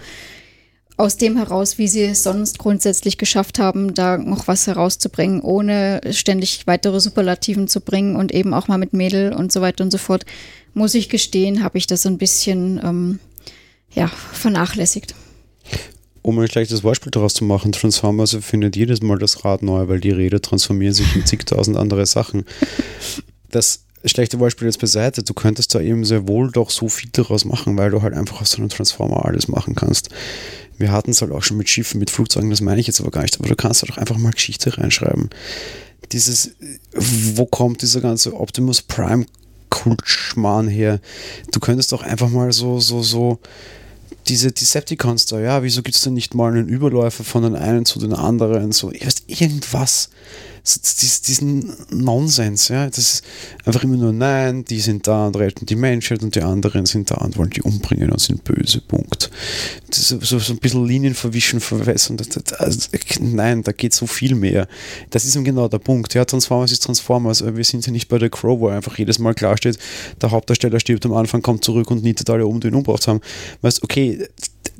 aus 0.98 1.18
dem 1.18 1.38
heraus, 1.38 1.78
wie 1.78 1.90
sie 1.90 2.04
es 2.04 2.24
sonst 2.24 2.58
grundsätzlich 2.58 3.18
geschafft 3.18 3.60
haben, 3.60 3.94
da 3.94 4.18
noch 4.18 4.48
was 4.48 4.66
herauszubringen, 4.66 5.42
ohne 5.42 6.02
ständig 6.12 6.66
weitere 6.66 7.00
Superlativen 7.00 7.68
zu 7.68 7.82
bringen 7.82 8.16
und 8.16 8.34
eben 8.34 8.54
auch 8.54 8.70
mal 8.70 8.78
mit 8.78 8.94
Mädel 8.94 9.34
und 9.34 9.52
so 9.52 9.62
weiter 9.62 9.84
und 9.84 9.92
so 9.92 9.98
fort, 9.98 10.26
muss 10.74 10.96
ich 10.96 11.10
gestehen, 11.10 11.64
habe 11.64 11.78
ich 11.78 11.86
das 11.86 12.08
ein 12.08 12.18
bisschen 12.18 12.80
ähm, 12.84 13.20
ja, 13.94 14.08
vernachlässigt 14.08 15.14
um 16.26 16.40
ein 16.40 16.48
schlechtes 16.48 16.82
Beispiel 16.82 17.12
daraus 17.12 17.36
zu 17.36 17.44
machen, 17.44 17.72
Transformers 17.72 18.34
erfindet 18.34 18.76
jedes 18.76 19.04
Mal 19.04 19.20
das 19.20 19.46
Rad 19.46 19.62
neu, 19.62 19.88
weil 19.88 20.00
die 20.00 20.10
Räder 20.10 20.42
transformieren 20.42 20.96
sich 20.96 21.16
in 21.16 21.24
zigtausend 21.26 21.78
andere 21.78 22.08
Sachen. 22.08 22.46
Das 23.52 23.86
schlechte 24.06 24.38
Beispiel 24.38 24.68
jetzt 24.68 24.80
beiseite, 24.80 25.22
du 25.22 25.36
könntest 25.36 25.76
da 25.76 25.82
eben 25.82 26.04
sehr 26.04 26.28
wohl 26.28 26.50
doch 26.50 26.72
so 26.72 26.90
viel 26.90 27.12
daraus 27.14 27.46
machen, 27.46 27.78
weil 27.78 27.92
du 27.92 28.02
halt 28.02 28.16
einfach 28.16 28.42
aus 28.42 28.52
so 28.52 28.58
einem 28.58 28.70
Transformer 28.70 29.24
alles 29.24 29.48
machen 29.48 29.76
kannst. 29.76 30.10
Wir 30.80 30.92
hatten 30.92 31.12
es 31.12 31.22
halt 31.22 31.32
auch 31.32 31.44
schon 31.44 31.58
mit 31.58 31.70
Schiffen, 31.70 32.00
mit 32.00 32.10
Flugzeugen, 32.10 32.50
das 32.50 32.60
meine 32.60 32.82
ich 32.82 32.88
jetzt 32.88 33.02
aber 33.02 33.12
gar 33.12 33.22
nicht, 33.22 33.40
aber 33.40 33.48
du 33.48 33.56
kannst 33.56 33.84
da 33.84 33.88
doch 33.88 33.98
einfach 33.98 34.18
mal 34.18 34.32
Geschichte 34.32 34.76
reinschreiben. 34.80 35.30
Dieses, 36.12 36.56
wo 37.36 37.46
kommt 37.46 37.84
dieser 37.84 38.02
ganze 38.02 38.34
Optimus 38.34 38.82
Prime 38.82 39.28
Kultschmarrn 39.70 40.70
her? 40.70 41.00
Du 41.52 41.60
könntest 41.60 41.92
doch 41.92 42.02
einfach 42.02 42.30
mal 42.30 42.52
so, 42.52 42.80
so, 42.80 43.04
so 43.04 43.40
diese 44.28 44.52
Decepticons 44.52 45.26
da, 45.28 45.40
ja, 45.40 45.64
wieso 45.64 45.82
gibt 45.84 45.96
es 45.96 46.02
denn 46.02 46.14
nicht 46.14 46.36
mal 46.36 46.52
einen 46.52 46.68
Überläufer 46.68 47.24
von 47.24 47.44
den 47.44 47.56
einen 47.56 47.86
zu 47.86 48.00
den 48.00 48.14
anderen? 48.14 48.72
So, 48.72 48.92
ich 48.92 49.06
weiß, 49.06 49.24
irgendwas 49.28 50.10
so 50.67 50.80
diesen 51.28 51.73
Nonsens, 51.91 52.69
ja, 52.69 52.88
das 52.88 52.97
ist 52.97 53.23
einfach 53.65 53.84
immer 53.84 53.97
nur 53.97 54.12
nein, 54.12 54.65
die 54.65 54.80
sind 54.80 55.08
da 55.08 55.28
und 55.28 55.38
retten 55.38 55.67
die 55.67 55.75
Menschheit 55.75 56.23
und 56.23 56.34
die 56.34 56.41
anderen 56.41 56.88
sind 56.88 57.12
da 57.12 57.15
und 57.15 57.38
wollen 57.38 57.51
die 57.51 57.62
umbringen 57.62 58.10
und 58.10 58.19
sind 58.19 58.43
böse, 58.43 58.82
Punkt. 58.82 59.30
Das 59.88 59.99
ist 59.99 60.28
so, 60.28 60.39
so 60.39 60.54
ein 60.54 60.60
bisschen 60.60 60.86
Linien 60.86 61.13
verwischen, 61.13 61.60
verwässern. 61.60 62.17
Also, 62.58 62.89
nein, 63.19 63.62
da 63.62 63.71
geht 63.71 63.93
so 63.93 64.08
viel 64.08 64.34
mehr. 64.34 64.67
Das 65.12 65.23
ist 65.23 65.36
eben 65.36 65.45
genau 65.45 65.67
der 65.67 65.80
Punkt. 65.80 66.15
Ja, 66.15 66.25
Transformers 66.25 66.71
ist 66.71 66.84
Transformers, 66.84 67.43
aber 67.43 67.58
wir 67.58 67.63
sind 67.63 67.86
ja 67.86 67.91
nicht 67.91 68.08
bei 68.08 68.17
der 68.17 68.32
Crow, 68.32 68.60
wo 68.60 68.67
einfach 68.69 68.97
jedes 68.97 69.19
Mal 69.19 69.36
klar 69.36 69.58
steht, 69.58 69.78
der 70.21 70.32
Hauptdarsteller 70.32 70.80
stirbt 70.80 71.06
am 71.06 71.13
Anfang, 71.13 71.43
kommt 71.43 71.63
zurück 71.63 71.91
und 71.91 72.04
nietet 72.04 72.30
alle 72.32 72.47
um, 72.47 72.60
die 72.60 72.67
ihn 72.69 72.75
umgebracht 72.75 73.08
haben. 73.08 73.21
Weißt, 73.62 73.84
okay, 73.84 74.28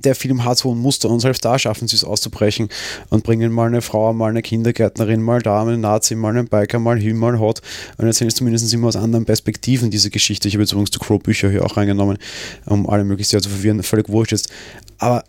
der 0.06 0.16
Film 0.16 0.46
hat 0.46 0.58
so 0.58 0.74
ein 0.74 0.78
Muster 0.78 1.10
und 1.10 1.20
selbst 1.20 1.44
da 1.44 1.60
schaffen 1.60 1.88
sie 1.88 1.96
es 1.96 2.04
auszubrechen 2.04 2.70
und 3.10 3.24
bringen 3.24 3.52
mal 3.52 3.68
eine 3.68 3.82
Frau, 3.82 4.14
mal 4.14 4.30
eine 4.30 4.42
Kindergärtnerin, 4.42 5.22
mal 5.22 5.42
da, 5.42 5.62
einen 5.62 5.82
Nazi, 5.82 6.16
mal 6.16 6.30
einen 6.30 6.48
Biker, 6.48 6.80
mal 6.80 7.00
hin, 7.00 7.18
mal 7.18 7.40
hot 7.40 7.62
und 7.98 8.06
erzählen 8.06 8.30
es 8.30 8.36
zumindest 8.36 8.74
immer 8.74 8.88
aus 8.88 8.96
anderen 8.96 9.26
Perspektiven, 9.26 9.92
diese 9.92 10.10
Geschichte. 10.10 10.48
Ich 10.48 10.54
habe 10.54 10.64
jetzt 10.64 10.72
übrigens 10.72 10.92
die 10.92 11.00
Crow-Bücher 11.00 11.50
hier 11.50 11.66
auch 11.66 11.76
reingenommen, 11.78 12.18
um 12.66 12.90
alle 12.90 13.04
möglichst 13.04 13.32
sehr 13.32 13.42
zu 13.42 13.50
verwirren, 13.50 13.84
völlig 13.84 14.10
wurscht 14.10 14.34
ist. 14.34 14.50
Aber 14.98 15.24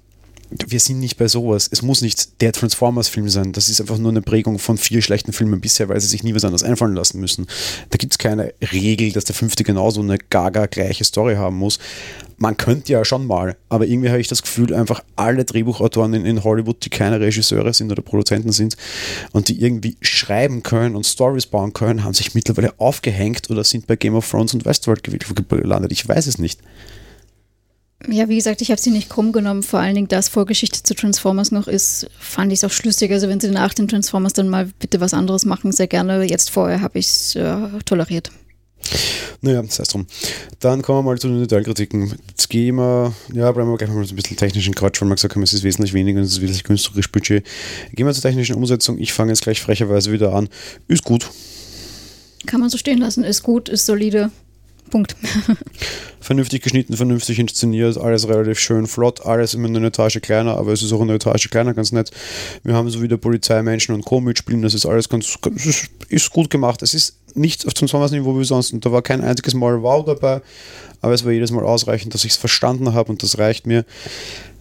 wir 0.51 0.81
sind 0.81 1.01
nicht 1.01 1.17
bei 1.17 1.29
sowas. 1.29 1.69
Es 1.71 1.83
muss 1.83 2.03
nicht 2.03 2.41
der 2.41 2.53
Transformers-Film 2.53 3.29
sein. 3.29 3.53
Das 3.53 3.69
ist 3.69 3.81
einfach 3.81 3.99
nur 3.99 4.11
eine 4.11 4.23
Prägung 4.23 4.59
von 4.59 4.79
vier 4.79 5.03
schlechten 5.03 5.33
Filmen 5.33 5.61
bisher, 5.61 5.89
weil 5.89 6.01
sie 6.01 6.07
sich 6.07 6.23
nie 6.23 6.35
was 6.35 6.45
anderes 6.45 6.63
einfallen 6.63 6.95
lassen 6.95 7.21
müssen. 7.21 7.47
Da 7.91 7.97
gibt 7.97 8.13
es 8.13 8.19
keine 8.19 8.55
Regel, 8.73 9.13
dass 9.13 9.25
der 9.25 9.35
fünfte 9.35 9.65
genauso 9.65 10.01
eine 10.01 10.19
gaga 10.19 10.67
gleiche 10.67 11.05
Story 11.05 11.35
haben 11.35 11.57
muss. 11.57 11.79
Man 12.39 12.57
könnte 12.57 12.93
ja 12.93 13.05
schon 13.05 13.27
mal, 13.27 13.57
aber 13.71 13.87
irgendwie 13.87 14.11
habe 14.11 14.21
ich 14.21 14.29
das 14.29 14.43
Gefühl, 14.43 14.75
einfach 14.75 15.03
alle 15.17 15.45
Drehbuchautoren 15.45 16.13
in, 16.13 16.27
in 16.27 16.45
Hollywood, 16.45 16.85
die 16.85 16.91
keine 16.91 17.19
Regisseure 17.19 17.73
sind 17.73 17.91
oder 17.91 18.03
Produzenten 18.03 18.53
sind 18.53 18.77
und 19.33 19.49
die 19.49 19.63
irgendwie 19.63 19.97
schreiben 20.03 20.63
können 20.63 20.97
und 20.97 21.07
Stories 21.07 21.47
bauen 21.47 21.73
können, 21.73 22.05
haben 22.05 22.15
sich 22.15 22.35
mittlerweile 22.35 22.75
aufgehängt 22.79 23.49
oder 23.51 23.65
sind 23.65 23.87
bei 23.87 23.97
Game 23.97 24.15
of 24.15 24.31
Thrones 24.31 24.53
und 24.53 24.67
Westworld 24.67 25.03
gelandet. 25.03 25.93
Ich 25.93 26.07
weiß 26.07 26.27
es 26.27 26.39
nicht. 26.39 26.61
Ja, 28.09 28.29
wie 28.29 28.37
gesagt, 28.37 28.61
ich 28.61 28.71
habe 28.71 28.81
sie 28.81 28.91
nicht 28.91 29.09
krumm 29.09 29.33
genommen. 29.33 29.63
Vor 29.63 29.81
allen 29.81 29.95
Dingen, 29.95 30.09
dass 30.09 30.29
Vorgeschichte 30.29 30.83
zu 30.83 30.95
Transformers 30.95 31.51
noch 31.51 31.67
ist, 31.67 32.09
fand 32.19 32.53
ich 32.53 32.59
es 32.59 32.65
auch 32.65 32.71
schlüssig. 32.71 33.11
Also 33.11 33.29
wenn 33.29 33.41
sie 33.41 33.51
nach 33.51 33.75
den 33.75 33.89
Transformers 33.89 34.35
dann 34.35 34.49
mal 34.49 34.71
bitte 34.79 35.01
was 35.01 35.15
anderes 35.15 35.45
machen, 35.45 35.73
sehr 35.73 35.87
gerne. 35.87 36.23
Jetzt 36.25 36.51
vorher 36.51 36.83
habe 36.83 36.99
ich 36.99 37.07
es 37.07 37.37
äh, 37.37 37.57
toleriert. 37.85 38.31
Naja, 39.41 39.63
sei 39.69 39.83
es 39.83 39.89
drum. 39.89 40.07
Dann 40.61 40.83
kommen 40.83 40.99
wir 40.99 41.11
mal 41.11 41.19
zu 41.19 41.29
den 41.29 41.41
Detailkritiken. 41.41 42.15
Jetzt 42.29 42.49
gehen 42.49 42.77
wir, 42.77 43.13
ja, 43.33 43.51
bleiben 43.53 43.71
wir 43.71 43.77
gleich 43.77 43.91
mal 43.91 44.05
so 44.05 44.13
ein 44.13 44.17
bisschen 44.17 44.37
technischen 44.37 44.75
Quatsch, 44.75 45.01
weil 45.01 45.09
wir 45.09 45.15
gesagt 45.15 45.35
haben, 45.35 45.43
es 45.43 45.53
ist 45.53 45.63
wesentlich 45.63 45.93
weniger 45.93 46.19
und 46.19 46.25
es 46.25 46.33
ist 46.33 46.41
wesentlich 46.41 46.65
günstigeres 46.65 47.09
Budget. 47.09 47.47
Gehen 47.93 48.07
wir 48.07 48.13
zur 48.13 48.23
technischen 48.23 48.57
Umsetzung. 48.57 48.99
Ich 48.99 49.13
fange 49.13 49.33
jetzt 49.33 49.43
gleich 49.43 49.61
frecherweise 49.61 50.13
wieder 50.13 50.33
an. 50.35 50.49
Ist 50.89 51.05
gut. 51.05 51.29
Kann 52.47 52.61
man 52.61 52.71
so 52.71 52.79
stehen 52.79 52.99
lassen. 52.99 53.25
Ist 53.25 53.43
gut, 53.43 53.69
ist 53.69 53.87
solide. 53.87 54.31
Punkt. 54.91 55.17
vernünftig 56.27 56.63
geschnitten, 56.63 56.97
vernünftig 56.97 57.39
inszeniert, 57.39 57.97
alles 57.97 58.29
relativ 58.29 58.59
schön 58.59 58.87
flott, 58.87 59.25
alles 59.25 59.55
immer 59.55 59.69
eine 59.69 59.87
Etage 59.87 60.21
kleiner, 60.21 60.57
aber 60.57 60.73
es 60.73 60.83
ist 60.83 60.93
auch 60.93 61.01
eine 61.01 61.15
Etage 61.15 61.49
kleiner, 61.51 61.73
ganz 61.73 61.93
nett. 61.93 62.11
Wir 62.65 62.75
haben 62.75 62.91
so 62.91 63.01
wieder 63.01 63.17
Polizeimenschen 63.17 63.95
und 63.95 64.05
Co. 64.05 64.21
mitspielen, 64.21 64.63
das 64.63 64.75
ist 64.75 64.87
alles 64.87 65.09
ganz, 65.09 65.39
ganz 65.41 65.89
ist, 66.09 66.31
gut 66.31 66.51
gemacht. 66.51 66.83
Es 66.83 66.95
ist 66.95 67.17
nicht 67.35 67.67
auf 67.67 67.75
zum 67.75 67.87
Sommersniveau 67.87 68.39
wie 68.39 68.45
sonst 68.45 68.73
und 68.73 68.85
da 68.85 68.91
war 68.91 69.03
kein 69.03 69.23
einziges 69.23 69.55
Mal 69.55 69.83
Wow 69.83 70.05
dabei, 70.05 70.43
aber 71.01 71.15
es 71.15 71.25
war 71.25 71.33
jedes 71.33 71.53
Mal 71.53 71.65
ausreichend, 71.65 72.13
dass 72.13 72.25
ich 72.25 72.33
es 72.33 72.37
verstanden 72.37 72.93
habe 72.93 73.11
und 73.11 73.23
das 73.23 73.39
reicht 73.39 73.67
mir. 73.67 73.85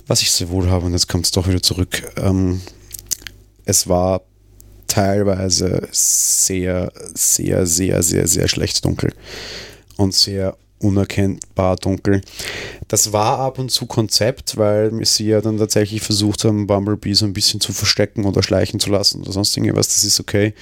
Was 0.08 0.22
ich 0.22 0.32
sehr 0.32 0.50
wohl 0.50 0.70
habe, 0.70 0.86
und 0.86 0.94
jetzt 0.94 1.10
kommt 1.10 1.26
es 1.26 1.32
doch 1.32 1.48
wieder 1.48 1.64
zurück, 1.64 2.04
ähm, 2.18 2.62
es 3.66 3.90
war 3.90 4.22
teilweise 4.86 5.88
sehr, 5.92 6.92
sehr, 7.16 7.66
sehr, 7.66 8.04
sehr, 8.04 8.28
sehr 8.28 8.48
schlecht 8.48 8.86
dunkel 8.86 9.14
und 9.98 10.14
sehr 10.14 10.58
unerkennbar 10.80 11.76
dunkel. 11.78 12.22
Das 12.88 13.14
war 13.14 13.40
ab 13.40 13.58
und 13.58 13.72
zu 13.72 13.88
Konzept, 13.88 14.58
weil 14.58 14.92
sie 15.06 15.28
ja 15.28 15.42
dann 15.42 15.58
tatsächlich 15.58 16.02
versucht 16.02 16.44
haben, 16.44 16.68
Bumblebee 16.68 17.14
so 17.14 17.26
ein 17.26 17.34
bisschen 17.34 17.60
zu 17.60 17.74
verstecken 17.74 18.26
oder 18.26 18.44
schleichen 18.44 18.80
zu 18.80 18.92
lassen 18.92 19.22
oder 19.22 19.32
sonst 19.32 19.58
irgendwas, 19.58 19.88
das 19.88 20.04
ist 20.04 20.20
okay. 20.20 20.54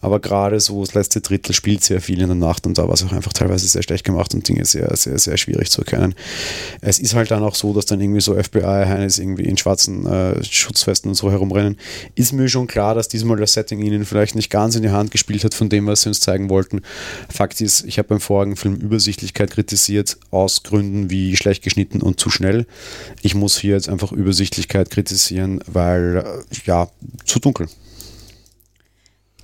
Aber 0.00 0.20
gerade 0.20 0.60
so 0.60 0.80
das 0.84 0.94
letzte 0.94 1.20
Drittel 1.20 1.54
spielt 1.54 1.82
sehr 1.82 2.00
viel 2.00 2.20
in 2.20 2.28
der 2.28 2.36
Nacht 2.36 2.66
und 2.66 2.78
da 2.78 2.86
war 2.86 2.94
es 2.94 3.04
auch 3.04 3.12
einfach 3.12 3.32
teilweise 3.32 3.66
sehr 3.66 3.82
schlecht 3.82 4.04
gemacht 4.04 4.32
und 4.34 4.48
Dinge 4.48 4.64
sehr, 4.64 4.94
sehr, 4.96 5.18
sehr 5.18 5.36
schwierig 5.36 5.70
zu 5.70 5.80
erkennen. 5.80 6.14
Es 6.80 6.98
ist 6.98 7.14
halt 7.14 7.30
dann 7.30 7.42
auch 7.42 7.54
so, 7.54 7.72
dass 7.72 7.86
dann 7.86 8.00
irgendwie 8.00 8.20
so 8.20 8.34
FBI-Heinis 8.34 9.18
irgendwie 9.18 9.44
in 9.44 9.56
schwarzen 9.56 10.06
äh, 10.06 10.42
Schutzwesten 10.44 11.10
und 11.10 11.14
so 11.16 11.30
herumrennen. 11.30 11.76
Ist 12.14 12.32
mir 12.32 12.48
schon 12.48 12.68
klar, 12.68 12.94
dass 12.94 13.08
diesmal 13.08 13.36
das 13.38 13.54
Setting 13.54 13.80
ihnen 13.80 14.04
vielleicht 14.04 14.36
nicht 14.36 14.50
ganz 14.50 14.76
in 14.76 14.82
die 14.82 14.90
Hand 14.90 15.10
gespielt 15.10 15.42
hat 15.44 15.54
von 15.54 15.68
dem, 15.68 15.86
was 15.86 16.02
sie 16.02 16.10
uns 16.10 16.20
zeigen 16.20 16.48
wollten. 16.48 16.82
Fakt 17.28 17.60
ist, 17.60 17.84
ich 17.86 17.98
habe 17.98 18.08
beim 18.08 18.20
vorigen 18.20 18.56
Film 18.56 18.76
Übersichtlichkeit 18.76 19.50
kritisiert 19.50 20.16
aus 20.30 20.62
Gründen 20.62 21.10
wie 21.10 21.36
schlecht 21.36 21.62
geschnitten 21.72 22.02
und 22.02 22.20
zu 22.20 22.28
schnell. 22.28 22.66
Ich 23.22 23.34
muss 23.34 23.58
hier 23.58 23.74
jetzt 23.74 23.88
einfach 23.88 24.12
Übersichtlichkeit 24.12 24.90
kritisieren, 24.90 25.60
weil 25.66 26.18
äh, 26.18 26.56
ja, 26.66 26.88
zu 27.24 27.38
dunkel. 27.38 27.66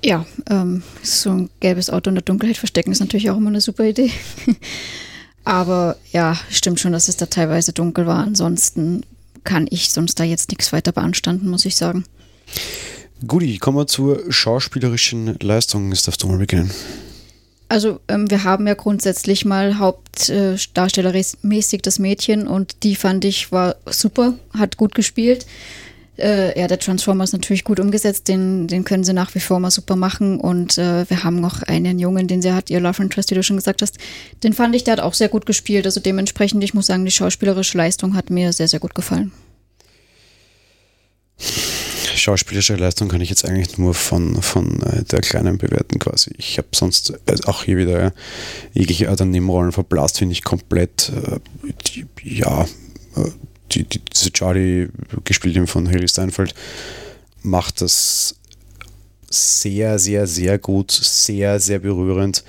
Ja, 0.04 0.26
ähm, 0.48 0.82
so 1.02 1.30
ein 1.30 1.50
gelbes 1.60 1.88
Auto 1.90 2.10
in 2.10 2.16
der 2.16 2.22
Dunkelheit 2.22 2.58
verstecken 2.58 2.92
ist 2.92 3.00
natürlich 3.00 3.30
auch 3.30 3.36
immer 3.38 3.48
eine 3.48 3.62
super 3.62 3.84
Idee. 3.84 4.10
Aber 5.44 5.96
ja, 6.12 6.38
stimmt 6.50 6.78
schon, 6.80 6.92
dass 6.92 7.08
es 7.08 7.16
da 7.16 7.26
teilweise 7.26 7.72
dunkel 7.72 8.06
war. 8.06 8.22
Ansonsten 8.22 9.04
kann 9.44 9.66
ich 9.70 9.90
sonst 9.90 10.20
da 10.20 10.24
jetzt 10.24 10.50
nichts 10.50 10.72
weiter 10.74 10.92
beanstanden, 10.92 11.48
muss 11.48 11.64
ich 11.64 11.76
sagen. 11.76 12.04
Guti, 13.26 13.56
kommen 13.56 13.78
wir 13.78 13.86
zur 13.86 14.30
schauspielerischen 14.30 15.38
Leistung. 15.40 15.90
Jetzt 15.90 16.06
darfst 16.06 16.22
du 16.22 16.28
mal 16.28 16.38
beginnen. 16.38 16.70
Also 17.68 18.00
ähm, 18.08 18.30
wir 18.30 18.44
haben 18.44 18.66
ja 18.66 18.74
grundsätzlich 18.74 19.44
mal 19.44 19.78
hauptdarstellermäßig 19.78 21.80
äh, 21.80 21.82
das 21.82 21.98
Mädchen 21.98 22.46
und 22.46 22.82
die 22.82 22.96
fand 22.96 23.26
ich 23.26 23.52
war 23.52 23.76
super, 23.86 24.34
hat 24.56 24.78
gut 24.78 24.94
gespielt. 24.94 25.46
Äh, 26.16 26.58
ja, 26.58 26.66
der 26.66 26.78
Transformer 26.78 27.24
ist 27.24 27.32
natürlich 27.32 27.64
gut 27.64 27.78
umgesetzt, 27.78 28.26
den, 28.26 28.66
den 28.66 28.84
können 28.84 29.04
sie 29.04 29.12
nach 29.12 29.34
wie 29.34 29.40
vor 29.40 29.60
mal 29.60 29.70
super 29.70 29.94
machen 29.94 30.40
und 30.40 30.76
äh, 30.76 31.08
wir 31.08 31.22
haben 31.22 31.40
noch 31.40 31.62
einen 31.62 32.00
Jungen, 32.00 32.26
den 32.26 32.42
sie 32.42 32.52
hat, 32.52 32.70
ihr 32.70 32.80
Love 32.80 33.04
Interest, 33.04 33.30
wie 33.30 33.36
du 33.36 33.44
schon 33.44 33.56
gesagt 33.56 33.82
hast, 33.82 33.98
den 34.42 34.52
fand 34.52 34.74
ich, 34.74 34.82
der 34.82 34.92
hat 34.92 35.00
auch 35.00 35.14
sehr 35.14 35.28
gut 35.28 35.46
gespielt, 35.46 35.86
also 35.86 36.00
dementsprechend, 36.00 36.64
ich 36.64 36.74
muss 36.74 36.86
sagen, 36.86 37.04
die 37.04 37.12
schauspielerische 37.12 37.78
Leistung 37.78 38.16
hat 38.16 38.30
mir 38.30 38.52
sehr, 38.52 38.66
sehr 38.66 38.80
gut 38.80 38.96
gefallen 38.96 39.30
schauspielerische 42.18 42.76
Leistung 42.76 43.08
kann 43.08 43.20
ich 43.20 43.30
jetzt 43.30 43.44
eigentlich 43.44 43.78
nur 43.78 43.94
von, 43.94 44.42
von 44.42 44.82
äh, 44.82 45.04
der 45.04 45.20
Kleinen 45.20 45.58
bewerten 45.58 45.98
quasi. 45.98 46.32
Ich 46.36 46.58
habe 46.58 46.68
sonst 46.74 47.10
äh, 47.26 47.36
auch 47.44 47.64
hier 47.64 47.76
wieder 47.76 48.12
jegliche 48.72 49.10
Art 49.10 49.20
an 49.20 49.30
Nebenrollen 49.30 49.72
verblasst, 49.72 50.18
finde 50.18 50.32
ich 50.32 50.44
komplett, 50.44 51.10
äh, 51.10 52.04
ja, 52.22 52.66
die, 53.72 53.84
die, 53.84 54.00
diese 54.00 54.32
Charlie, 54.32 54.88
gespielt 55.24 55.68
von 55.68 55.88
Haley 55.88 56.08
Steinfeld, 56.08 56.54
macht 57.42 57.80
das 57.80 58.36
sehr, 59.30 59.98
sehr, 59.98 60.26
sehr 60.26 60.58
gut, 60.58 60.90
sehr, 60.90 61.60
sehr 61.60 61.78
berührend. 61.78 62.44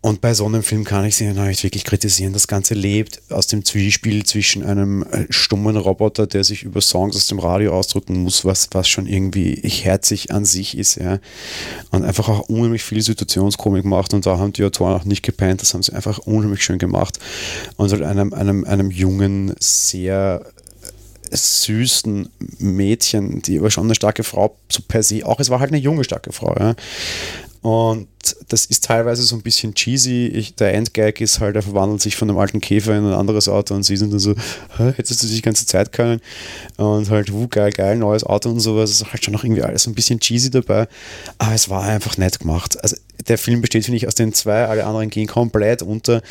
Und 0.00 0.20
bei 0.20 0.32
so 0.32 0.46
einem 0.46 0.62
Film 0.62 0.84
kann 0.84 1.04
ich 1.04 1.16
sie 1.16 1.26
nicht 1.26 1.64
wirklich 1.64 1.84
kritisieren. 1.84 2.32
Das 2.32 2.46
Ganze 2.46 2.74
lebt 2.74 3.20
aus 3.30 3.48
dem 3.48 3.64
Zwiespel 3.64 4.24
zwischen 4.24 4.62
einem 4.62 5.02
äh, 5.02 5.26
stummen 5.28 5.76
Roboter, 5.76 6.28
der 6.28 6.44
sich 6.44 6.62
über 6.62 6.80
Songs 6.80 7.16
aus 7.16 7.26
dem 7.26 7.40
Radio 7.40 7.74
ausdrücken 7.76 8.22
muss, 8.22 8.44
was, 8.44 8.68
was 8.72 8.88
schon 8.88 9.06
irgendwie 9.06 9.56
herzig 9.56 10.30
an 10.30 10.44
sich 10.44 10.78
ist, 10.78 10.96
ja. 10.96 11.18
Und 11.90 12.04
einfach 12.04 12.28
auch 12.28 12.48
unheimlich 12.48 12.84
viel 12.84 13.02
Situationskomik 13.02 13.84
macht. 13.84 14.14
Und 14.14 14.24
da 14.24 14.38
haben 14.38 14.52
die 14.52 14.64
Autoren 14.64 14.94
auch 14.94 15.04
nicht 15.04 15.22
gepennt. 15.22 15.62
Das 15.62 15.74
haben 15.74 15.82
sie 15.82 15.92
einfach 15.92 16.18
unheimlich 16.18 16.62
schön 16.62 16.78
gemacht. 16.78 17.18
Und 17.76 17.90
halt 17.90 18.02
einem, 18.02 18.32
einem, 18.32 18.64
einem 18.64 18.92
jungen, 18.92 19.54
sehr 19.58 20.44
süßen 21.30 22.28
Mädchen, 22.58 23.42
die 23.42 23.58
aber 23.58 23.70
schon 23.70 23.84
eine 23.84 23.94
starke 23.94 24.24
Frau 24.24 24.56
so 24.70 24.82
per 24.86 25.02
se 25.02 25.26
auch, 25.26 25.40
es 25.40 25.50
war 25.50 25.60
halt 25.60 25.72
eine 25.72 25.80
junge, 25.80 26.04
starke 26.04 26.32
Frau, 26.32 26.54
ja. 26.58 26.74
Und 27.60 28.06
das 28.48 28.66
ist 28.66 28.84
teilweise 28.84 29.22
so 29.22 29.36
ein 29.36 29.42
bisschen 29.42 29.74
cheesy. 29.74 30.26
Ich, 30.26 30.54
der 30.54 30.74
Endgag 30.74 31.20
ist 31.20 31.40
halt, 31.40 31.56
er 31.56 31.62
verwandelt 31.62 32.00
sich 32.00 32.16
von 32.16 32.28
einem 32.28 32.38
alten 32.38 32.60
Käfer 32.60 32.96
in 32.96 33.06
ein 33.06 33.12
anderes 33.12 33.48
Auto 33.48 33.74
und 33.74 33.82
sie 33.82 33.96
sind 33.96 34.12
dann 34.12 34.18
so, 34.18 34.34
hättest 34.76 35.22
du 35.22 35.26
dich 35.26 35.36
die 35.36 35.42
ganze 35.42 35.66
Zeit 35.66 35.92
können? 35.92 36.20
Und 36.76 37.10
halt, 37.10 37.32
wuh, 37.32 37.48
geil, 37.48 37.72
geil, 37.72 37.96
neues 37.96 38.24
Auto 38.24 38.50
und 38.50 38.60
sowas. 38.60 38.90
Es 38.90 39.00
ist 39.02 39.12
halt 39.12 39.24
schon 39.24 39.34
noch 39.34 39.44
irgendwie 39.44 39.62
alles 39.62 39.84
so 39.84 39.90
ein 39.90 39.94
bisschen 39.94 40.20
cheesy 40.20 40.50
dabei. 40.50 40.88
Aber 41.38 41.54
es 41.54 41.68
war 41.68 41.84
einfach 41.84 42.16
nett 42.16 42.40
gemacht. 42.40 42.82
Also 42.82 42.96
der 43.26 43.38
Film 43.38 43.60
besteht, 43.60 43.84
finde 43.84 43.96
ich, 43.96 44.06
aus 44.06 44.14
den 44.14 44.32
zwei, 44.32 44.66
alle 44.66 44.84
anderen 44.84 45.10
gehen 45.10 45.26
komplett 45.26 45.82
unter. 45.82 46.22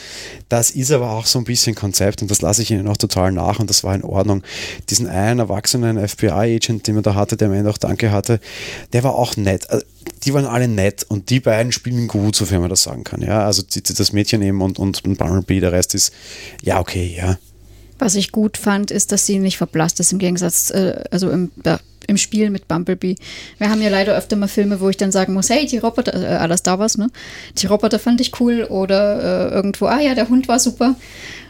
Das 0.49 0.71
ist 0.71 0.91
aber 0.91 1.11
auch 1.11 1.25
so 1.25 1.39
ein 1.39 1.45
bisschen 1.45 1.75
Konzept 1.75 2.21
und 2.21 2.31
das 2.31 2.41
lasse 2.41 2.61
ich 2.61 2.71
ihnen 2.71 2.87
auch 2.87 2.97
total 2.97 3.31
nach 3.31 3.59
und 3.59 3.69
das 3.69 3.83
war 3.83 3.93
in 3.93 4.03
Ordnung. 4.03 4.43
Diesen 4.89 5.07
einen 5.07 5.39
erwachsenen 5.39 6.05
FBI-Agent, 6.05 6.87
den 6.87 6.95
man 6.95 7.03
da 7.03 7.15
hatte, 7.15 7.37
der 7.37 7.49
am 7.49 7.53
Ende 7.53 7.69
auch 7.69 7.77
Danke 7.77 8.11
hatte, 8.11 8.39
der 8.93 9.03
war 9.03 9.15
auch 9.15 9.35
nett. 9.35 9.69
Also, 9.69 9.85
die 10.23 10.33
waren 10.33 10.45
alle 10.45 10.67
nett 10.67 11.05
und 11.07 11.29
die 11.29 11.39
beiden 11.39 11.71
spielen 11.77 12.07
gut, 12.07 12.35
sofern 12.35 12.61
man 12.61 12.69
das 12.69 12.83
sagen 12.83 13.03
kann. 13.03 13.21
Ja, 13.21 13.45
also 13.45 13.63
das 13.63 14.13
Mädchen 14.13 14.41
eben 14.41 14.61
und, 14.61 14.77
und, 14.77 15.03
und 15.05 15.17
Bumblebee, 15.17 15.59
der 15.59 15.71
Rest 15.71 15.95
ist, 15.95 16.13
ja, 16.61 16.79
okay, 16.79 17.15
ja. 17.17 17.37
Was 17.99 18.15
ich 18.15 18.31
gut 18.31 18.57
fand, 18.57 18.91
ist, 18.91 19.11
dass 19.11 19.25
sie 19.25 19.39
nicht 19.39 19.57
verblasst 19.57 19.99
ist 19.99 20.11
im 20.11 20.19
Gegensatz, 20.19 20.69
äh, 20.69 21.03
also 21.09 21.31
im, 21.31 21.51
äh, 21.63 21.77
im 22.07 22.17
Spiel 22.17 22.49
mit 22.49 22.67
Bumblebee. 22.67 23.15
Wir 23.57 23.69
haben 23.69 23.81
ja 23.81 23.89
leider 23.89 24.15
öfter 24.15 24.35
mal 24.35 24.47
Filme, 24.47 24.79
wo 24.79 24.89
ich 24.89 24.97
dann 24.97 25.11
sagen 25.11 25.33
muss, 25.33 25.49
hey, 25.49 25.65
die 25.65 25.77
Roboter, 25.77 26.13
äh, 26.13 26.35
alles 26.35 26.63
da 26.63 26.79
was, 26.79 26.97
ne? 26.97 27.09
Die 27.57 27.65
Roboter 27.65 27.99
fand 27.99 28.21
ich 28.21 28.39
cool 28.39 28.65
oder 28.65 29.51
äh, 29.51 29.55
irgendwo, 29.55 29.85
ah 29.85 29.99
ja, 29.99 30.13
der 30.15 30.29
Hund 30.29 30.47
war 30.47 30.59
super. 30.59 30.95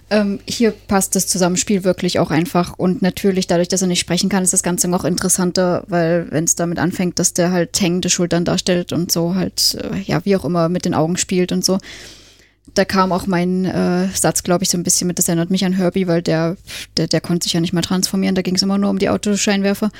Ähm, 0.10 0.39
hier 0.47 0.72
passt 0.72 1.16
das 1.16 1.28
Zusammenspiel 1.28 1.84
wirklich 1.84 2.20
auch 2.20 2.32
einfach 2.32 2.78
und 2.78 3.01
natürlich 3.01 3.45
dadurch, 3.45 3.68
dass 3.68 3.82
er 3.82 3.89
nicht 3.89 3.99
sprechen 3.99 4.30
kann, 4.30 4.43
ist 4.43 4.53
das 4.53 4.64
Ganze 4.64 4.88
noch 4.88 5.03
interessanter, 5.03 5.84
weil 5.88 6.28
wenn 6.32 6.45
es 6.45 6.55
damit 6.55 6.80
anfängt, 6.80 7.20
dass 7.20 7.34
der 7.34 7.51
halt 7.51 7.80
hängende 7.82 8.10
Schultern 8.10 8.45
darstellt 8.45 8.93
und 8.93 9.12
so 9.12 9.36
halt, 9.36 9.76
äh, 9.76 9.99
ja, 9.99 10.24
wie 10.24 10.38
auch 10.38 10.45
immer 10.45 10.70
mit 10.70 10.86
den 10.86 10.93
Augen 10.93 11.18
spielt 11.18 11.51
und 11.51 11.66
so, 11.66 11.78
da 12.74 12.86
kam 12.86 13.12
auch 13.12 13.28
mein 13.28 13.66
äh, 13.66 14.08
Satz, 14.14 14.43
glaube 14.43 14.64
ich, 14.64 14.70
so 14.70 14.78
ein 14.78 14.84
bisschen 14.84 15.08
mit, 15.08 15.20
das 15.20 15.28
erinnert 15.28 15.49
mich 15.49 15.66
an 15.66 15.74
Herbie, 15.74 16.08
weil 16.08 16.22
der, 16.22 16.58
der, 16.95 17.08
der 17.08 17.22
konnte 17.22 17.45
sich 17.45 17.53
ja 17.53 17.60
nicht 17.60 17.74
mal 17.74 17.82
transformieren, 17.82 18.36
da 18.36 18.41
ging 18.41 18.55
es 18.55 18.62
immer 18.62 18.78
nur 18.78 18.89
um 18.89 18.99
die 18.99 19.10
Autoscheinwerfer. 19.10 19.91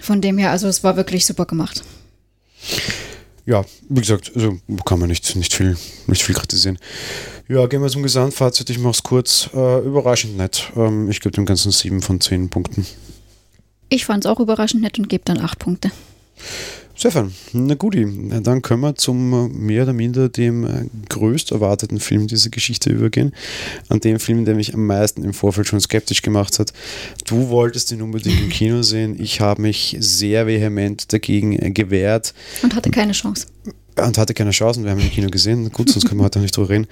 Von 0.00 0.20
dem 0.20 0.38
her, 0.38 0.50
also 0.50 0.68
es 0.68 0.84
war 0.84 0.96
wirklich 0.96 1.24
super 1.24 1.46
gemacht. 1.46 1.82
Ja, 3.46 3.64
wie 3.88 4.00
gesagt, 4.00 4.32
also 4.34 4.58
kann 4.84 4.98
man 4.98 5.08
nicht, 5.08 5.36
nicht, 5.36 5.54
viel, 5.54 5.76
nicht 6.06 6.22
viel 6.22 6.34
kritisieren. 6.34 6.78
Ja, 7.46 7.66
gehen 7.66 7.82
wir 7.82 7.88
zum 7.88 8.02
Gesamtfazit. 8.02 8.70
Ich 8.70 8.78
mache 8.78 8.94
es 8.94 9.02
kurz. 9.02 9.50
Äh, 9.52 9.80
überraschend 9.80 10.36
nett. 10.36 10.72
Ähm, 10.76 11.10
ich 11.10 11.20
gebe 11.20 11.34
dem 11.34 11.44
Ganzen 11.44 11.72
sieben 11.72 12.00
von 12.00 12.20
zehn 12.20 12.48
Punkten. 12.48 12.86
Ich 13.90 14.06
fand 14.06 14.24
es 14.24 14.30
auch 14.30 14.40
überraschend 14.40 14.82
nett 14.82 14.98
und 14.98 15.08
gebe 15.08 15.24
dann 15.24 15.38
acht 15.40 15.58
Punkte. 15.58 15.90
Stefan, 16.96 17.34
na 17.52 17.74
gut, 17.74 17.96
dann 17.96 18.62
können 18.62 18.80
wir 18.80 18.94
zum 18.94 19.32
äh, 19.32 19.48
mehr 19.48 19.82
oder 19.82 19.92
minder 19.92 20.28
dem 20.28 20.64
äh, 20.64 20.86
größt 21.08 21.50
erwarteten 21.50 21.98
Film 21.98 22.28
dieser 22.28 22.50
Geschichte 22.50 22.90
übergehen. 22.90 23.34
An 23.88 24.00
dem 24.00 24.20
Film, 24.20 24.44
der 24.44 24.54
mich 24.54 24.72
am 24.72 24.86
meisten 24.86 25.24
im 25.24 25.34
Vorfeld 25.34 25.66
schon 25.66 25.80
skeptisch 25.80 26.22
gemacht 26.22 26.58
hat. 26.58 26.72
Du 27.26 27.48
wolltest 27.48 27.90
ihn 27.90 28.00
unbedingt 28.00 28.40
im 28.40 28.48
Kino 28.48 28.82
sehen. 28.82 29.20
Ich 29.20 29.40
habe 29.40 29.60
mich 29.60 29.96
sehr 29.98 30.46
vehement 30.46 31.12
dagegen 31.12 31.58
äh, 31.58 31.72
gewehrt. 31.72 32.32
Und 32.62 32.74
hatte 32.74 32.90
keine 32.90 33.12
Chance. 33.12 33.48
Und 33.96 34.18
hatte 34.18 34.34
keine 34.34 34.50
Chance 34.50 34.80
und 34.80 34.84
wir 34.84 34.92
haben 34.92 34.98
ihn 34.98 35.06
im 35.06 35.12
Kino 35.12 35.28
gesehen. 35.30 35.70
Gut, 35.70 35.88
sonst 35.88 36.06
können 36.06 36.20
wir 36.20 36.24
heute 36.24 36.40
nicht 36.40 36.56
drüber 36.56 36.68
reden. 36.68 36.86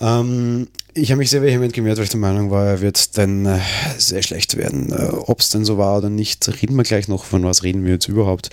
Ähm, 0.00 0.68
ich 0.94 1.10
habe 1.10 1.18
mich 1.18 1.30
sehr 1.30 1.42
vehement 1.42 1.72
gemerkt, 1.72 1.98
weil 1.98 2.04
ich 2.04 2.10
der 2.10 2.20
Meinung 2.20 2.52
war, 2.52 2.66
er 2.66 2.80
wird 2.80 3.18
dann 3.18 3.46
äh, 3.46 3.58
sehr 3.98 4.22
schlecht 4.22 4.56
werden. 4.56 4.92
Äh, 4.92 5.08
Ob 5.10 5.40
es 5.40 5.50
denn 5.50 5.64
so 5.64 5.76
war 5.76 5.98
oder 5.98 6.10
nicht, 6.10 6.46
reden 6.62 6.76
wir 6.76 6.84
gleich 6.84 7.08
noch. 7.08 7.24
Von 7.24 7.42
was 7.44 7.64
reden 7.64 7.84
wir 7.84 7.94
jetzt 7.94 8.06
überhaupt? 8.06 8.50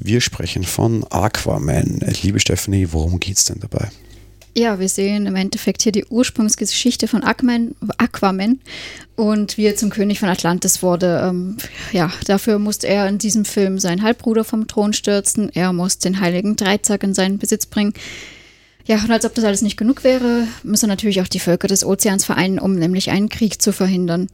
Wir 0.00 0.22
sprechen 0.22 0.64
von 0.64 1.04
Aquaman. 1.10 2.00
Liebe 2.22 2.40
Stephanie, 2.40 2.88
worum 2.92 3.20
geht 3.20 3.36
es 3.36 3.44
denn 3.44 3.60
dabei? 3.60 3.90
Ja, 4.54 4.78
wir 4.78 4.88
sehen 4.90 5.24
im 5.26 5.34
Endeffekt 5.34 5.80
hier 5.82 5.92
die 5.92 6.04
Ursprungsgeschichte 6.04 7.08
von 7.08 7.22
Aquaman, 7.22 7.74
Aquaman 7.96 8.60
und 9.16 9.56
wie 9.56 9.64
er 9.64 9.76
zum 9.76 9.88
König 9.88 10.20
von 10.20 10.28
Atlantis 10.28 10.82
wurde. 10.82 11.22
Ähm, 11.26 11.56
ja, 11.92 12.12
dafür 12.26 12.58
musste 12.58 12.86
er 12.86 13.08
in 13.08 13.16
diesem 13.16 13.46
Film 13.46 13.78
seinen 13.78 14.02
Halbbruder 14.02 14.44
vom 14.44 14.68
Thron 14.68 14.92
stürzen. 14.92 15.48
Er 15.54 15.72
muss 15.72 15.98
den 15.98 16.20
heiligen 16.20 16.56
Dreizack 16.56 17.02
in 17.02 17.14
seinen 17.14 17.38
Besitz 17.38 17.64
bringen. 17.64 17.94
Ja, 18.84 18.96
und 18.96 19.10
als 19.10 19.24
ob 19.24 19.34
das 19.34 19.44
alles 19.44 19.62
nicht 19.62 19.78
genug 19.78 20.04
wäre, 20.04 20.46
müssen 20.64 20.88
natürlich 20.88 21.22
auch 21.22 21.28
die 21.28 21.40
Völker 21.40 21.68
des 21.68 21.84
Ozeans 21.84 22.26
vereinen, 22.26 22.58
um 22.58 22.74
nämlich 22.74 23.10
einen 23.10 23.30
Krieg 23.30 23.62
zu 23.62 23.72
verhindern. 23.72 24.28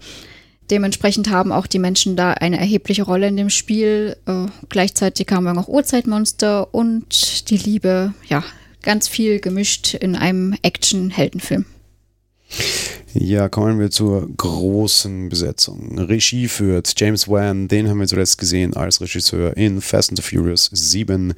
Dementsprechend 0.68 1.30
haben 1.30 1.52
auch 1.52 1.68
die 1.68 1.78
Menschen 1.78 2.16
da 2.16 2.32
eine 2.32 2.58
erhebliche 2.58 3.04
Rolle 3.04 3.28
in 3.28 3.36
dem 3.36 3.50
Spiel. 3.50 4.16
Äh, 4.26 4.46
gleichzeitig 4.68 5.28
wir 5.30 5.54
noch 5.54 5.68
Urzeitmonster 5.68 6.74
und 6.74 7.50
die 7.50 7.56
Liebe, 7.56 8.14
ja, 8.28 8.42
ganz 8.82 9.08
viel 9.08 9.40
gemischt 9.40 9.94
in 9.94 10.16
einem 10.16 10.56
Action-Heldenfilm. 10.62 11.64
Ja, 13.20 13.48
kommen 13.48 13.80
wir 13.80 13.90
zur 13.90 14.28
großen 14.36 15.28
Besetzung. 15.28 15.98
Regie 15.98 16.46
führt 16.46 16.94
James 16.96 17.26
Wan, 17.26 17.66
den 17.66 17.88
haben 17.88 17.98
wir 17.98 18.06
zuletzt 18.06 18.38
gesehen 18.38 18.74
als 18.74 19.00
Regisseur 19.00 19.56
in 19.56 19.80
Fast 19.80 20.10
and 20.10 20.18
the 20.18 20.22
Furious 20.22 20.70
7, 20.72 21.34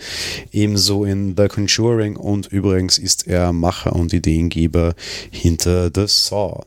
ebenso 0.52 1.06
in 1.06 1.34
The 1.38 1.48
Conjuring 1.48 2.16
und 2.16 2.48
übrigens 2.48 2.98
ist 2.98 3.26
er 3.26 3.54
Macher 3.54 3.96
und 3.96 4.12
Ideengeber 4.12 4.94
hinter 5.30 5.90
The 5.94 6.04
Saw. 6.06 6.64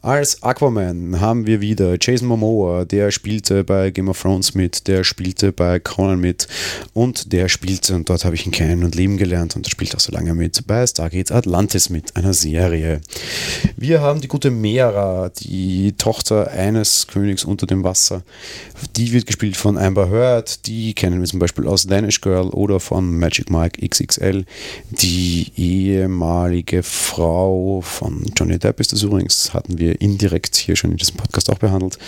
Als 0.00 0.40
Aquaman 0.44 1.20
haben 1.20 1.44
wir 1.44 1.60
wieder 1.60 1.96
Jason 2.00 2.28
Momoa, 2.28 2.84
der 2.84 3.10
spielte 3.10 3.64
bei 3.64 3.90
Game 3.90 4.08
of 4.08 4.22
Thrones 4.22 4.54
mit, 4.54 4.86
der 4.86 5.02
spielte 5.02 5.50
bei 5.50 5.80
Conan 5.80 6.20
mit 6.20 6.46
und 6.92 7.32
der 7.32 7.48
spielte, 7.48 7.96
und 7.96 8.08
dort 8.08 8.24
habe 8.24 8.36
ich 8.36 8.46
ihn 8.46 8.52
kennen 8.52 8.84
und 8.84 8.94
lieben 8.94 9.16
gelernt 9.16 9.56
und 9.56 9.68
spielt 9.68 9.96
auch 9.96 10.00
so 10.00 10.12
lange 10.12 10.34
mit, 10.34 10.68
bei 10.68 10.86
Stargate 10.86 11.32
Atlantis 11.32 11.90
mit, 11.90 12.14
einer 12.14 12.32
Serie. 12.32 13.00
Wir 13.76 14.00
haben 14.00 14.20
die 14.20 14.28
gute 14.28 14.51
Mera, 14.60 15.30
die 15.30 15.92
Tochter 15.98 16.50
eines 16.50 17.06
Königs 17.06 17.44
unter 17.44 17.66
dem 17.66 17.84
Wasser. 17.84 18.22
Die 18.96 19.12
wird 19.12 19.26
gespielt 19.26 19.56
von 19.56 19.78
Amber 19.78 20.10
Heard, 20.10 20.66
die 20.66 20.94
kennen 20.94 21.20
wir 21.20 21.28
zum 21.28 21.38
Beispiel 21.38 21.66
aus 21.66 21.86
Danish 21.86 22.20
Girl 22.20 22.48
oder 22.48 22.80
von 22.80 23.18
Magic 23.18 23.50
Mike 23.50 23.86
XXL. 23.86 24.44
Die 24.90 25.52
ehemalige 25.56 26.82
Frau 26.82 27.80
von 27.80 28.24
Johnny 28.36 28.58
Depp 28.58 28.80
ist 28.80 28.92
das 28.92 29.02
übrigens, 29.02 29.54
hatten 29.54 29.78
wir 29.78 30.00
indirekt 30.00 30.56
hier 30.56 30.76
schon 30.76 30.92
in 30.92 30.96
diesem 30.96 31.16
Podcast 31.16 31.50
auch 31.50 31.58
behandelt. 31.58 31.98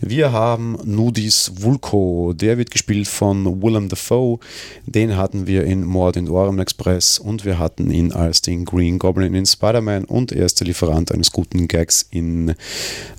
Wir 0.00 0.32
haben 0.32 0.78
Nudis 0.84 1.52
Vulko, 1.60 2.32
der 2.34 2.58
wird 2.58 2.70
gespielt 2.70 3.08
von 3.08 3.62
Willem 3.62 3.88
Dafoe. 3.88 4.38
Den 4.86 5.16
hatten 5.16 5.46
wir 5.46 5.64
in 5.64 5.84
Mord 5.84 6.16
in 6.16 6.28
Orem 6.28 6.58
Express 6.58 7.18
und 7.18 7.44
wir 7.44 7.58
hatten 7.58 7.90
ihn 7.90 8.12
als 8.12 8.42
den 8.42 8.64
Green 8.64 8.98
Goblin 8.98 9.34
in 9.34 9.46
Spider-Man 9.46 10.04
und 10.04 10.32
er 10.32 10.46
ist 10.46 10.60
der 10.60 10.66
Lieferant 10.66 11.12
eines 11.12 11.30
guten 11.30 11.67
Gags 11.68 12.06
in 12.10 12.54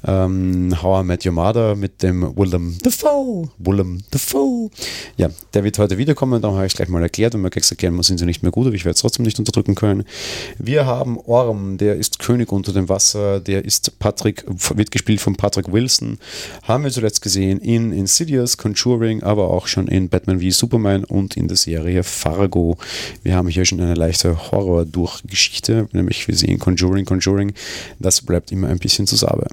ähm, 0.05 0.75
How 0.81 1.03
I 1.03 1.05
Met 1.05 1.25
Your 1.25 1.33
Mother 1.33 1.75
mit 1.75 2.03
dem 2.03 2.35
Willem 2.35 2.77
Dafoe. 2.81 3.49
Willem 3.57 4.01
Dafoe. 4.11 4.69
Ja, 5.17 5.29
der 5.53 5.63
wird 5.63 5.77
heute 5.79 5.97
wiederkommen, 5.97 6.41
darum 6.41 6.57
habe 6.57 6.65
ich 6.65 6.73
es 6.73 6.77
gleich 6.77 6.89
mal 6.89 7.01
erklärt. 7.01 7.33
Wenn 7.33 7.41
man 7.41 7.51
Gags 7.51 7.71
erklären 7.71 8.01
sind 8.03 8.17
sie 8.17 8.25
nicht 8.25 8.43
mehr 8.43 8.51
gut, 8.51 8.67
aber 8.67 8.75
ich 8.75 8.85
werde 8.85 8.95
es 8.95 9.01
trotzdem 9.01 9.25
nicht 9.25 9.39
unterdrücken 9.39 9.75
können. 9.75 10.03
Wir 10.57 10.85
haben 10.85 11.17
Orm, 11.17 11.77
der 11.77 11.95
ist 11.95 12.19
König 12.19 12.51
unter 12.51 12.73
dem 12.73 12.89
Wasser, 12.89 13.39
der 13.39 13.65
ist 13.65 13.99
Patrick, 13.99 14.43
wird 14.47 14.91
gespielt 14.91 15.21
von 15.21 15.35
Patrick 15.35 15.71
Wilson. 15.71 16.17
Haben 16.63 16.83
wir 16.83 16.91
zuletzt 16.91 17.21
gesehen 17.21 17.59
in 17.59 17.91
Insidious, 17.91 18.57
Conjuring, 18.57 19.23
aber 19.23 19.49
auch 19.51 19.67
schon 19.67 19.87
in 19.87 20.09
Batman 20.09 20.39
wie 20.39 20.51
Superman 20.51 21.03
und 21.03 21.37
in 21.37 21.47
der 21.47 21.57
Serie 21.57 22.03
Fargo. 22.03 22.77
Wir 23.23 23.35
haben 23.35 23.47
hier 23.47 23.65
schon 23.65 23.81
eine 23.81 23.95
leichte 23.95 24.51
Horror-Durchgeschichte, 24.51 25.87
nämlich 25.91 26.27
wir 26.27 26.35
sehen 26.35 26.59
Conjuring, 26.59 27.05
Conjuring. 27.05 27.53
Das 27.99 28.21
bleibt 28.39 28.51
immer 28.53 28.69
ein 28.69 28.79
bisschen 28.79 29.05
zu 29.05 29.17
Sabe. 29.17 29.47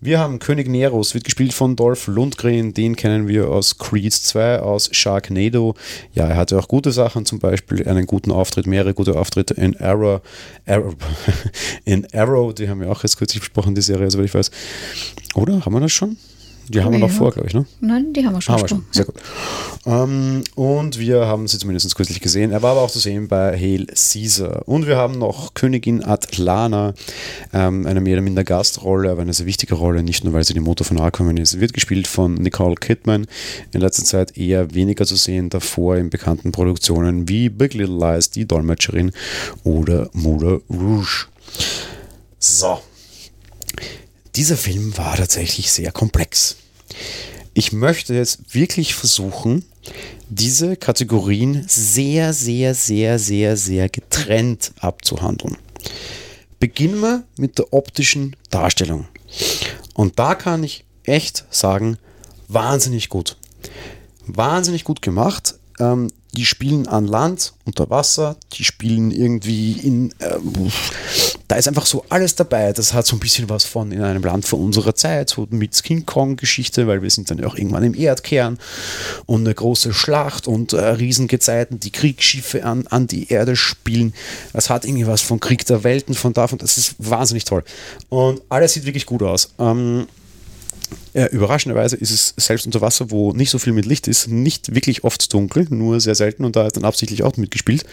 Wir 0.00 0.18
haben 0.18 0.40
König 0.40 0.68
Neros, 0.68 1.14
wird 1.14 1.22
gespielt 1.22 1.54
von 1.54 1.76
Dolph 1.76 2.08
Lundgren, 2.08 2.74
den 2.74 2.96
kennen 2.96 3.28
wir 3.28 3.48
aus 3.50 3.78
Creed 3.78 4.12
2, 4.12 4.60
aus 4.60 4.88
Sharknado. 4.90 5.76
Ja, 6.12 6.26
er 6.26 6.36
hatte 6.36 6.58
auch 6.58 6.66
gute 6.66 6.90
Sachen, 6.90 7.24
zum 7.24 7.38
Beispiel 7.38 7.88
einen 7.88 8.06
guten 8.06 8.32
Auftritt, 8.32 8.66
mehrere 8.66 8.94
gute 8.94 9.16
Auftritte 9.16 9.54
in 9.54 9.76
Arrow, 9.80 10.20
Arrow 10.66 10.96
in 11.84 12.04
Arrow, 12.12 12.52
die 12.52 12.68
haben 12.68 12.80
wir 12.80 12.90
auch 12.90 13.04
jetzt 13.04 13.16
kürzlich 13.16 13.40
besprochen, 13.40 13.76
die 13.76 13.82
Serie, 13.82 14.10
soweit 14.10 14.26
ich 14.26 14.34
weiß. 14.34 14.50
Oder? 15.36 15.64
Haben 15.64 15.74
wir 15.74 15.80
das 15.80 15.92
schon? 15.92 16.16
Die 16.68 16.82
haben 16.82 16.92
wir 16.92 16.98
noch 16.98 17.10
vor, 17.10 17.30
glaube 17.30 17.48
ich, 17.48 17.54
ne? 17.54 17.64
Nein, 17.80 18.12
die 18.12 18.24
haben 18.24 18.34
wir 18.34 18.40
schon. 18.40 18.54
Haben 18.54 18.62
wir 18.62 18.68
schon. 18.68 18.84
Sehr 18.90 19.04
gut. 19.04 19.14
Ähm, 19.86 20.42
und 20.56 20.98
wir 20.98 21.26
haben 21.26 21.46
sie 21.46 21.58
zumindest 21.58 21.94
kürzlich 21.94 22.20
gesehen. 22.20 22.50
Er 22.50 22.62
war 22.62 22.72
aber 22.72 22.82
auch 22.82 22.90
zu 22.90 22.98
sehen 22.98 23.28
bei 23.28 23.56
Hail 23.56 23.86
Caesar. 23.86 24.66
Und 24.66 24.86
wir 24.86 24.96
haben 24.96 25.18
noch 25.18 25.54
Königin 25.54 26.02
Atlana, 26.04 26.94
ähm, 27.52 27.86
eine 27.86 28.00
mehr 28.00 28.14
oder 28.14 28.22
minder 28.22 28.42
Gastrolle, 28.42 29.10
aber 29.10 29.22
eine 29.22 29.32
sehr 29.32 29.46
wichtige 29.46 29.74
Rolle, 29.74 30.02
nicht 30.02 30.24
nur 30.24 30.32
weil 30.32 30.44
sie 30.44 30.54
die 30.54 30.60
Mutter 30.60 30.84
von 30.84 30.98
Aquaman 30.98 31.36
ist. 31.36 31.60
Wird 31.60 31.72
gespielt 31.72 32.08
von 32.08 32.34
Nicole 32.34 32.74
Kidman. 32.74 33.26
In 33.72 33.80
letzter 33.80 34.04
Zeit 34.04 34.36
eher 34.36 34.74
weniger 34.74 35.06
zu 35.06 35.16
sehen, 35.16 35.50
davor 35.50 35.96
in 35.96 36.10
bekannten 36.10 36.50
Produktionen 36.50 37.28
wie 37.28 37.48
Big 37.48 37.74
Little 37.74 37.96
Lies, 37.96 38.30
die 38.30 38.46
Dolmetscherin 38.46 39.12
oder 39.62 40.10
Moulin 40.12 40.62
Rouge. 40.68 41.26
So. 42.38 42.80
Dieser 44.36 44.58
Film 44.58 44.96
war 44.98 45.16
tatsächlich 45.16 45.72
sehr 45.72 45.92
komplex. 45.92 46.56
Ich 47.54 47.72
möchte 47.72 48.12
jetzt 48.12 48.54
wirklich 48.54 48.94
versuchen, 48.94 49.64
diese 50.28 50.76
Kategorien 50.76 51.64
sehr, 51.66 52.34
sehr, 52.34 52.74
sehr, 52.74 53.18
sehr, 53.18 53.56
sehr 53.56 53.88
getrennt 53.88 54.72
abzuhandeln. 54.78 55.56
Beginnen 56.60 57.00
wir 57.00 57.24
mit 57.38 57.56
der 57.58 57.72
optischen 57.72 58.36
Darstellung. 58.50 59.08
Und 59.94 60.18
da 60.18 60.34
kann 60.34 60.64
ich 60.64 60.84
echt 61.04 61.46
sagen, 61.48 61.96
wahnsinnig 62.48 63.08
gut. 63.08 63.38
Wahnsinnig 64.26 64.84
gut 64.84 65.00
gemacht. 65.00 65.54
Ähm, 65.80 66.08
die 66.36 66.44
spielen 66.44 66.86
an 66.86 67.06
Land, 67.06 67.54
unter 67.64 67.88
Wasser, 67.88 68.36
die 68.52 68.64
spielen 68.64 69.10
irgendwie 69.10 69.72
in. 69.72 70.10
Äh, 70.18 70.36
da 71.48 71.56
ist 71.56 71.66
einfach 71.66 71.86
so 71.86 72.04
alles 72.10 72.34
dabei. 72.34 72.72
Das 72.72 72.92
hat 72.92 73.06
so 73.06 73.16
ein 73.16 73.20
bisschen 73.20 73.48
was 73.48 73.64
von 73.64 73.90
in 73.90 74.02
einem 74.02 74.22
Land 74.22 74.46
vor 74.46 74.58
unserer 74.58 74.94
Zeit, 74.94 75.30
so 75.30 75.46
mit 75.50 75.82
King 75.82 76.04
Kong-Geschichte, 76.04 76.86
weil 76.86 77.02
wir 77.02 77.10
sind 77.10 77.30
dann 77.30 77.42
auch 77.44 77.56
irgendwann 77.56 77.84
im 77.84 77.94
Erdkern 77.94 78.58
und 79.24 79.40
eine 79.40 79.54
große 79.54 79.94
Schlacht 79.94 80.46
und 80.46 80.74
äh, 80.74 80.84
Riesengezeiten, 80.84 81.80
die 81.80 81.90
Kriegsschiffe 81.90 82.64
an, 82.64 82.86
an 82.88 83.06
die 83.06 83.28
Erde 83.28 83.56
spielen. 83.56 84.12
Es 84.52 84.68
hat 84.68 84.84
irgendwie 84.84 85.06
was 85.06 85.22
von 85.22 85.40
Krieg 85.40 85.64
der 85.66 85.84
Welten, 85.84 86.14
von 86.14 86.34
davon. 86.34 86.58
Das 86.58 86.76
ist 86.76 86.96
wahnsinnig 86.98 87.44
toll. 87.44 87.64
Und 88.10 88.42
alles 88.50 88.74
sieht 88.74 88.84
wirklich 88.84 89.06
gut 89.06 89.22
aus. 89.22 89.54
Ähm, 89.58 90.06
äh, 91.16 91.28
überraschenderweise 91.32 91.96
ist 91.96 92.10
es 92.10 92.34
selbst 92.36 92.66
unter 92.66 92.82
Wasser, 92.82 93.10
wo 93.10 93.32
nicht 93.32 93.48
so 93.48 93.58
viel 93.58 93.72
mit 93.72 93.86
Licht 93.86 94.06
ist, 94.06 94.28
nicht 94.28 94.74
wirklich 94.74 95.02
oft 95.02 95.32
dunkel, 95.32 95.66
nur 95.70 95.98
sehr 95.98 96.14
selten 96.14 96.44
und 96.44 96.56
da 96.56 96.66
ist 96.66 96.76
dann 96.76 96.84
absichtlich 96.84 97.22
auch 97.22 97.38
mitgespielt. 97.38 97.84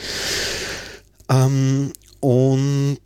Ähm, 1.30 1.94
und 2.20 3.00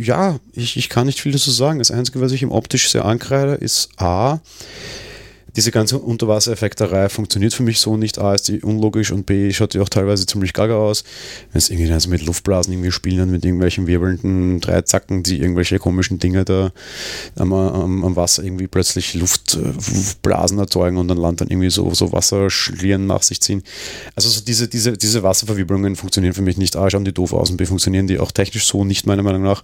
ja, 0.00 0.38
ich, 0.54 0.78
ich 0.78 0.88
kann 0.88 1.06
nicht 1.06 1.20
viel 1.20 1.32
dazu 1.32 1.50
sagen. 1.50 1.78
Das 1.78 1.90
Einzige, 1.90 2.20
was 2.22 2.32
ich 2.32 2.42
ihm 2.42 2.50
optisch 2.50 2.90
sehr 2.90 3.04
ankreide, 3.04 3.54
ist 3.54 3.90
A, 3.96 4.40
diese 5.56 5.70
ganze 5.70 5.98
Unterwassereffekterei 5.98 7.08
funktioniert 7.08 7.54
für 7.54 7.62
mich 7.62 7.80
so 7.80 7.96
nicht. 7.96 8.18
A 8.18 8.34
ist 8.34 8.48
die 8.48 8.60
unlogisch 8.60 9.10
und 9.10 9.24
B 9.24 9.50
schaut 9.52 9.72
die 9.72 9.80
auch 9.80 9.88
teilweise 9.88 10.26
ziemlich 10.26 10.52
gaga 10.52 10.76
aus. 10.76 11.02
Wenn 11.50 11.58
es 11.58 11.70
irgendwie 11.70 11.90
also 11.90 12.10
mit 12.10 12.24
Luftblasen 12.24 12.74
irgendwie 12.74 12.92
spielen, 12.92 13.30
mit 13.30 13.44
irgendwelchen 13.44 13.86
wirbelnden 13.86 14.60
Dreizacken, 14.60 15.22
die 15.22 15.40
irgendwelche 15.40 15.78
komischen 15.78 16.18
Dinge 16.18 16.44
da 16.44 16.72
am, 17.36 17.54
am, 17.54 18.04
am 18.04 18.16
Wasser 18.16 18.44
irgendwie 18.44 18.66
plötzlich 18.66 19.14
Luftblasen 19.14 20.58
erzeugen 20.58 20.98
und 20.98 21.08
dann 21.08 21.16
Land 21.16 21.40
dann 21.40 21.48
irgendwie 21.48 21.70
so, 21.70 21.92
so 21.94 22.12
Wasserschlieren 22.12 23.06
nach 23.06 23.22
sich 23.22 23.40
ziehen. 23.40 23.62
Also 24.14 24.28
so 24.28 24.42
diese, 24.42 24.68
diese, 24.68 24.98
diese 24.98 25.22
Wasserverwirbelungen 25.22 25.96
funktionieren 25.96 26.34
für 26.34 26.42
mich 26.42 26.58
nicht. 26.58 26.76
A 26.76 26.90
schauen 26.90 27.06
die 27.06 27.14
doof 27.14 27.32
aus 27.32 27.50
und 27.50 27.56
B 27.56 27.64
funktionieren 27.64 28.06
die 28.06 28.18
auch 28.18 28.30
technisch 28.30 28.66
so 28.66 28.84
nicht, 28.84 29.06
meiner 29.06 29.22
Meinung 29.22 29.42
nach. 29.42 29.62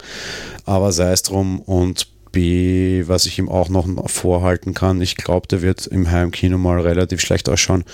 Aber 0.64 0.93
sei 0.93 1.12
es 1.12 1.22
drum 1.22 1.61
und 1.61 2.12
B, 2.33 3.05
was 3.07 3.26
ich 3.26 3.39
ihm 3.39 3.49
auch 3.49 3.68
noch 3.68 3.87
vorhalten 4.09 4.74
kann, 4.74 5.01
ich 5.01 5.16
glaube, 5.16 5.47
der 5.47 5.62
wird 5.62 5.87
im 5.87 6.11
Heimkino 6.11 6.59
mal 6.59 6.80
relativ 6.80 7.20
schlecht 7.20 7.49
ausschauen, 7.49 7.85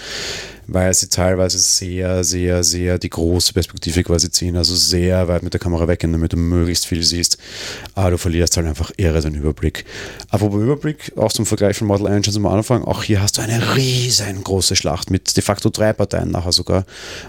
weil 0.68 0.94
sie 0.94 1.08
teilweise 1.08 1.58
sehr, 1.58 2.22
sehr, 2.22 2.62
sehr 2.62 2.98
die 2.98 3.10
große 3.10 3.52
Perspektive 3.52 4.04
quasi 4.04 4.30
ziehen, 4.30 4.56
also 4.56 4.76
sehr 4.76 5.26
weit 5.26 5.42
mit 5.42 5.54
der 5.54 5.60
Kamera 5.60 5.88
weggehen, 5.88 6.12
damit 6.12 6.34
du 6.34 6.36
möglichst 6.36 6.86
viel 6.86 7.02
siehst. 7.02 7.38
Aber 7.94 8.12
du 8.12 8.18
verlierst 8.18 8.56
halt 8.56 8.66
einfach 8.66 8.92
irre 8.96 9.20
den 9.20 9.34
Überblick. 9.34 9.84
Apropos 10.30 10.62
Überblick, 10.62 11.12
auch 11.16 11.32
zum 11.32 11.44
Vergleich 11.44 11.76
von 11.76 11.88
Model 11.88 12.06
Engines 12.06 12.36
am 12.36 12.46
Anfang, 12.46 12.84
auch 12.84 13.02
hier 13.02 13.20
hast 13.20 13.38
du 13.38 13.42
eine 13.42 13.76
riesengroße 13.76 14.76
Schlacht 14.76 15.10
mit 15.10 15.36
de 15.36 15.42
facto 15.42 15.68
drei 15.70 15.92
Parteien 15.92 16.30
nachher 16.30 16.52
sogar 16.52 16.84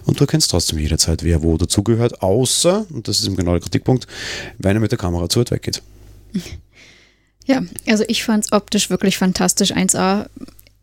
und 0.05 0.19
du 0.19 0.25
erkennst 0.25 0.51
trotzdem 0.51 0.77
jederzeit, 0.77 1.23
wer 1.23 1.41
wo 1.41 1.57
dazugehört, 1.57 2.21
außer, 2.21 2.85
und 2.91 3.07
das 3.07 3.19
ist 3.19 3.25
eben 3.25 3.35
genau 3.35 3.51
der 3.51 3.61
Kritikpunkt, 3.61 4.05
wenn 4.57 4.77
er 4.77 4.79
mit 4.79 4.91
der 4.91 4.99
Kamera 4.99 5.27
zu 5.27 5.39
weit 5.39 5.51
weggeht. 5.51 5.81
Ja, 7.49 7.63
also 7.87 8.03
ich 8.07 8.23
fand 8.23 8.45
es 8.45 8.51
optisch 8.51 8.91
wirklich 8.91 9.17
fantastisch. 9.17 9.71
1A. 9.71 10.27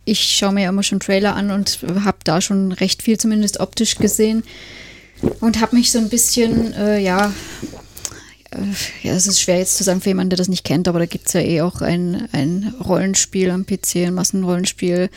Ich 0.05 0.37
schaue 0.37 0.53
mir 0.53 0.64
ja 0.64 0.71
immer 0.71 0.83
schon 0.83 0.99
Trailer 0.99 1.37
an 1.37 1.53
und 1.53 1.79
habe 2.05 2.19
da 2.25 2.41
schon 2.41 2.73
recht 2.73 3.03
viel 3.05 3.19
zumindest 3.19 3.61
optisch 3.61 3.95
gesehen 3.95 4.43
und 5.41 5.61
habe 5.61 5.77
mich 5.77 5.93
so 5.93 6.01
ein 6.01 6.09
bisschen, 6.09 6.75
äh, 6.75 6.99
ja, 6.99 7.33
äh, 8.51 9.07
ja, 9.07 9.14
es 9.14 9.29
ist 9.29 9.41
schwer 9.41 9.59
jetzt 9.59 9.77
zu 9.77 9.85
sagen 9.85 10.01
für 10.01 10.09
jemanden, 10.09 10.31
der 10.31 10.39
das 10.39 10.49
nicht 10.49 10.64
kennt, 10.64 10.89
aber 10.89 10.99
da 10.99 11.07
gibt 11.07 11.29
es 11.29 11.35
ja 11.35 11.41
eh 11.41 11.61
auch 11.61 11.83
ein, 11.83 12.29
ein 12.33 12.75
Rollenspiel 12.85 13.51
am 13.51 13.64
PC, 13.64 14.07
ein 14.07 14.14
Massenrollenspiel, 14.14 15.09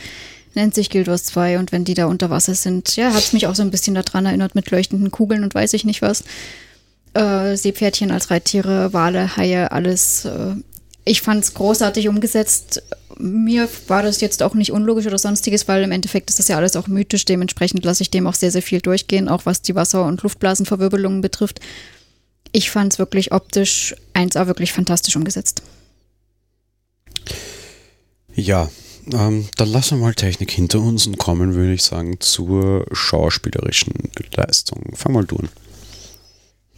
nennt 0.54 0.76
sich 0.76 0.88
Guild 0.88 1.08
Wars 1.08 1.24
2 1.24 1.58
und 1.58 1.72
wenn 1.72 1.84
die 1.84 1.94
da 1.94 2.06
unter 2.06 2.30
Wasser 2.30 2.54
sind, 2.54 2.94
ja, 2.94 3.12
hat 3.12 3.24
es 3.24 3.32
mich 3.32 3.48
auch 3.48 3.56
so 3.56 3.62
ein 3.62 3.72
bisschen 3.72 3.96
daran 3.96 4.26
erinnert 4.26 4.54
mit 4.54 4.70
leuchtenden 4.70 5.10
Kugeln 5.10 5.42
und 5.42 5.54
weiß 5.54 5.72
ich 5.72 5.84
nicht 5.84 6.00
was. 6.00 6.22
Äh, 7.14 7.56
Seepferdchen 7.56 8.12
als 8.12 8.30
Reittiere, 8.30 8.92
Wale, 8.92 9.36
Haie, 9.36 9.72
alles 9.72 10.26
äh, 10.26 10.54
ich 11.04 11.22
fand 11.22 11.44
es 11.44 11.54
großartig 11.54 12.08
umgesetzt. 12.08 12.82
Mir 13.18 13.68
war 13.88 14.02
das 14.02 14.20
jetzt 14.20 14.42
auch 14.42 14.54
nicht 14.54 14.72
unlogisch 14.72 15.06
oder 15.06 15.18
sonstiges, 15.18 15.68
weil 15.68 15.82
im 15.82 15.92
Endeffekt 15.92 16.30
ist 16.30 16.38
das 16.38 16.48
ja 16.48 16.56
alles 16.56 16.76
auch 16.76 16.86
mythisch. 16.86 17.24
Dementsprechend 17.24 17.84
lasse 17.84 18.02
ich 18.02 18.10
dem 18.10 18.26
auch 18.26 18.34
sehr, 18.34 18.50
sehr 18.50 18.62
viel 18.62 18.80
durchgehen, 18.80 19.28
auch 19.28 19.46
was 19.46 19.62
die 19.62 19.74
Wasser- 19.74 20.04
und 20.04 20.22
Luftblasenverwirbelungen 20.22 21.20
betrifft. 21.20 21.60
Ich 22.52 22.70
fand 22.70 22.92
es 22.92 22.98
wirklich 22.98 23.32
optisch 23.32 23.94
1A 24.14 24.46
wirklich 24.46 24.72
fantastisch 24.72 25.16
umgesetzt. 25.16 25.62
Ja, 28.34 28.70
ähm, 29.12 29.48
dann 29.56 29.70
lassen 29.70 29.98
wir 29.98 30.06
mal 30.06 30.14
Technik 30.14 30.50
hinter 30.50 30.80
uns 30.80 31.06
und 31.06 31.18
kommen, 31.18 31.54
würde 31.54 31.74
ich 31.74 31.82
sagen, 31.82 32.20
zur 32.20 32.86
schauspielerischen 32.92 33.94
Leistung. 34.34 34.92
Fang 34.94 35.12
mal 35.12 35.24
du 35.24 35.36
an. 35.36 35.48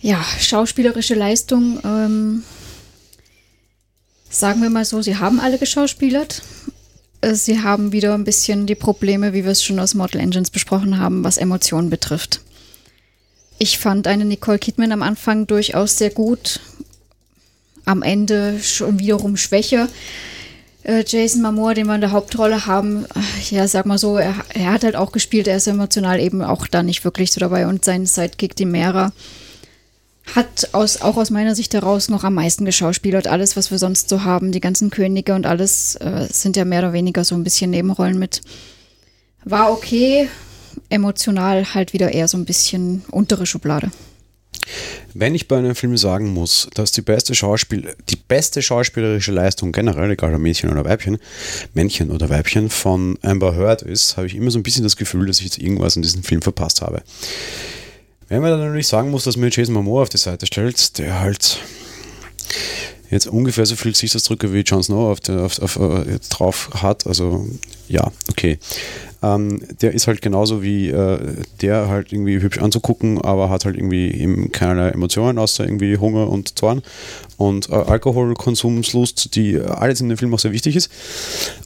Ja, 0.00 0.24
schauspielerische 0.40 1.14
Leistung. 1.14 1.78
Ähm 1.84 2.42
sagen 4.32 4.62
wir 4.62 4.70
mal 4.70 4.84
so, 4.84 5.02
sie 5.02 5.18
haben 5.18 5.38
alle 5.38 5.58
geschauspielert. 5.58 6.42
Äh, 7.20 7.34
sie 7.34 7.62
haben 7.62 7.92
wieder 7.92 8.14
ein 8.14 8.24
bisschen 8.24 8.66
die 8.66 8.74
Probleme, 8.74 9.32
wie 9.32 9.44
wir 9.44 9.52
es 9.52 9.62
schon 9.62 9.78
aus 9.78 9.94
Mortal 9.94 10.20
Engines 10.20 10.50
besprochen 10.50 10.98
haben, 10.98 11.22
was 11.22 11.36
Emotionen 11.36 11.90
betrifft. 11.90 12.40
Ich 13.58 13.78
fand 13.78 14.06
eine 14.06 14.24
Nicole 14.24 14.58
Kidman 14.58 14.92
am 14.92 15.02
Anfang 15.02 15.46
durchaus 15.46 15.98
sehr 15.98 16.10
gut, 16.10 16.60
am 17.84 18.02
Ende 18.02 18.58
schon 18.60 18.98
wiederum 18.98 19.36
schwächer. 19.36 19.88
Äh, 20.82 21.04
Jason 21.06 21.42
Momoa, 21.42 21.74
den 21.74 21.86
wir 21.86 21.94
in 21.94 22.00
der 22.00 22.10
Hauptrolle 22.10 22.66
haben, 22.66 23.04
äh, 23.04 23.54
ja, 23.54 23.68
sag 23.68 23.86
mal 23.86 23.98
so, 23.98 24.16
er, 24.16 24.34
er, 24.48 24.72
hat 24.72 24.82
halt 24.82 24.96
auch 24.96 25.12
gespielt, 25.12 25.46
er 25.46 25.58
ist 25.58 25.68
emotional 25.68 26.18
eben 26.18 26.42
auch 26.42 26.66
da 26.66 26.82
nicht 26.82 27.04
wirklich 27.04 27.30
so 27.30 27.38
dabei 27.38 27.68
und 27.68 27.84
sein 27.84 28.04
Sidekick, 28.04 28.56
die 28.56 28.64
Mera, 28.64 29.12
hat 30.34 30.68
aus, 30.72 31.00
auch 31.00 31.16
aus 31.16 31.30
meiner 31.30 31.54
Sicht 31.54 31.74
heraus 31.74 32.08
noch 32.08 32.24
am 32.24 32.34
meisten 32.34 32.64
geschauspielert. 32.64 33.26
Alles, 33.26 33.56
was 33.56 33.70
wir 33.70 33.78
sonst 33.78 34.08
so 34.08 34.24
haben, 34.24 34.52
die 34.52 34.60
ganzen 34.60 34.90
Könige 34.90 35.34
und 35.34 35.46
alles, 35.46 35.96
äh, 35.96 36.26
sind 36.30 36.56
ja 36.56 36.64
mehr 36.64 36.80
oder 36.80 36.92
weniger 36.92 37.24
so 37.24 37.34
ein 37.34 37.44
bisschen 37.44 37.70
Nebenrollen 37.70 38.18
mit. 38.18 38.40
War 39.44 39.72
okay, 39.72 40.28
emotional 40.88 41.74
halt 41.74 41.92
wieder 41.92 42.12
eher 42.12 42.28
so 42.28 42.36
ein 42.38 42.44
bisschen 42.44 43.02
untere 43.10 43.46
Schublade. 43.46 43.90
Wenn 45.12 45.34
ich 45.34 45.48
bei 45.48 45.58
einem 45.58 45.74
Film 45.74 45.96
sagen 45.96 46.32
muss, 46.32 46.68
dass 46.74 46.92
die 46.92 47.02
beste 47.02 47.34
Schauspiel, 47.34 47.94
die 48.08 48.16
beste 48.16 48.62
schauspielerische 48.62 49.32
Leistung 49.32 49.72
generell, 49.72 50.12
egal 50.12 50.34
ob 50.34 50.40
Mädchen 50.40 50.70
oder 50.70 50.84
Weibchen, 50.84 51.18
Männchen 51.74 52.10
oder 52.10 52.30
Weibchen, 52.30 52.70
von 52.70 53.18
Amber 53.22 53.56
Heard 53.56 53.82
ist, 53.82 54.16
habe 54.16 54.28
ich 54.28 54.36
immer 54.36 54.50
so 54.50 54.58
ein 54.58 54.62
bisschen 54.62 54.84
das 54.84 54.96
Gefühl, 54.96 55.26
dass 55.26 55.38
ich 55.38 55.44
jetzt 55.44 55.58
irgendwas 55.58 55.96
in 55.96 56.02
diesem 56.02 56.22
Film 56.22 56.42
verpasst 56.42 56.80
habe. 56.80 57.02
Wenn 58.32 58.40
man 58.40 58.50
dann 58.52 58.60
natürlich 58.60 58.88
sagen 58.88 59.10
muss, 59.10 59.24
dass 59.24 59.36
mir 59.36 59.50
Jason 59.50 59.74
Momoa 59.74 60.04
auf 60.04 60.08
die 60.08 60.16
Seite 60.16 60.46
stellt, 60.46 60.96
der 60.96 61.20
halt 61.20 61.58
jetzt 63.10 63.26
ungefähr 63.26 63.66
so 63.66 63.76
viel 63.76 63.92
Gesichtsausdrücke 63.92 64.54
wie 64.54 64.60
Jon 64.60 64.82
Snow 64.82 65.12
auf, 65.12 65.28
auf, 65.28 65.60
auf, 65.60 65.76
äh, 65.76 66.18
drauf 66.30 66.70
hat, 66.72 67.06
also 67.06 67.46
ja, 67.88 68.10
okay. 68.30 68.58
Ähm, 69.22 69.62
der 69.80 69.92
ist 69.92 70.06
halt 70.06 70.20
genauso 70.20 70.62
wie 70.62 70.90
äh, 70.90 71.18
der 71.60 71.88
halt 71.88 72.12
irgendwie 72.12 72.40
hübsch 72.40 72.58
anzugucken, 72.58 73.20
aber 73.20 73.50
hat 73.50 73.64
halt 73.64 73.76
irgendwie 73.76 74.10
eben 74.10 74.50
keinerlei 74.52 74.90
Emotionen, 74.90 75.38
außer 75.38 75.64
irgendwie 75.64 75.96
Hunger 75.96 76.28
und 76.28 76.58
Zorn 76.58 76.82
und 77.36 77.70
äh, 77.70 77.74
Alkoholkonsumslust, 77.74 79.34
die 79.34 79.60
alles 79.60 80.00
in 80.00 80.08
dem 80.08 80.18
Film 80.18 80.34
auch 80.34 80.38
sehr 80.38 80.52
wichtig 80.52 80.76
ist. 80.76 80.90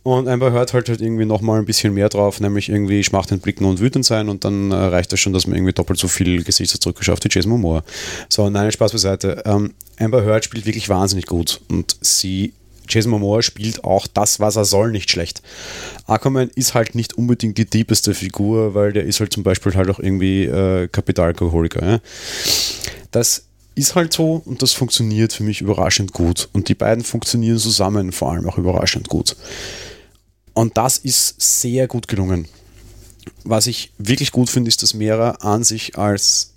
Und 0.03 0.29
einfach 0.29 0.53
hört 0.53 0.73
halt, 0.73 0.89
halt 0.89 1.01
irgendwie 1.01 1.25
nochmal 1.25 1.59
ein 1.59 1.67
bisschen 1.67 1.95
mehr 1.95 2.09
drauf, 2.09 2.41
nämlich 2.41 2.69
irgendwie 2.69 3.03
schmachtend 3.05 3.43
blicken 3.43 3.65
und 3.65 3.81
wütend 3.81 4.05
sein 4.05 4.29
und 4.29 4.45
dann 4.45 4.71
äh, 4.71 4.75
reicht 4.75 5.13
das 5.13 5.21
schon, 5.21 5.33
dass 5.33 5.47
man 5.47 5.57
irgendwie 5.57 5.73
doppelt 5.73 5.99
so 5.99 6.09
viel 6.09 6.45
Gesichtsausdrücke 6.45 7.05
schafft 7.05 7.25
wie 7.25 7.29
Jason 7.31 7.51
Momoa. 7.51 7.83
So, 8.29 8.49
nein, 8.51 8.71
Spaß 8.71 8.93
beiseite. 8.93 9.43
Ähm, 9.47 9.73
Amber 9.99 10.25
Heard 10.25 10.45
spielt 10.45 10.67
wirklich 10.67 10.89
wahnsinnig 10.89 11.27
gut 11.27 11.61
und 11.69 11.97
sie 12.01 12.53
Jason 12.89 13.11
Momoa 13.11 13.43
spielt 13.43 13.85
auch 13.85 14.07
das, 14.07 14.41
was 14.41 14.57
er 14.57 14.65
soll, 14.65 14.91
nicht 14.91 15.11
schlecht. 15.11 15.43
Aquaman 16.07 16.51
ist 16.55 16.75
halt 16.75 16.95
nicht 16.95 17.15
unbedingt 17.15 17.59
die 17.59 17.65
diebeste 17.69 18.15
Figur, 18.15 18.75
weil 18.75 18.93
der 18.93 19.05
ist 19.05 19.21
halt 19.21 19.33
zum 19.33 19.43
Beispiel 19.43 19.75
halt 19.75 19.91
auch 19.91 19.99
irgendwie 19.99 20.45
äh, 20.45 20.89
Kapitalalkoholiker. 20.89 21.87
Ja? 21.87 22.01
Das 23.11 23.45
ist 23.75 23.95
halt 23.95 24.13
so 24.13 24.43
und 24.45 24.63
das 24.63 24.73
funktioniert 24.73 25.33
für 25.33 25.45
mich 25.45 25.61
überraschend 25.61 26.13
gut. 26.13 26.49
Und 26.53 26.69
die 26.69 26.75
beiden 26.75 27.05
funktionieren 27.05 27.59
zusammen 27.59 28.11
vor 28.13 28.33
allem 28.33 28.49
auch 28.49 28.59
überraschend 28.59 29.09
gut. 29.09 29.37
Und 30.55 30.77
das 30.77 30.97
ist 30.99 31.61
sehr 31.61 31.87
gut 31.87 32.09
gelungen. 32.09 32.49
Was 33.45 33.67
ich 33.67 33.93
wirklich 33.99 34.33
gut 34.33 34.49
finde, 34.49 34.69
ist, 34.69 34.83
dass 34.83 34.95
Mera 34.95 35.33
an 35.41 35.63
sich 35.63 35.99
als 35.99 36.55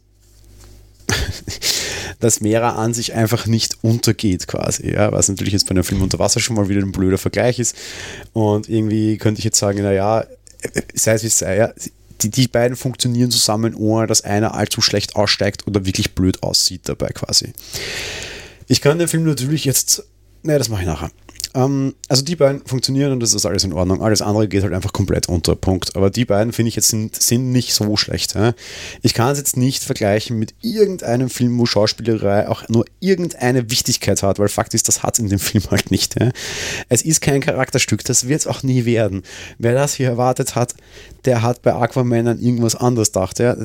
dass 2.19 2.41
Mera 2.41 2.75
an 2.75 2.93
sich 2.93 3.13
einfach 3.13 3.45
nicht 3.45 3.77
untergeht 3.81 4.47
quasi, 4.47 4.91
ja, 4.91 5.11
was 5.11 5.29
natürlich 5.29 5.53
jetzt 5.53 5.65
bei 5.65 5.71
einem 5.71 5.83
Film 5.83 6.01
unter 6.01 6.19
Wasser 6.19 6.39
schon 6.39 6.55
mal 6.55 6.69
wieder 6.69 6.81
ein 6.81 6.91
blöder 6.91 7.17
Vergleich 7.17 7.59
ist 7.59 7.75
und 8.33 8.67
irgendwie 8.67 9.17
könnte 9.17 9.39
ich 9.39 9.45
jetzt 9.45 9.59
sagen, 9.59 9.81
naja, 9.81 10.25
sei 10.93 11.13
es 11.13 11.23
wie 11.23 11.27
es 11.27 11.37
sei, 11.37 11.57
ja, 11.57 11.73
die, 12.21 12.29
die 12.29 12.47
beiden 12.47 12.75
funktionieren 12.75 13.31
zusammen, 13.31 13.73
ohne 13.75 14.07
dass 14.07 14.23
einer 14.23 14.53
allzu 14.53 14.81
schlecht 14.81 15.15
aussteigt 15.15 15.67
oder 15.67 15.85
wirklich 15.85 16.15
blöd 16.15 16.43
aussieht 16.43 16.81
dabei 16.83 17.09
quasi. 17.09 17.53
Ich 18.67 18.81
kann 18.81 18.99
den 18.99 19.07
Film 19.07 19.23
natürlich 19.23 19.65
jetzt, 19.65 20.03
naja, 20.43 20.59
das 20.59 20.69
mache 20.69 20.81
ich 20.81 20.87
nachher. 20.87 21.11
Ähm, 21.55 21.95
also 22.07 22.23
die 22.23 22.35
beiden 22.35 22.65
funktionieren 22.65 23.11
und 23.11 23.19
das 23.21 23.33
ist 23.33 23.45
alles 23.45 23.63
in 23.63 23.73
Ordnung. 23.73 24.01
Alles 24.01 24.21
andere 24.21 24.47
geht 24.47 24.63
halt 24.63 24.73
einfach 24.73 24.93
komplett 24.93 25.27
unter. 25.27 25.55
Punkt. 25.55 25.95
Aber 25.95 26.09
die 26.09 26.25
beiden 26.25 26.53
finde 26.53 26.69
ich 26.69 26.75
jetzt 26.75 26.89
sind, 26.89 27.15
sind 27.15 27.51
nicht 27.51 27.73
so 27.73 27.97
schlecht. 27.97 28.35
Ja? 28.35 28.53
Ich 29.01 29.13
kann 29.13 29.31
es 29.31 29.37
jetzt 29.37 29.57
nicht 29.57 29.83
vergleichen 29.83 30.37
mit 30.37 30.53
irgendeinem 30.61 31.29
Film, 31.29 31.57
wo 31.57 31.65
Schauspielerei 31.65 32.47
auch 32.47 32.67
nur 32.69 32.85
irgendeine 32.99 33.71
Wichtigkeit 33.71 34.21
hat, 34.21 34.39
weil 34.39 34.47
Fakt 34.47 34.73
ist, 34.73 34.87
das 34.87 35.03
hat 35.03 35.15
es 35.15 35.19
in 35.19 35.29
dem 35.29 35.39
Film 35.39 35.63
halt 35.71 35.91
nicht. 35.91 36.19
Ja? 36.19 36.31
Es 36.87 37.01
ist 37.01 37.21
kein 37.21 37.41
Charakterstück, 37.41 38.03
das 38.03 38.27
wird 38.27 38.41
es 38.41 38.47
auch 38.47 38.63
nie 38.63 38.85
werden. 38.85 39.23
Wer 39.57 39.73
das 39.73 39.95
hier 39.95 40.07
erwartet 40.07 40.55
hat, 40.55 40.75
der 41.25 41.41
hat 41.41 41.61
bei 41.61 41.73
Aquaman 41.73 42.27
an 42.27 42.39
irgendwas 42.39 42.75
anderes 42.75 43.11
gedacht. 43.11 43.39
Ja? 43.39 43.55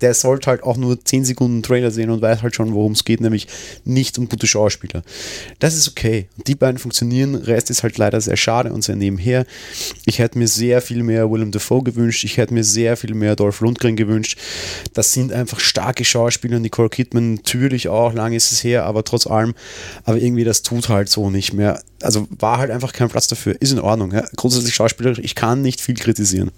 der 0.00 0.14
sollte 0.14 0.50
halt 0.50 0.62
auch 0.62 0.76
nur 0.76 1.02
10 1.02 1.24
Sekunden 1.24 1.62
Trailer 1.62 1.90
sehen 1.90 2.10
und 2.10 2.22
weiß 2.22 2.42
halt 2.42 2.54
schon, 2.54 2.74
worum 2.74 2.92
es 2.92 3.04
geht, 3.04 3.20
nämlich 3.20 3.46
nicht 3.84 4.18
um 4.18 4.28
gute 4.28 4.46
Schauspieler. 4.46 5.02
Das 5.58 5.74
ist 5.74 5.88
okay. 5.88 6.28
Die 6.46 6.54
beiden 6.54 6.77
funktionieren, 6.78 7.34
Rest 7.34 7.70
ist 7.70 7.82
halt 7.82 7.98
leider 7.98 8.20
sehr 8.20 8.36
schade 8.36 8.72
und 8.72 8.82
sehr 8.82 8.96
nebenher. 8.96 9.46
Ich 10.04 10.18
hätte 10.18 10.38
mir 10.38 10.48
sehr 10.48 10.80
viel 10.80 11.02
mehr 11.02 11.30
Willem 11.30 11.50
Dafoe 11.50 11.82
gewünscht, 11.82 12.24
ich 12.24 12.36
hätte 12.36 12.54
mir 12.54 12.64
sehr 12.64 12.96
viel 12.96 13.14
mehr 13.14 13.36
Dolph 13.36 13.60
Lundgren 13.60 13.96
gewünscht. 13.96 14.38
Das 14.94 15.12
sind 15.12 15.32
einfach 15.32 15.60
starke 15.60 16.04
Schauspieler, 16.04 16.58
Nicole 16.58 16.88
Kidman 16.88 17.34
natürlich 17.34 17.88
auch, 17.88 18.12
lange 18.12 18.36
ist 18.36 18.52
es 18.52 18.64
her, 18.64 18.84
aber 18.84 19.04
trotz 19.04 19.26
allem, 19.26 19.54
aber 20.04 20.18
irgendwie 20.18 20.44
das 20.44 20.62
tut 20.62 20.88
halt 20.88 21.08
so 21.08 21.30
nicht 21.30 21.52
mehr. 21.52 21.82
Also 22.02 22.28
war 22.30 22.58
halt 22.58 22.70
einfach 22.70 22.92
kein 22.92 23.08
Platz 23.08 23.26
dafür, 23.26 23.56
ist 23.60 23.72
in 23.72 23.80
Ordnung. 23.80 24.12
Ja? 24.12 24.24
Grundsätzlich 24.36 24.74
Schauspieler, 24.74 25.18
ich 25.18 25.34
kann 25.34 25.62
nicht 25.62 25.80
viel 25.80 25.96
kritisieren. 25.96 26.50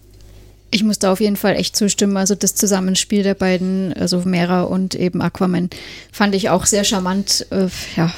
Ich 0.73 0.85
muss 0.85 1.01
da 1.01 1.11
auf 1.11 1.21
jeden 1.21 1.37
Fall 1.37 1.57
echt 1.57 1.75
zustimmen. 1.75 2.17
Also 2.17 2.35
das 2.35 2.55
Zusammenspiel 2.55 3.23
der 3.25 3.35
beiden, 3.35 3.93
also 3.95 4.21
Mera 4.25 4.63
und 4.63 4.95
eben 4.95 5.21
Aquaman, 5.21 5.69
fand 6.13 6.35
ich 6.35 6.49
auch 6.49 6.65
sehr 6.65 6.85
charmant. 6.85 7.47
Äh, 7.51 7.69
ja, 7.97 8.13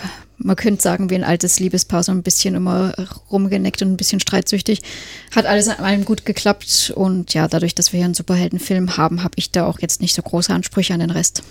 man 0.44 0.56
könnte 0.56 0.82
sagen, 0.82 1.10
wie 1.10 1.14
ein 1.14 1.24
altes 1.24 1.60
Liebespaar, 1.60 2.02
so 2.02 2.12
ein 2.12 2.22
bisschen 2.22 2.54
immer 2.54 2.94
rumgeneckt 3.30 3.82
und 3.82 3.92
ein 3.92 3.96
bisschen 3.96 4.20
streitsüchtig. 4.20 4.82
Hat 5.34 5.46
alles 5.46 5.68
an 5.68 5.84
allem 5.84 6.04
gut 6.04 6.24
geklappt. 6.24 6.92
Und 6.94 7.34
ja, 7.34 7.48
dadurch, 7.48 7.74
dass 7.74 7.92
wir 7.92 7.98
hier 7.98 8.04
einen 8.06 8.14
Superheldenfilm 8.14 8.96
haben, 8.96 9.22
habe 9.22 9.34
ich 9.36 9.50
da 9.50 9.66
auch 9.66 9.80
jetzt 9.80 10.00
nicht 10.00 10.14
so 10.14 10.22
große 10.22 10.52
Ansprüche 10.52 10.94
an 10.94 11.00
den 11.00 11.10
Rest. 11.10 11.42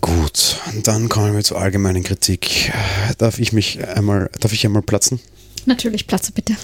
Gut, 0.00 0.60
dann 0.84 1.08
kommen 1.08 1.34
wir 1.34 1.42
zur 1.42 1.60
allgemeinen 1.60 2.04
Kritik. 2.04 2.72
Darf 3.18 3.38
ich 3.38 3.52
mich 3.52 3.84
einmal, 3.86 4.30
darf 4.40 4.52
ich 4.52 4.64
einmal 4.64 4.82
platzen? 4.82 5.20
Natürlich, 5.64 6.06
platze 6.06 6.32
bitte. 6.32 6.54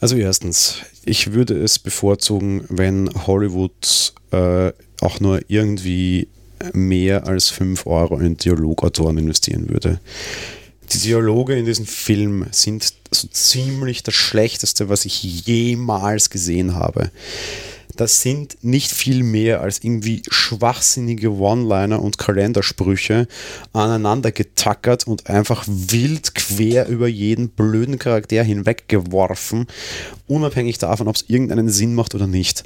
Also 0.00 0.16
erstens, 0.16 0.76
ich 1.04 1.32
würde 1.32 1.60
es 1.60 1.78
bevorzugen, 1.78 2.64
wenn 2.68 3.10
Hollywood 3.26 4.14
äh, 4.30 4.72
auch 5.00 5.20
nur 5.20 5.40
irgendwie 5.48 6.28
mehr 6.72 7.26
als 7.26 7.48
5 7.48 7.86
Euro 7.86 8.18
in 8.18 8.36
Dialogautoren 8.36 9.18
investieren 9.18 9.68
würde. 9.68 10.00
Die 10.92 10.98
Dialoge 10.98 11.54
in 11.54 11.66
diesem 11.66 11.86
Film 11.86 12.46
sind 12.50 12.94
so 13.10 13.28
ziemlich 13.28 14.02
das 14.02 14.14
Schlechteste, 14.14 14.88
was 14.88 15.04
ich 15.04 15.22
jemals 15.22 16.30
gesehen 16.30 16.74
habe 16.74 17.10
das 17.98 18.22
sind 18.22 18.58
nicht 18.62 18.92
viel 18.92 19.24
mehr 19.24 19.60
als 19.60 19.82
irgendwie 19.82 20.22
schwachsinnige 20.30 21.32
One-Liner 21.32 22.00
und 22.00 22.16
Kalendersprüche 22.16 23.26
aneinander 23.72 24.30
getackert 24.30 25.06
und 25.06 25.28
einfach 25.28 25.64
wild 25.66 26.34
quer 26.34 26.86
über 26.86 27.08
jeden 27.08 27.48
blöden 27.48 27.98
Charakter 27.98 28.42
hinweggeworfen, 28.42 29.66
unabhängig 30.28 30.78
davon, 30.78 31.08
ob 31.08 31.16
es 31.16 31.24
irgendeinen 31.28 31.68
Sinn 31.68 31.94
macht 31.94 32.14
oder 32.14 32.28
nicht. 32.28 32.62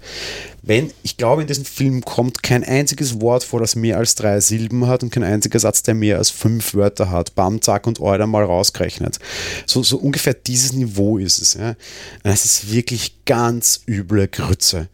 Wenn, 0.65 0.93
ich 1.03 1.17
glaube, 1.17 1.43
in 1.43 1.49
diesem 1.49 1.65
Film 1.65 2.03
kommt 2.03 2.45
kein 2.45 2.63
einziges 2.63 3.21
Wort 3.21 3.43
vor, 3.43 3.59
das 3.59 3.75
mehr 3.75 3.99
als 3.99 4.15
drei 4.15 4.39
Silben 4.39 4.87
hat 4.87 5.03
und 5.03 5.11
kein 5.11 5.25
einziger 5.25 5.59
Satz, 5.59 5.83
der 5.83 5.95
mehr 5.95 6.19
als 6.19 6.31
fünf 6.31 6.75
Wörter 6.75 7.11
hat. 7.11 7.35
Bam, 7.35 7.61
zack 7.61 7.89
und 7.89 8.01
Euler 8.01 8.29
mal 8.29 8.45
rausgerechnet. 8.45 9.19
So, 9.67 9.83
so 9.83 9.97
ungefähr 9.97 10.35
dieses 10.35 10.73
Niveau 10.73 11.19
ist 11.19 11.43
es. 11.43 11.55
Ja. 11.55 11.75
Es 12.23 12.45
ist 12.45 12.73
wirklich 12.73 13.25
ganz 13.25 13.81
üble 13.89 14.29
Grütze. 14.29 14.89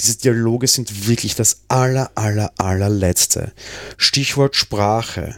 Diese 0.00 0.18
Dialoge 0.18 0.66
sind 0.66 1.06
wirklich 1.06 1.36
das 1.36 1.60
aller, 1.68 2.10
aller, 2.16 2.52
allerletzte. 2.58 3.52
Stichwort 3.96 4.56
Sprache. 4.56 5.36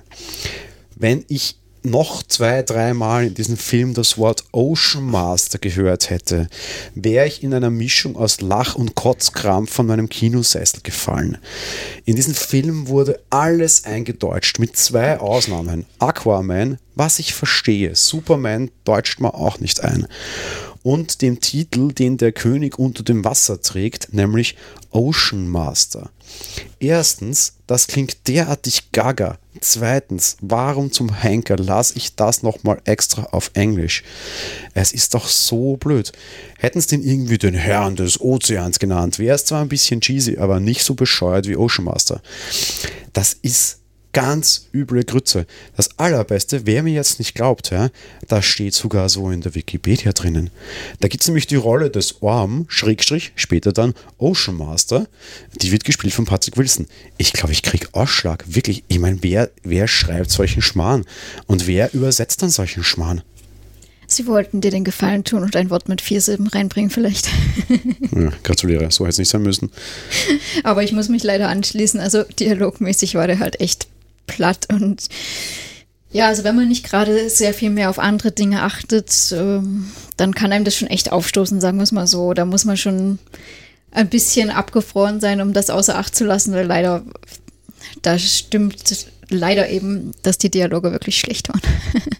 Wenn 0.97 1.27
ich 1.29 1.59
noch 1.85 2.23
zwei, 2.23 2.63
dreimal 2.63 3.27
in 3.27 3.35
diesem 3.35 3.57
Film 3.57 3.95
das 3.95 4.17
Wort 4.17 4.45
Ocean 4.53 5.05
Master 5.05 5.59
gehört 5.59 6.11
hätte, 6.11 6.49
wäre 6.95 7.27
ich 7.27 7.43
in 7.43 7.53
einer 7.53 7.71
Mischung 7.71 8.17
aus 8.17 8.41
Lach- 8.41 8.75
und 8.75 8.95
Kotzkrampf 8.95 9.73
von 9.73 9.87
meinem 9.87 10.09
Kinosessel 10.09 10.81
gefallen. 10.83 11.39
In 12.07 12.17
diesem 12.17 12.35
Film 12.35 12.89
wurde 12.89 13.21
alles 13.31 13.85
eingedeutscht, 13.85 14.59
mit 14.59 14.77
zwei 14.77 15.21
Ausnahmen. 15.21 15.85
Aquaman, 15.99 16.79
was 16.95 17.19
ich 17.19 17.35
verstehe, 17.35 17.95
Superman 17.95 18.71
deutscht 18.85 19.21
man 19.21 19.33
auch 19.33 19.61
nicht 19.61 19.85
ein 19.85 20.07
und 20.85 21.23
dem 21.23 21.41
Titel, 21.41 21.93
den 21.93 22.19
der 22.19 22.31
König 22.31 22.79
unter 22.79 23.03
dem 23.03 23.25
Wasser 23.25 23.61
trägt, 23.61 24.13
nämlich 24.13 24.55
Ocean 24.91 25.49
Master. 25.49 26.11
Erstens, 26.79 27.55
das 27.67 27.87
klingt 27.87 28.29
derartig 28.29 28.93
gaga. 28.93 29.39
Zweitens, 29.61 30.37
warum 30.43 30.93
zum 30.93 31.13
Henker 31.13 31.57
lasse 31.57 31.95
ich 31.97 32.15
das 32.17 32.43
nochmal 32.43 32.83
extra 32.85 33.23
auf 33.33 33.51
Englisch? 33.55 34.05
Es 34.75 34.93
ist 34.93 35.15
doch 35.15 35.27
so 35.27 35.79
blöd. 35.79 36.13
Hätten 36.59 36.79
es 36.79 36.87
den 36.87 37.03
irgendwie 37.03 37.39
den 37.39 37.55
Herrn 37.55 37.97
des 37.97 38.21
Ozeans 38.21 38.79
genannt, 38.79 39.19
wäre 39.19 39.37
es 39.37 39.47
zwar 39.47 39.63
ein 39.63 39.69
bisschen 39.69 40.03
cheesy, 40.03 40.37
aber 40.37 40.61
nicht 40.61 40.85
so 40.85 40.95
bescheuert 40.95 41.49
wie 41.49 41.57
Ocean 41.57 41.87
Master. 41.87 42.21
Das 43.15 43.33
ist 43.41 43.79
ganz 44.15 44.69
üble 44.73 45.05
Grütze. 45.05 45.45
Das 45.77 45.99
Allerbeste, 45.99 46.65
wer 46.65 46.83
mir 46.83 46.95
jetzt 46.95 47.19
nicht 47.19 47.35
glaubt, 47.35 47.71
ja, 47.71 47.91
das 48.29 48.47
steht 48.47 48.73
sogar 48.73 49.11
so 49.11 49.31
in 49.31 49.43
der 49.43 49.55
Wikipedia 49.55 50.13
drinnen. 50.13 50.49
Da 51.01 51.09
gibt 51.09 51.23
es 51.23 51.29
nämlich 51.29 51.47
die 51.47 51.57
Rolle 51.57 51.91
des 51.91 52.23
Orm, 52.23 52.65
Schrägstrich, 52.69 53.33
später 53.37 53.73
dann 53.73 53.93
Ocean 54.17 54.57
Master. 54.57 55.07
Die 55.61 55.71
wird 55.71 55.85
gespielt 55.85 56.15
von 56.15 56.25
Patrick 56.25 56.57
Wilson. 56.57 56.87
Ich 57.19 57.35
glaube, 57.35 57.53
ich 57.53 57.63
kriege 57.63 57.89
Ausschlag. 57.93 58.45
Wirklich. 58.47 58.85
Ich 58.89 58.99
meine, 58.99 59.19
wer, 59.23 59.51
wer 59.63 59.89
schreibt 59.89 60.31
solchen 60.31 60.63
Schmarrn? 60.63 61.05
Und 61.47 61.67
wer 61.67 61.93
übersetzt 61.93 62.41
dann 62.43 62.51
solchen 62.51 62.85
Schmarrn? 62.85 63.23
Sie 64.07 64.27
wollten 64.27 64.61
dir 64.61 64.71
den 64.71 64.85
Gefallen 64.85 65.25
tun 65.25 65.43
und 65.43 65.57
ein 65.57 65.71
Wort 65.71 65.89
mit 65.89 66.01
vier 66.01 66.21
Silben 66.21 66.47
reinbringen, 66.47 66.91
vielleicht. 66.91 67.29
Ja, 68.15 68.31
gratuliere, 68.45 68.91
so 68.93 69.05
hätte 69.05 69.11
es 69.11 69.19
nicht 69.19 69.29
sein 69.29 69.43
müssen. 69.43 69.73
Aber 70.63 70.85
ich 70.85 70.93
muss 70.93 71.09
mich 71.09 71.25
leider 71.25 71.49
anschließen. 71.49 71.99
Also 71.99 72.23
dialogmäßig 72.23 73.17
war 73.17 73.27
der 73.27 73.41
halt 73.41 73.61
echt 73.61 73.89
platt 74.27 74.67
und 74.73 75.09
ja, 76.15 76.29
also 76.29 76.45
wenn 76.45 76.55
man 76.55 76.69
nicht 76.69 76.85
gerade 76.89 77.29
sehr 77.29 77.53
viel 77.53 77.71
mehr 77.71 77.91
auf 77.91 77.99
andere 77.99 78.31
Dinge 78.31 78.63
achtet, 78.63 79.35
ähm, 79.37 79.91
dann 80.17 80.33
kann 80.33 80.53
einem 80.53 80.65
das 80.65 80.77
schon 80.77 80.87
echt 80.87 81.11
aufstoßen, 81.11 81.61
sagen 81.61 81.79
wir 81.79 81.83
es 81.83 81.91
mal 81.91 82.07
so. 82.07 82.35
Da 82.35 82.45
muss 82.45 82.65
man 82.65 82.77
schon 82.77 83.19
ein 83.91 84.09
bisschen 84.09 84.51
abgefroren 84.51 85.19
sein, 85.19 85.41
um 85.41 85.53
das 85.53 85.71
außer 85.71 85.99
Acht 85.99 86.15
zu 86.15 86.25
lassen, 86.25 86.53
weil 86.55 86.67
leider, 86.67 87.03
da 88.03 88.17
stimmt 88.17 89.09
leider 89.29 89.69
eben, 89.69 90.13
dass 90.23 90.39
die 90.39 90.51
Dialoge 90.51 90.93
wirklich 90.93 91.19
schlecht 91.19 91.49
waren. 91.49 91.63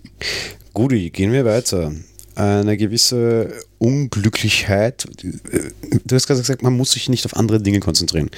Guti, 0.75 1.11
gehen 1.11 1.31
wir 1.31 1.45
weiter. 1.45 1.93
Eine 2.35 2.77
gewisse 2.77 3.53
Unglücklichkeit. 3.79 5.07
Du 6.05 6.15
hast 6.15 6.27
gerade 6.27 6.41
gesagt, 6.41 6.63
man 6.63 6.77
muss 6.77 6.93
sich 6.93 7.09
nicht 7.09 7.25
auf 7.27 7.37
andere 7.37 7.61
Dinge 7.63 7.81
konzentrieren. 7.81 8.31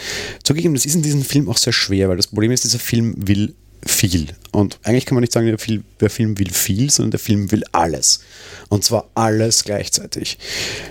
Zugegeben, 0.42 0.74
das 0.74 0.84
ist 0.84 0.94
in 0.94 1.02
diesem 1.02 1.22
Film 1.22 1.48
auch 1.48 1.56
sehr 1.56 1.72
schwer, 1.72 2.08
weil 2.08 2.16
das 2.16 2.26
Problem 2.26 2.50
ist, 2.50 2.64
dieser 2.64 2.78
Film 2.78 3.14
will 3.16 3.54
viel. 3.84 4.28
Und 4.52 4.78
eigentlich 4.84 5.04
kann 5.04 5.16
man 5.16 5.20
nicht 5.20 5.32
sagen, 5.32 5.46
der 5.46 5.58
Film, 5.58 5.84
der 6.00 6.08
Film 6.08 6.38
will 6.38 6.50
viel, 6.50 6.90
sondern 6.90 7.10
der 7.10 7.20
Film 7.20 7.52
will 7.52 7.62
alles. 7.72 8.20
Und 8.68 8.84
zwar 8.84 9.10
alles 9.14 9.64
gleichzeitig. 9.64 10.38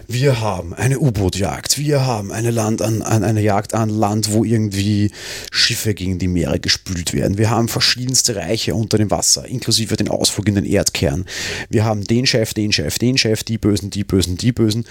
Wir 0.07 0.39
haben 0.39 0.73
eine 0.73 0.99
U-Boot-Jagd, 0.99 1.77
wir 1.79 2.05
haben 2.05 2.31
eine, 2.31 2.51
Land 2.51 2.81
an, 2.81 3.01
an, 3.01 3.23
eine 3.23 3.41
Jagd 3.41 3.73
an 3.73 3.89
Land, 3.89 4.31
wo 4.31 4.43
irgendwie 4.45 5.11
Schiffe 5.51 5.93
gegen 5.93 6.19
die 6.19 6.27
Meere 6.27 6.59
gespült 6.59 7.13
werden. 7.13 7.37
Wir 7.37 7.49
haben 7.49 7.67
verschiedenste 7.67 8.35
Reiche 8.35 8.75
unter 8.75 8.97
dem 8.97 9.11
Wasser, 9.11 9.45
inklusive 9.45 9.97
den 9.97 10.09
Ausflug 10.09 10.47
in 10.47 10.55
den 10.55 10.65
Erdkern. 10.65 11.25
Wir 11.69 11.85
haben 11.85 12.03
den 12.03 12.25
Chef, 12.27 12.53
den 12.53 12.71
Chef, 12.71 12.99
den 12.99 13.17
Chef, 13.17 13.43
die 13.43 13.57
Bösen, 13.57 13.89
die 13.89 14.03
Bösen, 14.03 14.37
die 14.37 14.51
Bösen. 14.51 14.85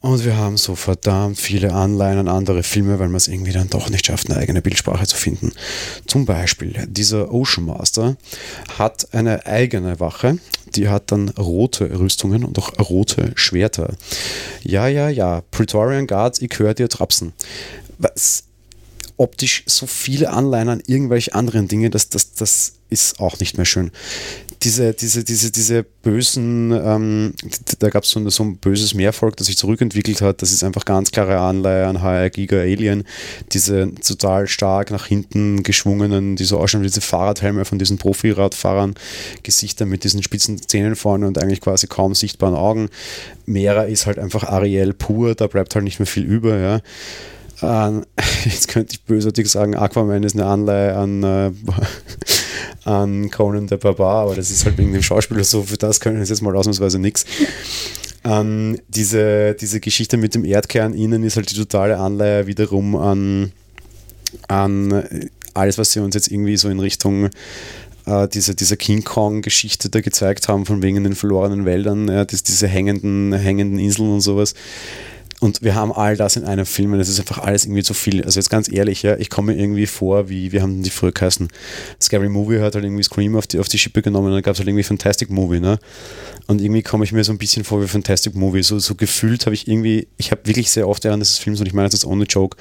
Und 0.00 0.24
wir 0.24 0.36
haben 0.36 0.56
so 0.56 0.76
verdammt 0.76 1.38
viele 1.38 1.72
Anleihen 1.72 2.18
an 2.18 2.28
andere 2.28 2.62
Filme, 2.62 2.98
weil 2.98 3.08
man 3.08 3.16
es 3.16 3.28
irgendwie 3.28 3.52
dann 3.52 3.70
doch 3.70 3.88
nicht 3.90 4.06
schafft, 4.06 4.30
eine 4.30 4.38
eigene 4.38 4.62
Bildsprache 4.62 5.06
zu 5.06 5.16
finden. 5.16 5.52
Zum 6.06 6.26
Beispiel, 6.26 6.86
dieser 6.88 7.32
Ocean 7.32 7.66
Master 7.66 8.16
hat 8.78 9.12
eine 9.14 9.46
eigene 9.46 9.98
Wache, 9.98 10.38
die 10.74 10.88
hat 10.88 11.10
dann 11.12 11.30
rote 11.30 11.98
Rüstungen 11.98 12.44
und 12.44 12.58
auch 12.58 12.78
rote 12.78 13.32
Schwerter. 13.34 13.94
Ja, 14.62 14.86
ja, 14.86 15.08
ja, 15.08 15.42
Praetorian 15.50 16.06
Guards, 16.06 16.40
ich 16.40 16.58
höre 16.58 16.74
dir 16.74 16.88
trapsen. 16.88 17.32
Was, 17.98 18.44
optisch 19.16 19.62
so 19.66 19.86
viele 19.86 20.30
Anleihen 20.30 20.68
an 20.68 20.82
irgendwelche 20.86 21.34
anderen 21.34 21.68
Dinge, 21.68 21.90
das, 21.90 22.10
das, 22.10 22.34
das 22.34 22.74
ist 22.90 23.18
auch 23.18 23.38
nicht 23.40 23.56
mehr 23.56 23.64
schön 23.64 23.90
diese, 24.66 24.94
diese, 24.94 25.22
diese, 25.22 25.52
diese 25.52 25.84
bösen, 25.84 26.72
ähm, 26.72 27.34
da 27.78 27.88
gab 27.88 28.02
es 28.02 28.10
so, 28.10 28.28
so, 28.30 28.42
ein 28.42 28.56
böses 28.56 28.94
Mehrvolk, 28.94 29.36
das 29.36 29.46
sich 29.46 29.56
zurückentwickelt 29.56 30.20
hat. 30.22 30.42
Das 30.42 30.50
ist 30.50 30.64
einfach 30.64 30.84
ganz 30.84 31.12
klare 31.12 31.38
Anleihe 31.38 31.86
an 31.86 32.02
HR 32.02 32.30
Giga 32.30 32.58
Alien. 32.58 33.04
Diese 33.52 33.94
total 33.94 34.48
stark 34.48 34.90
nach 34.90 35.06
hinten 35.06 35.62
geschwungenen, 35.62 36.34
die 36.34 36.42
so 36.42 36.58
ausschauen 36.58 36.82
wie 36.82 36.88
diese 36.88 37.00
Fahrradhelme 37.00 37.64
von 37.64 37.78
diesen 37.78 37.98
Profiradfahrern, 37.98 38.94
Gesichter 39.44 39.86
mit 39.86 40.02
diesen 40.02 40.24
spitzen 40.24 40.60
Zähnen 40.60 40.96
vorne 40.96 41.28
und 41.28 41.40
eigentlich 41.40 41.60
quasi 41.60 41.86
kaum 41.86 42.16
sichtbaren 42.16 42.56
Augen. 42.56 42.88
Mera 43.44 43.84
ist 43.84 44.06
halt 44.06 44.18
einfach 44.18 44.42
Ariel 44.42 44.94
pur, 44.94 45.36
da 45.36 45.46
bleibt 45.46 45.76
halt 45.76 45.84
nicht 45.84 46.00
mehr 46.00 46.06
viel 46.06 46.24
über, 46.24 46.58
ja. 46.58 46.80
Ähm, 47.62 48.04
jetzt 48.44 48.68
könnte 48.68 48.94
ich 48.94 49.02
bösartig 49.02 49.48
sagen, 49.48 49.74
Aquaman 49.74 50.22
ist 50.22 50.34
eine 50.34 50.46
Anleihe 50.46 50.96
an 50.96 51.22
äh, 51.22 51.52
an 52.84 53.30
Conan 53.30 53.66
der 53.66 53.78
Barbar, 53.78 54.22
aber 54.22 54.36
das 54.36 54.50
ist 54.50 54.64
halt 54.64 54.78
wegen 54.78 54.92
dem 54.92 55.02
Schauspieler 55.02 55.44
so, 55.44 55.62
für 55.62 55.76
das 55.76 56.00
können 56.00 56.18
wir 56.18 56.24
jetzt 56.24 56.42
mal 56.42 56.54
ausnahmsweise 56.54 56.98
nichts. 56.98 57.24
Ähm, 58.24 58.78
diese, 58.88 59.54
diese 59.54 59.80
Geschichte 59.80 60.16
mit 60.16 60.34
dem 60.34 60.44
Erdkern 60.44 60.94
innen 60.94 61.22
ist 61.24 61.36
halt 61.36 61.50
die 61.50 61.56
totale 61.56 61.98
Anleihe 61.98 62.46
wiederum 62.46 62.96
an, 62.96 63.52
an 64.48 65.04
alles, 65.54 65.78
was 65.78 65.92
sie 65.92 66.00
uns 66.00 66.14
jetzt 66.14 66.30
irgendwie 66.30 66.56
so 66.56 66.68
in 66.68 66.80
Richtung 66.80 67.30
äh, 68.06 68.28
diese, 68.28 68.54
diese 68.54 68.76
King 68.76 69.04
Kong-Geschichte 69.04 69.90
da 69.90 70.00
gezeigt 70.00 70.48
haben, 70.48 70.66
von 70.66 70.82
wegen 70.82 71.02
den 71.04 71.14
verlorenen 71.14 71.64
Wäldern, 71.64 72.08
ja, 72.08 72.24
das, 72.24 72.42
diese 72.42 72.66
hängenden, 72.68 73.32
hängenden 73.32 73.78
Inseln 73.78 74.12
und 74.12 74.20
sowas. 74.20 74.54
Und 75.40 75.62
wir 75.62 75.74
haben 75.74 75.92
all 75.92 76.16
das 76.16 76.36
in 76.36 76.44
einem 76.44 76.64
Film 76.64 76.94
und 76.94 77.00
es 77.00 77.10
ist 77.10 77.20
einfach 77.20 77.38
alles 77.38 77.66
irgendwie 77.66 77.82
zu 77.82 77.92
viel. 77.92 78.24
Also 78.24 78.40
jetzt 78.40 78.48
ganz 78.48 78.72
ehrlich, 78.72 79.02
ja, 79.02 79.16
ich 79.18 79.28
komme 79.28 79.52
mir 79.52 79.60
irgendwie 79.60 79.86
vor, 79.86 80.30
wie, 80.30 80.52
wir 80.52 80.62
haben 80.62 80.82
die 80.82 80.90
früher 80.90 81.12
geheißen, 81.12 81.48
Scary 82.00 82.30
Movie 82.30 82.60
hat 82.60 82.74
halt 82.74 82.84
irgendwie 82.84 83.02
Scream 83.02 83.36
auf 83.36 83.46
die, 83.46 83.58
auf 83.58 83.68
die 83.68 83.78
Schippe 83.78 84.00
genommen 84.00 84.28
und 84.28 84.32
dann 84.32 84.42
gab 84.42 84.54
es 84.54 84.60
halt 84.60 84.68
irgendwie 84.68 84.82
Fantastic 84.82 85.28
Movie, 85.28 85.60
ne? 85.60 85.78
Und 86.46 86.60
irgendwie 86.60 86.82
komme 86.82 87.04
ich 87.04 87.12
mir 87.12 87.24
so 87.24 87.32
ein 87.32 87.38
bisschen 87.38 87.64
vor 87.64 87.82
wie 87.82 87.88
Fantastic 87.88 88.34
Movie. 88.34 88.62
So, 88.62 88.78
so 88.78 88.94
gefühlt 88.94 89.46
habe 89.46 89.54
ich 89.54 89.68
irgendwie, 89.68 90.06
ich 90.16 90.30
habe 90.30 90.42
wirklich 90.44 90.70
sehr 90.70 90.88
oft 90.88 91.04
während 91.04 91.20
des 91.20 91.38
Films, 91.38 91.60
und 91.60 91.66
ich 91.66 91.74
meine 91.74 91.88
das 91.88 91.94
ist 91.94 92.04
ohne 92.06 92.24
Joke, 92.24 92.56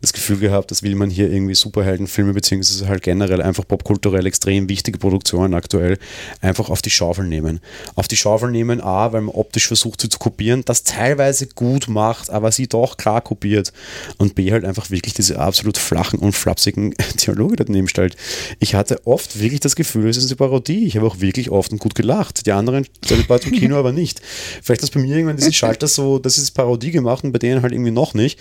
das 0.00 0.12
Gefühl 0.12 0.38
gehabt, 0.38 0.70
dass 0.70 0.82
will 0.82 0.96
man 0.96 1.08
hier 1.08 1.30
irgendwie 1.30 1.54
Superheldenfilme, 1.54 2.34
beziehungsweise 2.34 2.88
halt 2.88 3.02
generell 3.02 3.40
einfach 3.40 3.66
popkulturell 3.66 4.26
extrem 4.26 4.68
wichtige 4.68 4.98
Produktionen 4.98 5.54
aktuell 5.54 5.98
einfach 6.40 6.68
auf 6.68 6.82
die 6.82 6.90
Schaufel 6.90 7.26
nehmen. 7.26 7.60
Auf 7.94 8.08
die 8.08 8.16
Schaufel 8.16 8.50
nehmen, 8.50 8.80
A, 8.80 9.12
weil 9.12 9.22
man 9.22 9.34
optisch 9.34 9.68
versucht, 9.68 10.00
sie 10.00 10.08
zu 10.08 10.18
kopieren, 10.18 10.62
das 10.64 10.82
teilweise 10.82 11.46
gut 11.46 11.88
macht, 11.88 12.17
aber 12.28 12.52
sie 12.52 12.66
doch 12.66 12.96
klar 12.96 13.20
kopiert. 13.20 13.72
Und 14.18 14.34
B, 14.34 14.52
halt 14.52 14.64
einfach 14.64 14.90
wirklich 14.90 15.14
diese 15.14 15.38
absolut 15.38 15.78
flachen 15.78 16.18
und 16.18 16.32
flapsigen 16.32 16.94
Dialoge 17.26 17.56
daneben 17.56 17.88
stellt. 17.88 18.16
Ich 18.58 18.74
hatte 18.74 19.06
oft 19.06 19.40
wirklich 19.40 19.60
das 19.60 19.76
Gefühl, 19.76 20.08
es 20.08 20.16
ist 20.16 20.26
eine 20.26 20.36
Parodie. 20.36 20.86
Ich 20.86 20.96
habe 20.96 21.06
auch 21.06 21.20
wirklich 21.20 21.50
oft 21.50 21.72
und 21.72 21.78
gut 21.78 21.94
gelacht. 21.94 22.46
Die 22.46 22.52
anderen 22.52 22.86
war 23.28 23.42
im 23.42 23.52
Kino 23.52 23.76
aber 23.78 23.92
nicht. 23.92 24.20
Vielleicht 24.62 24.82
ist 24.82 24.92
bei 24.92 25.00
mir 25.00 25.16
irgendwann 25.16 25.36
dieses 25.36 25.54
Schalter 25.54 25.86
so, 25.86 26.18
das 26.18 26.38
ist 26.38 26.50
Parodie 26.52 26.90
gemacht 26.90 27.24
und 27.24 27.32
bei 27.32 27.38
denen 27.38 27.62
halt 27.62 27.72
irgendwie 27.72 27.90
noch 27.90 28.14
nicht. 28.14 28.38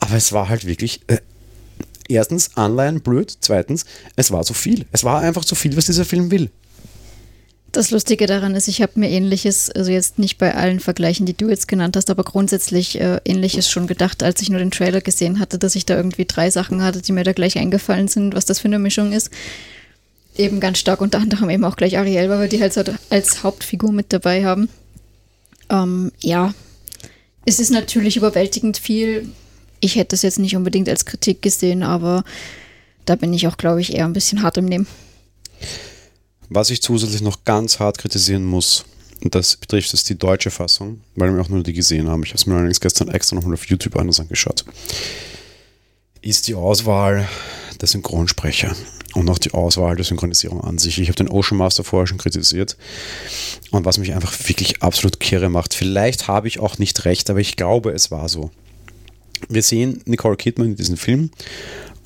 Aber 0.00 0.14
es 0.14 0.32
war 0.32 0.48
halt 0.48 0.66
wirklich. 0.66 1.00
Äh, 1.06 1.18
erstens, 2.08 2.56
Anleihen 2.56 3.00
blöd. 3.00 3.36
Zweitens, 3.40 3.84
es 4.16 4.30
war 4.30 4.44
zu 4.44 4.54
viel. 4.54 4.86
Es 4.92 5.04
war 5.04 5.20
einfach 5.20 5.44
zu 5.44 5.54
viel, 5.54 5.76
was 5.76 5.86
dieser 5.86 6.04
Film 6.04 6.30
will. 6.30 6.50
Das 7.72 7.90
Lustige 7.90 8.26
daran 8.26 8.54
ist, 8.54 8.66
ich 8.66 8.80
habe 8.80 8.92
mir 8.96 9.10
ähnliches, 9.10 9.70
also 9.70 9.90
jetzt 9.90 10.18
nicht 10.18 10.38
bei 10.38 10.54
allen 10.54 10.80
Vergleichen, 10.80 11.26
die 11.26 11.36
du 11.36 11.48
jetzt 11.48 11.68
genannt 11.68 11.96
hast, 11.96 12.08
aber 12.08 12.24
grundsätzlich 12.24 12.98
äh, 12.98 13.20
ähnliches 13.24 13.70
schon 13.70 13.86
gedacht, 13.86 14.22
als 14.22 14.40
ich 14.40 14.48
nur 14.48 14.58
den 14.58 14.70
Trailer 14.70 15.02
gesehen 15.02 15.38
hatte, 15.38 15.58
dass 15.58 15.76
ich 15.76 15.84
da 15.84 15.94
irgendwie 15.94 16.24
drei 16.24 16.50
Sachen 16.50 16.82
hatte, 16.82 17.02
die 17.02 17.12
mir 17.12 17.24
da 17.24 17.32
gleich 17.32 17.58
eingefallen 17.58 18.08
sind, 18.08 18.34
was 18.34 18.46
das 18.46 18.60
für 18.60 18.68
eine 18.68 18.78
Mischung 18.78 19.12
ist 19.12 19.30
eben 20.38 20.60
ganz 20.60 20.78
stark 20.78 21.00
unter 21.00 21.18
anderem 21.18 21.50
eben 21.50 21.64
auch 21.64 21.76
gleich 21.76 21.98
Ariel, 21.98 22.30
weil 22.30 22.40
wir 22.40 22.48
die 22.48 22.60
halt 22.60 22.72
so 22.72 22.82
als 23.10 23.42
Hauptfigur 23.42 23.92
mit 23.92 24.12
dabei 24.12 24.44
haben. 24.44 24.68
Ähm, 25.68 26.12
ja, 26.20 26.54
es 27.44 27.58
ist 27.60 27.70
natürlich 27.70 28.16
überwältigend 28.16 28.78
viel. 28.78 29.28
Ich 29.80 29.96
hätte 29.96 30.14
es 30.14 30.22
jetzt 30.22 30.38
nicht 30.38 30.56
unbedingt 30.56 30.88
als 30.88 31.04
Kritik 31.04 31.42
gesehen, 31.42 31.82
aber 31.82 32.24
da 33.04 33.16
bin 33.16 33.32
ich 33.34 33.46
auch, 33.48 33.56
glaube 33.56 33.80
ich, 33.80 33.94
eher 33.94 34.04
ein 34.04 34.12
bisschen 34.12 34.42
hart 34.42 34.56
im 34.56 34.66
Nehmen. 34.66 34.86
Was 36.50 36.70
ich 36.70 36.82
zusätzlich 36.82 37.22
noch 37.22 37.44
ganz 37.44 37.78
hart 37.78 37.98
kritisieren 37.98 38.44
muss, 38.44 38.84
und 39.22 39.34
das 39.34 39.56
betrifft 39.56 39.92
jetzt 39.92 40.08
die 40.08 40.18
deutsche 40.18 40.50
Fassung, 40.50 41.00
weil 41.16 41.34
wir 41.34 41.40
auch 41.42 41.48
nur 41.48 41.62
die 41.62 41.72
gesehen 41.72 42.08
haben. 42.08 42.22
Ich 42.22 42.30
habe 42.30 42.38
es 42.38 42.46
mir 42.46 42.54
allerdings 42.54 42.80
gestern 42.80 43.08
extra 43.08 43.34
nochmal 43.34 43.54
auf 43.54 43.66
YouTube 43.66 43.96
anders 43.96 44.20
angeschaut. 44.20 44.64
Ist 46.22 46.46
die 46.46 46.54
Auswahl 46.54 47.28
der 47.80 47.88
Synchronsprecher 47.88 48.74
und 49.14 49.28
auch 49.28 49.38
die 49.38 49.52
Auswahl 49.52 49.96
der 49.96 50.04
Synchronisierung 50.04 50.60
an 50.62 50.78
sich. 50.78 50.98
Ich 51.00 51.08
habe 51.08 51.16
den 51.16 51.28
Ocean 51.28 51.58
Master 51.58 51.84
vorher 51.84 52.06
schon 52.06 52.18
kritisiert 52.18 52.76
und 53.70 53.84
was 53.84 53.98
mich 53.98 54.12
einfach 54.14 54.32
wirklich 54.48 54.82
absolut 54.82 55.18
kirre 55.20 55.48
macht. 55.48 55.74
Vielleicht 55.74 56.28
habe 56.28 56.48
ich 56.48 56.60
auch 56.60 56.78
nicht 56.78 57.04
recht, 57.04 57.30
aber 57.30 57.40
ich 57.40 57.56
glaube, 57.56 57.90
es 57.90 58.10
war 58.10 58.28
so. 58.28 58.50
Wir 59.48 59.62
sehen 59.62 60.02
Nicole 60.04 60.36
Kidman 60.36 60.68
in 60.68 60.76
diesem 60.76 60.96
Film 60.96 61.30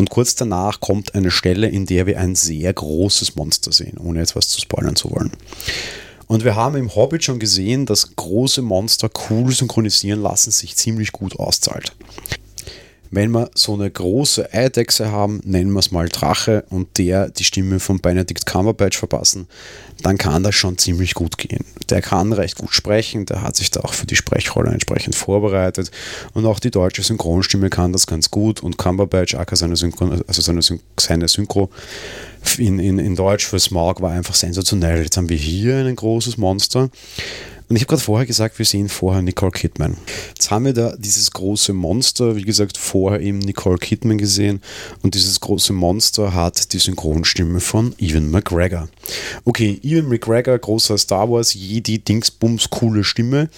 und 0.03 0.11
kurz 0.11 0.35
danach 0.35 0.81
kommt 0.81 1.15
eine 1.15 1.31
Stelle, 1.31 1.69
in 1.69 1.87
der 1.87 2.07
wir 2.07 2.19
ein 2.19 2.35
sehr 2.35 2.73
großes 2.73 3.37
Monster 3.37 3.71
sehen, 3.71 3.99
ohne 3.99 4.19
jetzt 4.19 4.35
was 4.35 4.49
zu 4.49 4.61
spoilern 4.61 4.97
zu 4.97 5.13
wollen. 5.13 5.31
Und 6.27 6.43
wir 6.43 6.57
haben 6.57 6.75
im 6.75 6.93
Hobbit 6.97 7.23
schon 7.23 7.39
gesehen, 7.39 7.87
dass 7.87 8.17
große 8.17 8.63
Monster 8.63 9.09
cool 9.31 9.53
synchronisieren 9.53 10.21
lassen 10.21 10.51
sich 10.51 10.75
ziemlich 10.75 11.13
gut 11.13 11.39
auszahlt 11.39 11.93
wenn 13.13 13.31
wir 13.31 13.51
so 13.55 13.75
eine 13.75 13.91
große 13.91 14.53
Eidechse 14.55 15.13
haben, 15.13 15.41
nennen 15.45 15.71
wir 15.73 15.81
es 15.81 15.93
mal 15.93 16.09
Drache 16.09 16.65
und 16.71 16.97
der 16.97 17.29
die 17.29 17.45
Stimme 17.45 17.79
von 17.79 18.01
Benedict 18.01 18.47
Cumberbatch 18.47 18.99
verpassen, 18.99 19.47
dann 20.01 20.17
kann 20.17 20.43
das 20.43 20.55
schon 20.55 20.79
ziemlich 20.79 21.13
gut 21.13 21.37
gehen. 21.37 21.65
Der 21.91 22.01
kann 22.01 22.33
recht 22.33 22.57
gut 22.57 22.73
sprechen, 22.73 23.27
der 23.27 23.43
hat 23.43 23.55
sich 23.55 23.71
da 23.71 23.81
auch 23.81 23.93
für 23.93 24.07
die 24.07 24.17
Sprechrolle 24.17 24.71
entsprechend 24.71 25.15
vorbereitet 25.15 25.91
und 26.33 26.47
auch 26.47 26.59
die 26.59 26.71
deutsche 26.71 27.03
Synchronstimme 27.03 27.69
kann 27.69 27.93
das 27.93 28.07
ganz 28.07 28.31
gut 28.31 28.63
und 28.63 28.79
Cumberbatch, 28.79 29.35
aka 29.35 29.57
seine 29.57 29.77
Synchro, 29.77 30.11
also 30.27 30.41
seine, 30.41 30.61
seine 30.99 31.29
Synchro 31.29 31.69
in, 32.59 32.79
in, 32.79 32.99
in 32.99 33.15
Deutsch 33.15 33.47
für 33.47 33.61
Smog 33.61 34.01
war 34.01 34.13
einfach 34.13 34.35
sensationell. 34.35 35.03
Jetzt 35.03 35.17
haben 35.17 35.29
wir 35.29 35.37
hier 35.37 35.77
ein 35.77 35.97
großes 35.97 36.39
Monster 36.39 36.91
und 37.73 37.77
ich 37.77 37.85
habe 37.85 37.89
gerade 37.93 38.03
vorher 38.03 38.27
gesagt, 38.27 38.59
wir 38.59 38.67
sehen 38.67 38.91
vorher 38.91 39.23
Nicole 39.23 39.51
Kidman. 39.51 39.97
Jetzt 40.29 40.51
haben 40.51 40.67
wir 40.67 40.75
da 40.75 40.95
dieses 40.99 41.31
große 41.31 41.73
Monster, 41.73 42.37
wie 42.37 42.43
gesagt, 42.43 42.77
vorher 42.77 43.23
eben 43.23 43.39
Nicole 43.39 43.79
Kidman 43.79 44.19
gesehen. 44.19 44.61
Und 45.03 45.15
dieses 45.15 45.41
große 45.41 45.73
Monster 45.73 46.35
hat 46.35 46.75
die 46.75 46.79
Synchronstimme 46.79 47.61
von 47.61 47.95
Ewan 47.97 48.31
McGregor. 48.31 48.91
Okay, 49.47 49.81
Ewan 49.83 50.11
McGregor, 50.11 50.59
großer 50.59 50.99
Star 50.99 51.31
Wars, 51.31 51.55
Jedi, 51.55 51.99
Dingsbums, 51.99 52.69
coole 52.69 53.05
Stimme. 53.05 53.49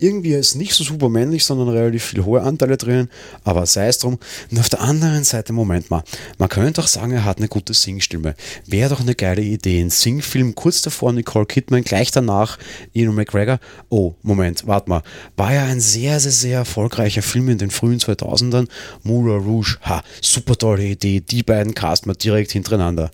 Irgendwie 0.00 0.32
ist 0.32 0.54
nicht 0.54 0.74
so 0.74 0.82
super 0.82 1.10
männlich, 1.10 1.44
sondern 1.44 1.68
relativ 1.68 2.04
viele 2.04 2.24
hohe 2.24 2.40
Anteile 2.40 2.78
drin, 2.78 3.08
aber 3.44 3.66
sei 3.66 3.88
es 3.88 3.98
drum. 3.98 4.18
Und 4.50 4.58
auf 4.58 4.70
der 4.70 4.80
anderen 4.80 5.24
Seite, 5.24 5.52
Moment 5.52 5.90
mal, 5.90 6.02
man 6.38 6.48
könnte 6.48 6.80
auch 6.80 6.86
sagen, 6.86 7.12
er 7.12 7.24
hat 7.24 7.36
eine 7.36 7.48
gute 7.48 7.74
Singstimme. 7.74 8.34
Wäre 8.66 8.88
doch 8.88 9.00
eine 9.00 9.14
geile 9.14 9.42
Idee. 9.42 9.80
Ein 9.80 9.90
Singfilm 9.90 10.54
kurz 10.54 10.80
davor 10.80 11.12
Nicole 11.12 11.44
Kidman, 11.44 11.84
gleich 11.84 12.10
danach 12.10 12.58
Ian 12.94 13.14
McGregor. 13.14 13.60
Oh, 13.90 14.14
Moment, 14.22 14.66
warte 14.66 14.88
mal. 14.88 15.02
War 15.36 15.52
ja 15.52 15.64
ein 15.64 15.80
sehr, 15.80 16.18
sehr, 16.18 16.32
sehr 16.32 16.58
erfolgreicher 16.58 17.22
Film 17.22 17.50
in 17.50 17.58
den 17.58 17.70
frühen 17.70 17.98
2000ern. 17.98 18.68
Moulin 19.02 19.44
Rouge, 19.44 19.76
ha, 19.82 20.02
super 20.22 20.56
tolle 20.56 20.84
Idee. 20.84 21.20
Die 21.20 21.42
beiden 21.42 21.74
casten 21.74 22.10
wir 22.10 22.16
direkt 22.16 22.52
hintereinander. 22.52 23.10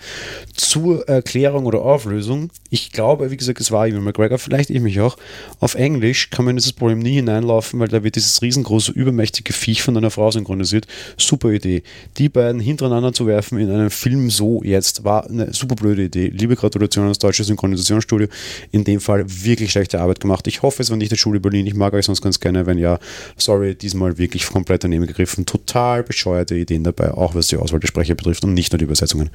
Zur 0.55 1.09
Erklärung 1.09 1.67
oder 1.67 1.83
Auflösung, 1.83 2.51
ich 2.71 2.93
glaube, 2.93 3.31
wie 3.31 3.37
gesagt, 3.37 3.61
es 3.61 3.73
war 3.73 3.89
Ian 3.89 4.05
McGregor, 4.05 4.39
vielleicht 4.39 4.71
ich 4.71 4.81
mich 4.81 5.01
auch. 5.01 5.17
Auf 5.59 5.75
Englisch 5.75 6.31
kann 6.31 6.45
man 6.45 6.57
dieses 6.57 6.76
Problem 6.77 6.99
nie 6.99 7.15
hineinlaufen, 7.15 7.81
weil 7.81 7.89
da 7.89 8.05
wird 8.05 8.17
dieses 8.17 8.43
riesengroße, 8.43 8.93
übermächtige 8.93 9.53
Viech 9.53 9.83
von 9.83 9.97
einer 9.97 10.11
Frau 10.11 10.31
synchronisiert. 10.31 10.87
Super 11.17 11.51
Idee. 11.51 11.83
Die 12.19 12.29
beiden 12.29 12.61
hintereinander 12.61 13.13
zu 13.13 13.27
werfen 13.27 13.59
in 13.59 13.71
einem 13.71 13.91
Film 13.91 14.29
so 14.31 14.63
jetzt 14.63 15.05
war 15.05 15.29
eine 15.29 15.53
super 15.55 15.75
blöde 15.75 16.05
Idee. 16.05 16.29
Liebe 16.29 16.55
Gratulation 16.55 17.05
ans 17.05 17.19
deutsche 17.19 17.45
Synchronisationsstudio. 17.45 18.29
In 18.73 18.85
dem 18.85 19.01
Fall 19.01 19.25
wirklich 19.27 19.71
schlechte 19.73 20.01
Arbeit 20.01 20.21
gemacht. 20.21 20.47
Ich 20.47 20.63
hoffe, 20.63 20.83
es 20.83 20.91
war 20.91 20.97
nicht 20.97 21.11
der 21.11 21.17
Schule 21.17 21.41
Berlin. 21.41 21.67
Ich 21.67 21.75
mag 21.75 21.95
euch 21.95 22.05
sonst 22.05 22.21
ganz 22.21 22.41
gerne. 22.41 22.67
Wenn 22.67 22.79
ja, 22.79 22.99
sorry, 23.37 23.75
diesmal 23.75 24.19
wirklich 24.19 24.47
komplett 24.47 24.85
daneben 24.85 25.07
gegriffen. 25.07 25.47
Total 25.47 26.03
bescheuerte 26.03 26.55
Ideen 26.55 26.85
dabei, 26.85 27.13
auch 27.13 27.35
was 27.35 27.47
die 27.49 27.57
Auswahl 27.57 27.81
der 27.81 27.89
Sprecher 27.89 28.15
betrifft 28.15 28.45
und 28.45 28.55
nicht 28.55 28.73
nur 28.73 28.79
die 28.79 28.85
Übersetzungen. 28.85 29.31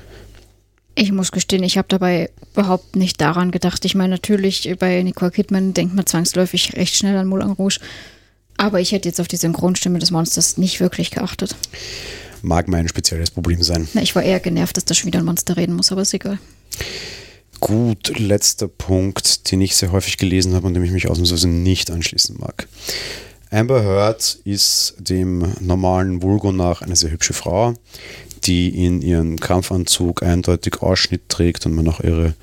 Ich 1.02 1.12
muss 1.12 1.32
gestehen, 1.32 1.64
ich 1.64 1.80
habe 1.80 1.88
dabei 1.88 2.30
überhaupt 2.54 2.96
nicht 2.96 3.20
daran 3.22 3.50
gedacht. 3.50 3.84
Ich 3.86 3.96
meine, 3.96 4.10
natürlich 4.10 4.72
bei 4.78 5.02
Nicole 5.02 5.32
Kidman 5.32 5.74
denkt 5.74 5.96
man 5.96 6.06
zwangsläufig 6.06 6.76
recht 6.76 6.96
schnell 6.96 7.18
an 7.18 7.26
Moulin 7.26 7.54
Rouge. 7.54 7.80
Aber 8.56 8.80
ich 8.80 8.92
hätte 8.92 9.10
jetzt 9.10 9.20
auf 9.20 9.28
die 9.28 9.38
Synchronstimme 9.38 9.98
des 9.98 10.12
Monsters 10.12 10.60
nicht 10.60 10.80
wirklich 10.80 11.10
geachtet. 11.10 11.56
Mag 12.44 12.68
mein 12.68 12.88
spezielles 12.88 13.32
Problem 13.32 13.64
sein. 13.64 13.88
Na, 13.96 14.04
ich 14.04 14.14
war 14.14 14.22
eher 14.22 14.40
genervt, 14.40 14.78
dass 14.78 14.86
da 14.86 14.94
schon 14.94 15.08
wieder 15.08 15.18
ein 15.18 15.26
Monster 15.26 15.58
reden 15.58 15.74
muss, 15.74 15.92
aber 15.92 16.04
ist 16.04 16.14
egal. 16.14 16.38
Gut, 17.60 18.20
letzter 18.20 18.68
Punkt, 18.68 19.50
den 19.52 19.60
ich 19.62 19.76
sehr 19.76 19.92
häufig 19.92 20.18
gelesen 20.18 20.54
habe 20.54 20.68
und 20.68 20.76
dem 20.76 20.84
ich 20.84 20.92
mich 20.92 21.10
ausnahmsweise 21.10 21.48
nicht 21.48 21.90
anschließen 21.90 22.38
mag. 22.38 22.68
Amber 23.50 23.84
Heard 23.84 24.38
ist 24.44 24.94
dem 25.00 25.52
normalen 25.60 26.22
Vulgo 26.22 26.52
nach 26.52 26.84
eine 26.84 26.96
sehr 26.96 27.10
hübsche 27.10 27.34
Frau, 27.34 27.74
die 28.44 28.86
in 28.86 29.02
ihren 29.02 29.40
Kampfanzug 29.40 30.24
eindeutig 30.24 30.82
Ausschnitt 30.82 31.30
trägt 31.30 31.66
und 31.66 31.74
man 31.74 31.88
auch 31.88 32.00
ihre 32.02 32.34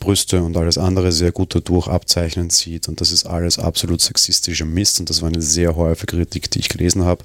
Brüste 0.00 0.42
und 0.42 0.56
alles 0.56 0.76
andere 0.76 1.12
sehr 1.12 1.32
gut 1.32 1.54
dadurch 1.54 1.88
abzeichnen 1.88 2.50
sieht. 2.50 2.88
Und 2.88 3.00
das 3.00 3.10
ist 3.10 3.26
alles 3.26 3.58
absolut 3.58 4.00
sexistischer 4.00 4.66
Mist 4.66 5.00
und 5.00 5.10
das 5.10 5.22
war 5.22 5.28
eine 5.28 5.42
sehr 5.42 5.76
häufige 5.76 6.16
Kritik, 6.16 6.50
die 6.50 6.58
ich 6.58 6.68
gelesen 6.68 7.04
habe. 7.04 7.24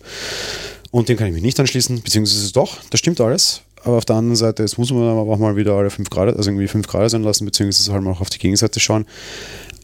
Und 0.91 1.10
dem 1.10 1.18
kann 1.18 1.28
ich 1.28 1.34
mich 1.34 1.43
nicht 1.43 1.60
anschließen, 1.60 2.01
beziehungsweise 2.01 2.51
doch, 2.53 2.78
das 2.89 2.99
stimmt 2.99 3.22
alles. 3.22 3.62
Aber 3.84 3.97
auf 3.97 4.05
der 4.05 4.18
anderen 4.18 4.36
Seite, 4.36 4.64
jetzt 4.64 4.78
muss 4.78 4.91
man 4.91 5.03
aber 5.03 5.22
auch 5.22 5.38
mal 5.38 5.55
wieder 5.55 5.74
alle 5.74 5.89
5 5.89 6.10
Grad, 6.10 6.36
also 6.36 6.49
irgendwie 6.49 6.68
5 6.68 6.88
Grad 6.88 7.10
sein 7.12 7.24
lassen, 7.24 7.45
beziehungsweise 7.45 7.93
halt 7.93 8.03
mal 8.03 8.12
auch 8.12 8.22
auf 8.22 8.30
die 8.30 8.39
Gegenseite 8.39 8.80
schauen. 8.80 9.05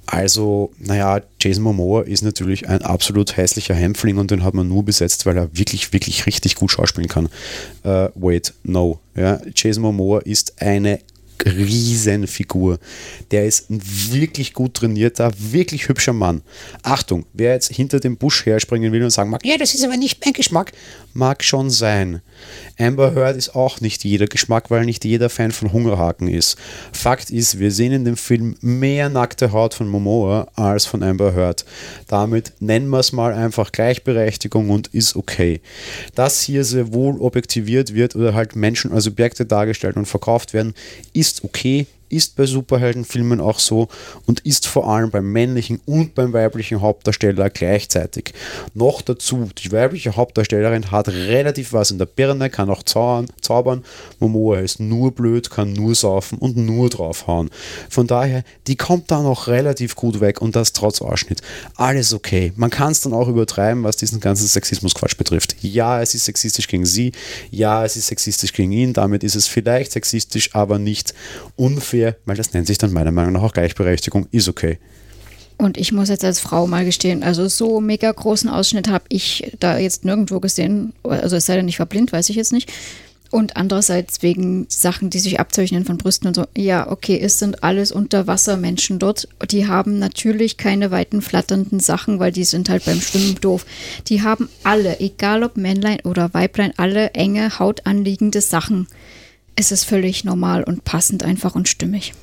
Also, 0.08 0.72
naja, 0.80 1.22
Jason 1.40 1.64
Momoa 1.64 2.04
ist 2.04 2.22
natürlich 2.22 2.68
ein 2.70 2.82
absolut 2.82 3.38
hässlicher 3.38 3.74
Hämpfling 3.74 4.18
und 4.18 4.32
den 4.32 4.44
hat 4.44 4.54
man 4.54 4.68
nur 4.68 4.84
besetzt, 4.84 5.26
weil 5.26 5.38
er 5.38 5.58
wirklich, 5.58 5.94
wirklich 5.94 6.26
richtig 6.26 6.56
gut 6.56 6.72
schauspielen 6.72 7.10
kann. 7.10 7.30
Uh, 7.84 8.10
wait, 8.16 8.54
no. 8.64 9.00
Ja, 9.16 9.40
Jason 9.56 9.84
Momoa 9.84 10.20
ist 10.20 10.62
eine 10.62 11.00
Riesenfigur. 11.46 12.80
Der 13.32 13.46
ist 13.46 13.70
ein 13.70 13.82
wirklich 14.12 14.54
gut 14.54 14.76
trainierter, 14.76 15.32
wirklich 15.38 15.88
hübscher 15.88 16.14
Mann. 16.14 16.42
Achtung, 16.84 17.26
wer 17.34 17.54
jetzt 17.54 17.72
hinter 17.72 18.00
dem 18.00 18.18
Busch 18.18 18.46
herspringen 18.46 18.92
will 18.92 19.04
und 19.04 19.10
sagen 19.10 19.30
mag, 19.30 19.46
ja, 19.46 19.58
das 19.58 19.74
ist 19.74 19.84
aber 19.84 19.98
nicht 19.98 20.24
mein 20.24 20.34
Geschmack, 20.34 20.72
mag 21.14 21.44
schon 21.44 21.70
sein. 21.70 22.22
Amber 22.78 23.16
Heard 23.16 23.38
ist 23.38 23.56
auch 23.56 23.80
nicht 23.80 24.04
jeder 24.04 24.28
Geschmack, 24.28 24.70
weil 24.70 24.86
nicht 24.86 25.06
jeder 25.06 25.30
Fan 25.30 25.52
von 25.52 25.72
Hungerhaken 25.72 26.28
ist. 26.28 26.58
Fakt 26.92 27.30
ist, 27.30 27.60
wir 27.60 27.72
sehen 27.72 27.94
in 27.94 28.06
dem 28.06 28.18
Film 28.18 28.56
mehr 28.62 29.10
nackte 29.10 29.52
Haut 29.52 29.74
von 29.74 29.88
Momoa 29.88 30.48
als 30.56 30.86
von 30.86 31.04
Amber 31.04 31.34
Heard. 31.34 31.66
Damit 32.08 32.54
nennen 32.60 32.90
wir 32.90 33.00
es 33.00 33.14
mal 33.14 33.34
einfach 33.34 33.72
Gleichberechtigung 33.72 34.70
und 34.70 34.88
ist 34.88 35.16
okay. 35.16 35.62
Dass 36.16 36.42
hier 36.42 36.64
sehr 36.64 36.94
wohl 36.94 37.20
objektiviert 37.20 37.94
wird 37.94 38.16
oder 38.16 38.34
halt 38.34 38.56
Menschen 38.56 38.92
als 38.92 39.08
Objekte 39.08 39.46
dargestellt 39.46 39.96
und 39.96 40.06
verkauft 40.06 40.54
werden, 40.54 40.74
ist 41.14 41.25
okay, 41.46 41.88
ist 42.10 42.36
bei 42.36 42.46
Superheldenfilmen 42.46 43.40
auch 43.42 43.60
so 43.60 43.88
und 44.26 44.42
ist 44.42 44.68
vor 44.68 44.88
allem 44.90 45.12
beim 45.12 45.32
männlichen 45.32 45.82
und 45.86 46.16
beim 46.16 46.34
weiblichen 46.34 46.82
Hauptdarsteller 46.82 47.50
gleichzeitig. 47.50 48.34
Noch 48.74 49.02
dazu, 49.02 49.50
die 49.58 49.72
weibliche 49.72 50.16
Hauptdarstellerin 50.16 50.92
hat 50.92 51.08
relativ 51.08 51.74
was 51.74 51.92
in 51.92 51.98
der 51.98 52.06
Birne, 52.06 52.50
kann 52.50 52.70
auch 52.70 52.84
zaubern. 52.84 53.84
Momoa 54.20 54.60
ist 54.60 54.80
nur 54.80 55.12
blöd, 55.12 55.50
kann 55.50 55.74
nur 55.74 55.96
saufen 55.96 56.38
und 56.38 56.58
nur 56.58 56.90
draufhauen. 56.90 57.50
Von 57.90 58.08
daher, 58.08 58.44
die 58.68 58.76
kommt 58.76 59.12
da 59.12 59.22
noch 59.22 59.48
relativ 59.48 59.96
gut 59.96 60.20
weg 60.20 60.42
und 60.42 60.56
das 60.56 60.74
trotz 60.74 61.02
Ausschnitt. 61.02 61.42
Alles 61.76 62.14
okay. 62.14 62.54
Man 62.56 62.70
kann 62.70 62.92
es 62.92 63.02
dann 63.02 63.14
auch 63.14 63.28
übertreiben, 63.28 63.84
was 63.84 63.98
diesen 63.98 64.20
ganzen 64.20 64.48
Sexismusquatsch 64.48 65.18
betrifft. 65.18 65.56
Ja, 65.62 66.02
es 66.02 66.16
ist 66.16 66.26
sexistisch 66.26 66.68
gegen 66.68 66.86
sie, 66.86 67.12
ja, 67.52 67.84
es 67.84 67.96
ist 67.96 68.08
sexistisch 68.08 68.54
gegen 68.54 68.72
ihn, 68.72 68.94
damit 68.94 69.24
ist 69.24 69.36
es 69.36 69.48
vielleicht 69.48 69.92
sexistisch, 69.92 70.54
aber 70.54 70.80
nicht 70.80 71.14
unfair 71.56 71.95
unfair, 71.96 72.18
weil 72.26 72.36
das 72.36 72.54
nennt 72.54 72.68
sich 72.68 72.78
dann 72.78 72.94
meiner 72.94 73.12
Meinung 73.12 73.34
nach 73.34 73.44
auch 73.44 73.54
Gleichberechtigung, 73.54 74.28
ist 74.32 74.48
okay. 74.48 74.78
Und 75.58 75.78
ich 75.78 75.94
muss 75.94 76.10
jetzt 76.10 76.26
als 76.26 76.42
Frau 76.42 76.68
mal 76.68 76.84
gestehen, 76.84 77.24
also 77.24 77.48
so 77.48 77.80
mega 77.80 78.12
großen 78.12 78.50
Ausschnitt 78.50 78.90
habe 78.90 79.06
ich 79.08 79.54
da 79.60 79.78
jetzt 79.78 80.04
nirgendwo 80.04 80.42
gesehen. 80.42 80.94
Also 81.04 81.38
es 81.38 81.46
sei 81.46 81.56
denn, 81.56 81.70
ich 81.70 81.80
war 81.80 81.86
blind, 81.86 82.12
weiß 82.12 82.30
ich 82.30 82.36
jetzt 82.36 82.52
nicht. 82.52 82.72
Und 83.32 83.58
andererseits 83.58 84.22
wegen 84.22 84.66
Sachen, 84.70 85.10
die 85.10 85.20
sich 85.20 85.40
abzeichnen 85.40 85.86
von 85.86 85.98
Brüsten 85.98 86.28
und 86.28 86.36
so. 86.36 86.46
Ja, 86.56 86.90
okay, 86.92 87.20
es 87.20 87.40
sind 87.40 87.64
alles 87.64 87.92
Unterwassermenschen 87.92 89.00
dort. 89.00 89.28
Die 89.50 89.68
haben 89.68 89.98
natürlich 89.98 90.58
keine 90.58 90.92
weiten 90.92 91.22
flatternden 91.22 91.80
Sachen, 91.80 92.20
weil 92.20 92.32
die 92.32 92.44
sind 92.44 92.70
halt 92.70 92.86
beim 92.86 93.02
Schwimmen 93.02 93.36
doof. 93.42 93.66
Die 94.08 94.22
haben 94.22 94.50
alle, 94.64 95.00
egal 95.00 95.44
ob 95.44 95.58
Männlein 95.58 96.00
oder 96.04 96.34
Weiblein, 96.34 96.74
alle 96.78 97.12
enge, 97.12 97.60
hautanliegende 97.60 98.42
Sachen 98.42 98.88
es 99.56 99.72
ist 99.72 99.86
völlig 99.86 100.24
normal 100.24 100.64
und 100.64 100.84
passend 100.84 101.24
einfach 101.24 101.56
und 101.56 101.70
stimmig. 101.70 102.14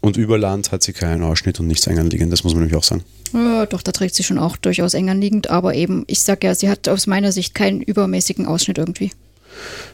Und 0.00 0.16
über 0.16 0.38
Land 0.38 0.72
hat 0.72 0.82
sie 0.82 0.92
keinen 0.92 1.22
Ausschnitt 1.22 1.60
und 1.60 1.66
nichts 1.66 1.86
eng 1.86 1.98
anliegend, 1.98 2.32
das 2.32 2.44
muss 2.44 2.54
man 2.54 2.62
nämlich 2.62 2.76
auch 2.76 2.84
sagen. 2.84 3.04
Ja, 3.32 3.66
doch, 3.66 3.82
da 3.82 3.92
trägt 3.92 4.14
sie 4.14 4.24
schon 4.24 4.38
auch 4.38 4.56
durchaus 4.56 4.94
eng 4.94 5.08
anliegend, 5.08 5.50
aber 5.50 5.74
eben, 5.74 6.04
ich 6.08 6.20
sag 6.20 6.42
ja, 6.42 6.54
sie 6.54 6.68
hat 6.68 6.88
aus 6.88 7.06
meiner 7.06 7.32
Sicht 7.32 7.54
keinen 7.54 7.80
übermäßigen 7.80 8.46
Ausschnitt 8.46 8.78
irgendwie. 8.78 9.12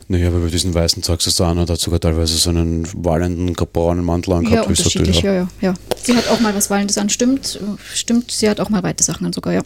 Naja, 0.08 0.28
aber 0.28 0.40
bei 0.40 0.48
diesen 0.48 0.72
weißen 0.72 1.02
Zeug 1.02 1.26
ist 1.26 1.40
da 1.40 1.54
hat 1.54 1.80
sogar 1.80 2.00
teilweise 2.00 2.36
so 2.36 2.50
einen 2.50 2.86
wallenden, 2.94 3.54
graubraunen 3.54 4.04
Mantel 4.04 4.34
angehabt. 4.34 4.64
Ja, 4.64 4.68
unterschiedlich, 4.68 5.20
ja, 5.22 5.34
ja, 5.34 5.48
ja. 5.60 5.74
Sie 6.02 6.16
hat 6.16 6.28
auch 6.28 6.40
mal 6.40 6.54
was 6.54 6.70
Wallendes 6.70 6.96
an, 6.98 7.10
stimmt, 7.10 7.58
stimmt, 7.92 8.30
sie 8.30 8.48
hat 8.48 8.60
auch 8.60 8.68
mal 8.68 8.82
weite 8.82 9.02
Sachen 9.02 9.26
an 9.26 9.32
sogar, 9.32 9.52
ja. 9.52 9.62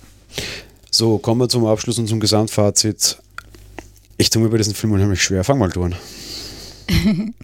So, 0.91 1.19
kommen 1.19 1.41
wir 1.41 1.49
zum 1.49 1.67
Abschluss 1.67 1.99
und 1.99 2.09
zum 2.09 2.19
Gesamtfazit. 2.19 3.19
Ich 4.17 4.31
tue 4.31 4.43
mir 4.43 4.49
bei 4.49 4.57
diesen 4.57 4.75
Film 4.75 4.93
unheimlich 4.93 5.23
schwer. 5.23 5.45
Fang 5.45 5.59
mal 5.59 5.71
an. 5.79 5.95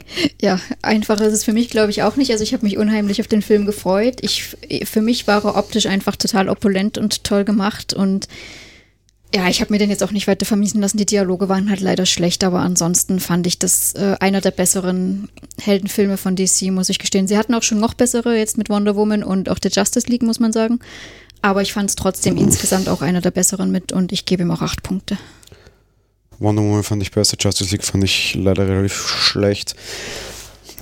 ja, 0.41 0.61
einfach 0.83 1.21
ist 1.21 1.33
es 1.33 1.45
für 1.45 1.53
mich, 1.53 1.71
glaube 1.71 1.91
ich, 1.91 2.03
auch 2.03 2.17
nicht. 2.17 2.31
Also 2.31 2.43
ich 2.43 2.53
habe 2.53 2.65
mich 2.65 2.79
unheimlich 2.79 3.21
auf 3.21 3.29
den 3.29 3.43
Film 3.43 3.67
gefreut. 3.67 4.19
Ich, 4.21 4.57
für 4.85 5.03
mich 5.03 5.27
war 5.27 5.45
er 5.45 5.57
optisch 5.57 5.87
einfach 5.87 6.17
total 6.17 6.49
opulent 6.49 6.99
und 6.99 7.25
toll 7.25 7.45
gemacht 7.45 7.95
und 7.95 8.29
ja, 9.35 9.49
ich 9.49 9.61
habe 9.61 9.73
mir 9.73 9.79
den 9.79 9.91
jetzt 9.91 10.05
auch 10.05 10.13
nicht 10.13 10.29
weiter 10.29 10.47
vermiesen 10.47 10.81
lassen. 10.81 10.99
Die 10.99 11.05
Dialoge 11.05 11.49
waren 11.49 11.69
halt 11.69 11.81
leider 11.81 12.07
schlecht, 12.07 12.45
aber 12.45 12.61
ansonsten 12.61 13.19
fand 13.19 13.47
ich 13.47 13.59
das 13.59 13.93
äh, 13.95 14.17
einer 14.21 14.41
der 14.41 14.53
besseren 14.53 15.29
Heldenfilme 15.61 16.17
von 16.17 16.37
DC, 16.37 16.71
muss 16.71 16.89
ich 16.89 16.99
gestehen. 16.99 17.27
Sie 17.27 17.37
hatten 17.37 17.53
auch 17.53 17.65
schon 17.65 17.81
noch 17.81 17.95
bessere, 17.95 18.37
jetzt 18.37 18.57
mit 18.57 18.71
Wonder 18.71 18.95
Woman 18.95 19.25
und 19.25 19.49
auch 19.49 19.59
der 19.59 19.73
Justice 19.73 20.07
League, 20.09 20.23
muss 20.23 20.41
man 20.41 20.53
sagen. 20.53 20.79
Aber 21.43 21.61
ich 21.61 21.73
fand 21.73 21.91
es 21.91 21.97
trotzdem 21.97 22.37
insgesamt 22.37 22.89
auch 22.89 23.03
einer 23.03 23.21
der 23.21 23.33
besseren 23.33 23.71
mit 23.71 23.93
und 23.93 24.13
ich 24.13 24.25
gebe 24.25 24.43
ihm 24.43 24.51
auch 24.53 24.63
acht 24.63 24.83
Punkte. 24.83 25.19
Wonder 26.39 26.63
Woman 26.63 26.83
fand 26.83 27.03
ich 27.03 27.11
besser, 27.11 27.37
Justice 27.39 27.71
League 27.71 27.85
fand 27.85 28.05
ich 28.05 28.35
leider 28.35 28.69
relativ 28.69 29.09
schlecht. 29.09 29.75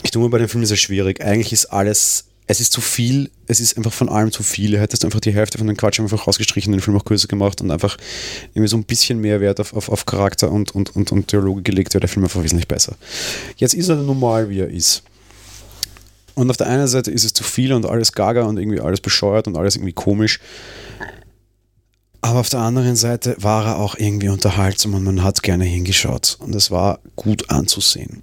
Ich 0.02 0.10
tue 0.10 0.22
mir 0.22 0.30
bei 0.30 0.38
dem 0.38 0.48
Film 0.48 0.64
sehr 0.64 0.76
schwierig. 0.76 1.22
Eigentlich 1.22 1.52
ist 1.52 1.66
alles, 1.66 2.26
es 2.46 2.60
ist 2.60 2.72
zu 2.72 2.80
viel, 2.80 3.30
es 3.46 3.60
ist 3.60 3.76
einfach 3.76 3.92
von 3.92 4.08
allem 4.08 4.32
zu 4.32 4.42
viel. 4.42 4.74
Er 4.74 4.80
hätte 4.80 5.02
einfach 5.04 5.20
die 5.20 5.32
Hälfte 5.32 5.58
von 5.58 5.66
den 5.66 5.76
Quatsch 5.76 6.00
einfach 6.00 6.26
rausgestrichen, 6.26 6.72
den 6.72 6.80
Film 6.80 6.96
auch 6.96 7.04
größer 7.04 7.28
gemacht 7.28 7.60
und 7.60 7.70
einfach 7.70 7.96
irgendwie 8.52 8.68
so 8.68 8.76
ein 8.76 8.84
bisschen 8.84 9.20
mehr 9.20 9.40
Wert 9.40 9.60
auf, 9.60 9.72
auf, 9.72 9.88
auf 9.88 10.04
Charakter 10.06 10.50
und, 10.50 10.74
und, 10.74 10.94
und, 10.94 11.12
und 11.12 11.32
Dialoge 11.32 11.62
gelegt, 11.62 11.94
wäre 11.94 12.00
der 12.00 12.08
Film 12.08 12.24
einfach 12.24 12.42
wesentlich 12.42 12.68
besser. 12.68 12.96
Jetzt 13.56 13.74
ist 13.74 13.88
er 13.88 13.96
normal, 13.96 14.50
wie 14.50 14.60
er 14.60 14.68
ist. 14.68 15.02
Und 16.34 16.50
auf 16.50 16.56
der 16.56 16.66
einen 16.66 16.88
Seite 16.88 17.10
ist 17.10 17.24
es 17.24 17.32
zu 17.32 17.44
viel 17.44 17.72
und 17.72 17.86
alles 17.86 18.12
gaga 18.12 18.42
und 18.42 18.58
irgendwie 18.58 18.80
alles 18.80 19.00
bescheuert 19.00 19.46
und 19.46 19.56
alles 19.56 19.76
irgendwie 19.76 19.92
komisch. 19.92 20.40
Aber 22.24 22.40
auf 22.40 22.48
der 22.48 22.60
anderen 22.60 22.96
Seite 22.96 23.36
war 23.38 23.66
er 23.66 23.76
auch 23.76 23.96
irgendwie 23.98 24.30
unterhaltsam 24.30 24.94
und 24.94 25.04
man 25.04 25.22
hat 25.22 25.42
gerne 25.42 25.66
hingeschaut 25.66 26.38
und 26.40 26.54
es 26.54 26.70
war 26.70 27.00
gut 27.16 27.50
anzusehen. 27.50 28.22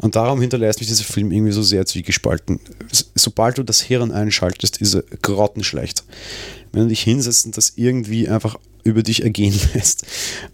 Und 0.00 0.16
darum 0.16 0.40
hinterlässt 0.40 0.80
mich 0.80 0.88
dieser 0.88 1.04
Film 1.04 1.30
irgendwie 1.30 1.52
so 1.52 1.62
sehr 1.62 1.86
zwiegespalten. 1.86 2.58
Sobald 3.14 3.58
du 3.58 3.62
das 3.62 3.80
Hirn 3.80 4.10
einschaltest, 4.10 4.78
ist 4.78 4.94
er 4.94 5.04
grottenschlecht. 5.22 6.02
Wenn 6.72 6.82
du 6.82 6.88
dich 6.88 7.02
hinsetzt 7.02 7.46
und 7.46 7.56
das 7.56 7.74
irgendwie 7.76 8.28
einfach 8.28 8.56
über 8.82 9.04
dich 9.04 9.22
ergehen 9.22 9.54
lässt 9.74 10.04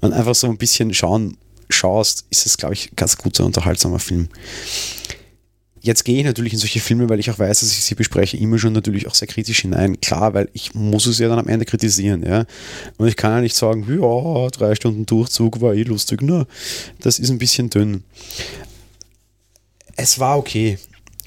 und 0.02 0.12
einfach 0.12 0.34
so 0.34 0.46
ein 0.46 0.58
bisschen 0.58 0.92
schauen, 0.92 1.38
schaust, 1.70 2.26
ist 2.28 2.44
es, 2.44 2.58
glaube 2.58 2.74
ich, 2.74 2.92
ein 2.92 2.96
ganz 2.96 3.16
guter, 3.16 3.46
unterhaltsamer 3.46 3.98
Film. 3.98 4.28
Jetzt 5.84 6.04
gehe 6.04 6.18
ich 6.18 6.24
natürlich 6.24 6.52
in 6.52 6.60
solche 6.60 6.78
Filme, 6.78 7.08
weil 7.08 7.18
ich 7.18 7.28
auch 7.28 7.40
weiß, 7.40 7.58
dass 7.60 7.72
ich 7.72 7.82
sie 7.82 7.96
bespreche, 7.96 8.36
immer 8.36 8.56
schon 8.56 8.72
natürlich 8.72 9.08
auch 9.08 9.14
sehr 9.16 9.26
kritisch 9.26 9.62
hinein. 9.62 10.00
Klar, 10.00 10.32
weil 10.32 10.48
ich 10.52 10.74
muss 10.74 11.06
es 11.06 11.18
ja 11.18 11.28
dann 11.28 11.40
am 11.40 11.48
Ende 11.48 11.64
kritisieren, 11.64 12.24
ja. 12.24 12.44
Und 12.98 13.08
ich 13.08 13.16
kann 13.16 13.32
ja 13.32 13.40
nicht 13.40 13.56
sagen, 13.56 13.84
ja, 13.88 14.48
drei 14.50 14.76
Stunden 14.76 15.06
Durchzug 15.06 15.60
war 15.60 15.74
eh 15.74 15.82
lustig. 15.82 16.22
Ne? 16.22 16.46
Das 17.00 17.18
ist 17.18 17.30
ein 17.30 17.38
bisschen 17.38 17.68
dünn. 17.68 18.04
Es 19.96 20.20
war 20.20 20.38
okay. 20.38 20.78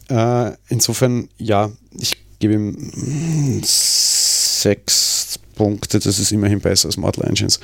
Äh, 0.08 0.51
insofern, 0.70 1.28
ja, 1.38 1.70
ich 1.91 2.16
gebe 2.39 2.53
ihm 2.53 3.62
sechs 3.62 5.38
Punkte. 5.56 5.99
Das 5.99 6.18
ist 6.18 6.32
immerhin 6.32 6.62
besser 6.62 6.88
als 6.88 6.95
Mortal 6.95 7.28
Engines. 7.28 7.60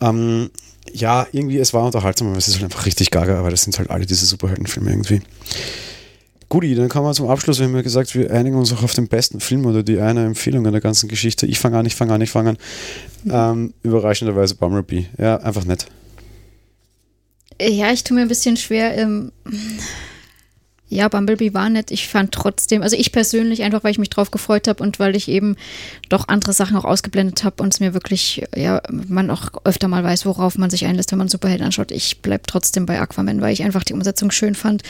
Ähm, 0.00 0.50
ja, 0.92 1.28
irgendwie, 1.30 1.58
es 1.58 1.72
war 1.72 1.84
unterhaltsam, 1.84 2.28
aber 2.28 2.38
es 2.38 2.48
ist 2.48 2.54
halt 2.54 2.64
einfach 2.64 2.86
richtig 2.86 3.12
gaga, 3.12 3.38
aber 3.38 3.50
das 3.50 3.62
sind 3.62 3.78
halt 3.78 3.90
alle 3.90 4.04
diese 4.04 4.26
Superheldenfilme 4.26 4.90
irgendwie. 4.90 5.22
Guti, 6.52 6.74
dann 6.74 6.90
kommen 6.90 7.06
wir 7.06 7.14
zum 7.14 7.30
Abschluss. 7.30 7.60
Wir 7.60 7.66
haben 7.66 7.74
ja 7.74 7.80
gesagt, 7.80 8.14
wir 8.14 8.30
einigen 8.30 8.56
uns 8.56 8.74
auch 8.74 8.82
auf 8.82 8.92
den 8.92 9.08
besten 9.08 9.40
Film 9.40 9.64
oder 9.64 9.82
die 9.82 9.98
eine 9.98 10.26
Empfehlung 10.26 10.66
an 10.66 10.72
der 10.72 10.82
ganzen 10.82 11.08
Geschichte. 11.08 11.46
Ich 11.46 11.58
fange 11.58 11.78
an, 11.78 11.86
ich 11.86 11.94
fange 11.94 12.12
an, 12.12 12.20
ich 12.20 12.30
fange 12.30 12.50
an. 12.50 12.58
Ähm, 13.30 13.74
überraschenderweise 13.82 14.56
Bumblebee. 14.56 15.06
Ja, 15.16 15.38
einfach 15.38 15.64
nett. 15.64 15.86
Ja, 17.58 17.90
ich 17.90 18.04
tue 18.04 18.16
mir 18.16 18.20
ein 18.20 18.28
bisschen 18.28 18.58
schwer. 18.58 18.98
Ähm 18.98 19.32
ja, 20.92 21.08
Bumblebee 21.08 21.54
war 21.54 21.70
nett. 21.70 21.90
Ich 21.90 22.06
fand 22.06 22.32
trotzdem, 22.32 22.82
also 22.82 22.96
ich 22.96 23.12
persönlich, 23.12 23.62
einfach 23.62 23.82
weil 23.82 23.92
ich 23.92 23.98
mich 23.98 24.10
drauf 24.10 24.30
gefreut 24.30 24.68
habe 24.68 24.82
und 24.82 24.98
weil 24.98 25.16
ich 25.16 25.28
eben 25.28 25.56
doch 26.10 26.28
andere 26.28 26.52
Sachen 26.52 26.76
auch 26.76 26.84
ausgeblendet 26.84 27.44
habe 27.44 27.62
und 27.62 27.72
es 27.72 27.80
mir 27.80 27.94
wirklich, 27.94 28.44
ja, 28.54 28.82
man 28.90 29.30
auch 29.30 29.48
öfter 29.64 29.88
mal 29.88 30.04
weiß, 30.04 30.26
worauf 30.26 30.58
man 30.58 30.68
sich 30.68 30.84
einlässt, 30.84 31.10
wenn 31.10 31.18
man 31.18 31.28
Superhelden 31.28 31.64
anschaut. 31.64 31.90
Ich 31.90 32.20
bleibe 32.20 32.44
trotzdem 32.46 32.84
bei 32.84 33.00
Aquaman, 33.00 33.40
weil 33.40 33.54
ich 33.54 33.62
einfach 33.62 33.84
die 33.84 33.94
Umsetzung 33.94 34.30
schön 34.30 34.54
fand. 34.54 34.82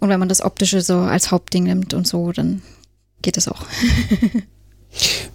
Und 0.00 0.10
wenn 0.10 0.20
man 0.20 0.28
das 0.28 0.42
Optische 0.42 0.82
so 0.82 0.98
als 0.98 1.30
Hauptding 1.30 1.64
nimmt 1.64 1.94
und 1.94 2.06
so, 2.06 2.30
dann 2.32 2.60
geht 3.22 3.38
es 3.38 3.48
auch. 3.48 3.64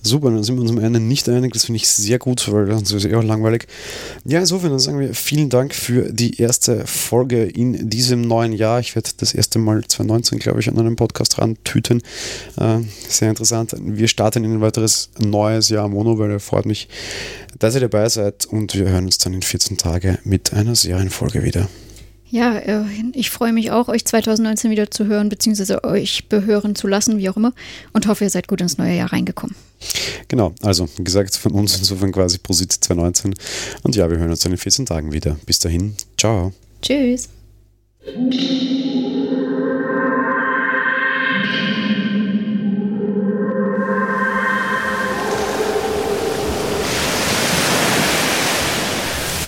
Super, 0.05 0.31
dann 0.31 0.43
sind 0.43 0.55
wir 0.55 0.61
uns 0.61 0.71
am 0.71 0.79
Ende 0.79 0.99
nicht 0.99 1.29
einig. 1.29 1.53
Das 1.53 1.65
finde 1.65 1.77
ich 1.77 1.87
sehr 1.87 2.19
gut, 2.19 2.51
weil 2.51 2.65
das 2.65 2.91
ist 2.91 3.05
eher 3.05 3.23
langweilig. 3.23 3.67
Ja, 4.25 4.39
insofern, 4.39 4.71
dann 4.71 4.79
sagen 4.79 4.99
wir 4.99 5.13
vielen 5.13 5.49
Dank 5.49 5.73
für 5.73 6.11
die 6.11 6.41
erste 6.41 6.85
Folge 6.85 7.43
in 7.43 7.89
diesem 7.89 8.21
neuen 8.21 8.51
Jahr. 8.51 8.81
Ich 8.81 8.95
werde 8.95 9.11
das 9.17 9.33
erste 9.33 9.59
Mal 9.59 9.83
2019, 9.85 10.39
glaube 10.39 10.59
ich, 10.59 10.67
an 10.67 10.77
einem 10.77 10.97
Podcast 10.97 11.39
rantüten. 11.39 12.01
Äh, 12.59 12.79
sehr 13.07 13.29
interessant. 13.29 13.75
Wir 13.79 14.09
starten 14.09 14.43
in 14.43 14.55
ein 14.55 14.61
weiteres 14.61 15.09
neues 15.19 15.69
Jahr 15.69 15.87
Mono, 15.87 16.19
weil 16.19 16.31
er 16.31 16.39
freut 16.41 16.65
mich, 16.65 16.89
dass 17.59 17.75
ihr 17.75 17.81
dabei 17.81 18.09
seid 18.09 18.45
und 18.45 18.75
wir 18.75 18.89
hören 18.89 19.05
uns 19.05 19.19
dann 19.19 19.33
in 19.33 19.41
14 19.41 19.77
Tagen 19.77 20.17
mit 20.25 20.51
einer 20.53 20.75
Serienfolge 20.75 21.43
wieder. 21.43 21.69
Ja, 22.33 22.57
äh, 22.57 22.83
ich 23.13 23.29
freue 23.29 23.53
mich 23.53 23.69
auch, 23.69 23.89
euch 23.89 24.05
2019 24.05 24.71
wieder 24.71 24.89
zu 24.89 25.05
hören, 25.05 25.29
beziehungsweise 25.29 25.83
euch 25.83 26.29
behören 26.29 26.73
zu 26.73 26.87
lassen, 26.87 27.19
wie 27.19 27.29
auch 27.29 27.37
immer, 27.37 27.53
und 27.93 28.07
hoffe, 28.07 28.23
ihr 28.23 28.29
seid 28.31 28.47
gut 28.47 28.59
ins 28.59 28.79
neue 28.79 28.97
Jahr 28.97 29.13
reingekommen. 29.13 29.55
Genau, 30.29 30.51
also 30.63 30.89
wie 30.97 31.03
gesagt, 31.03 31.35
von 31.35 31.51
uns 31.51 31.77
insofern 31.77 32.11
quasi 32.11 32.39
Prosit 32.39 32.71
2019. 32.71 33.35
Und 33.83 33.95
ja, 33.95 34.09
wir 34.09 34.17
hören 34.17 34.31
uns 34.31 34.39
dann 34.39 34.51
in 34.51 34.57
14 34.57 34.87
Tagen 34.87 35.13
wieder. 35.13 35.37
Bis 35.45 35.59
dahin, 35.59 35.93
ciao. 36.17 36.51
Tschüss. 36.81 37.29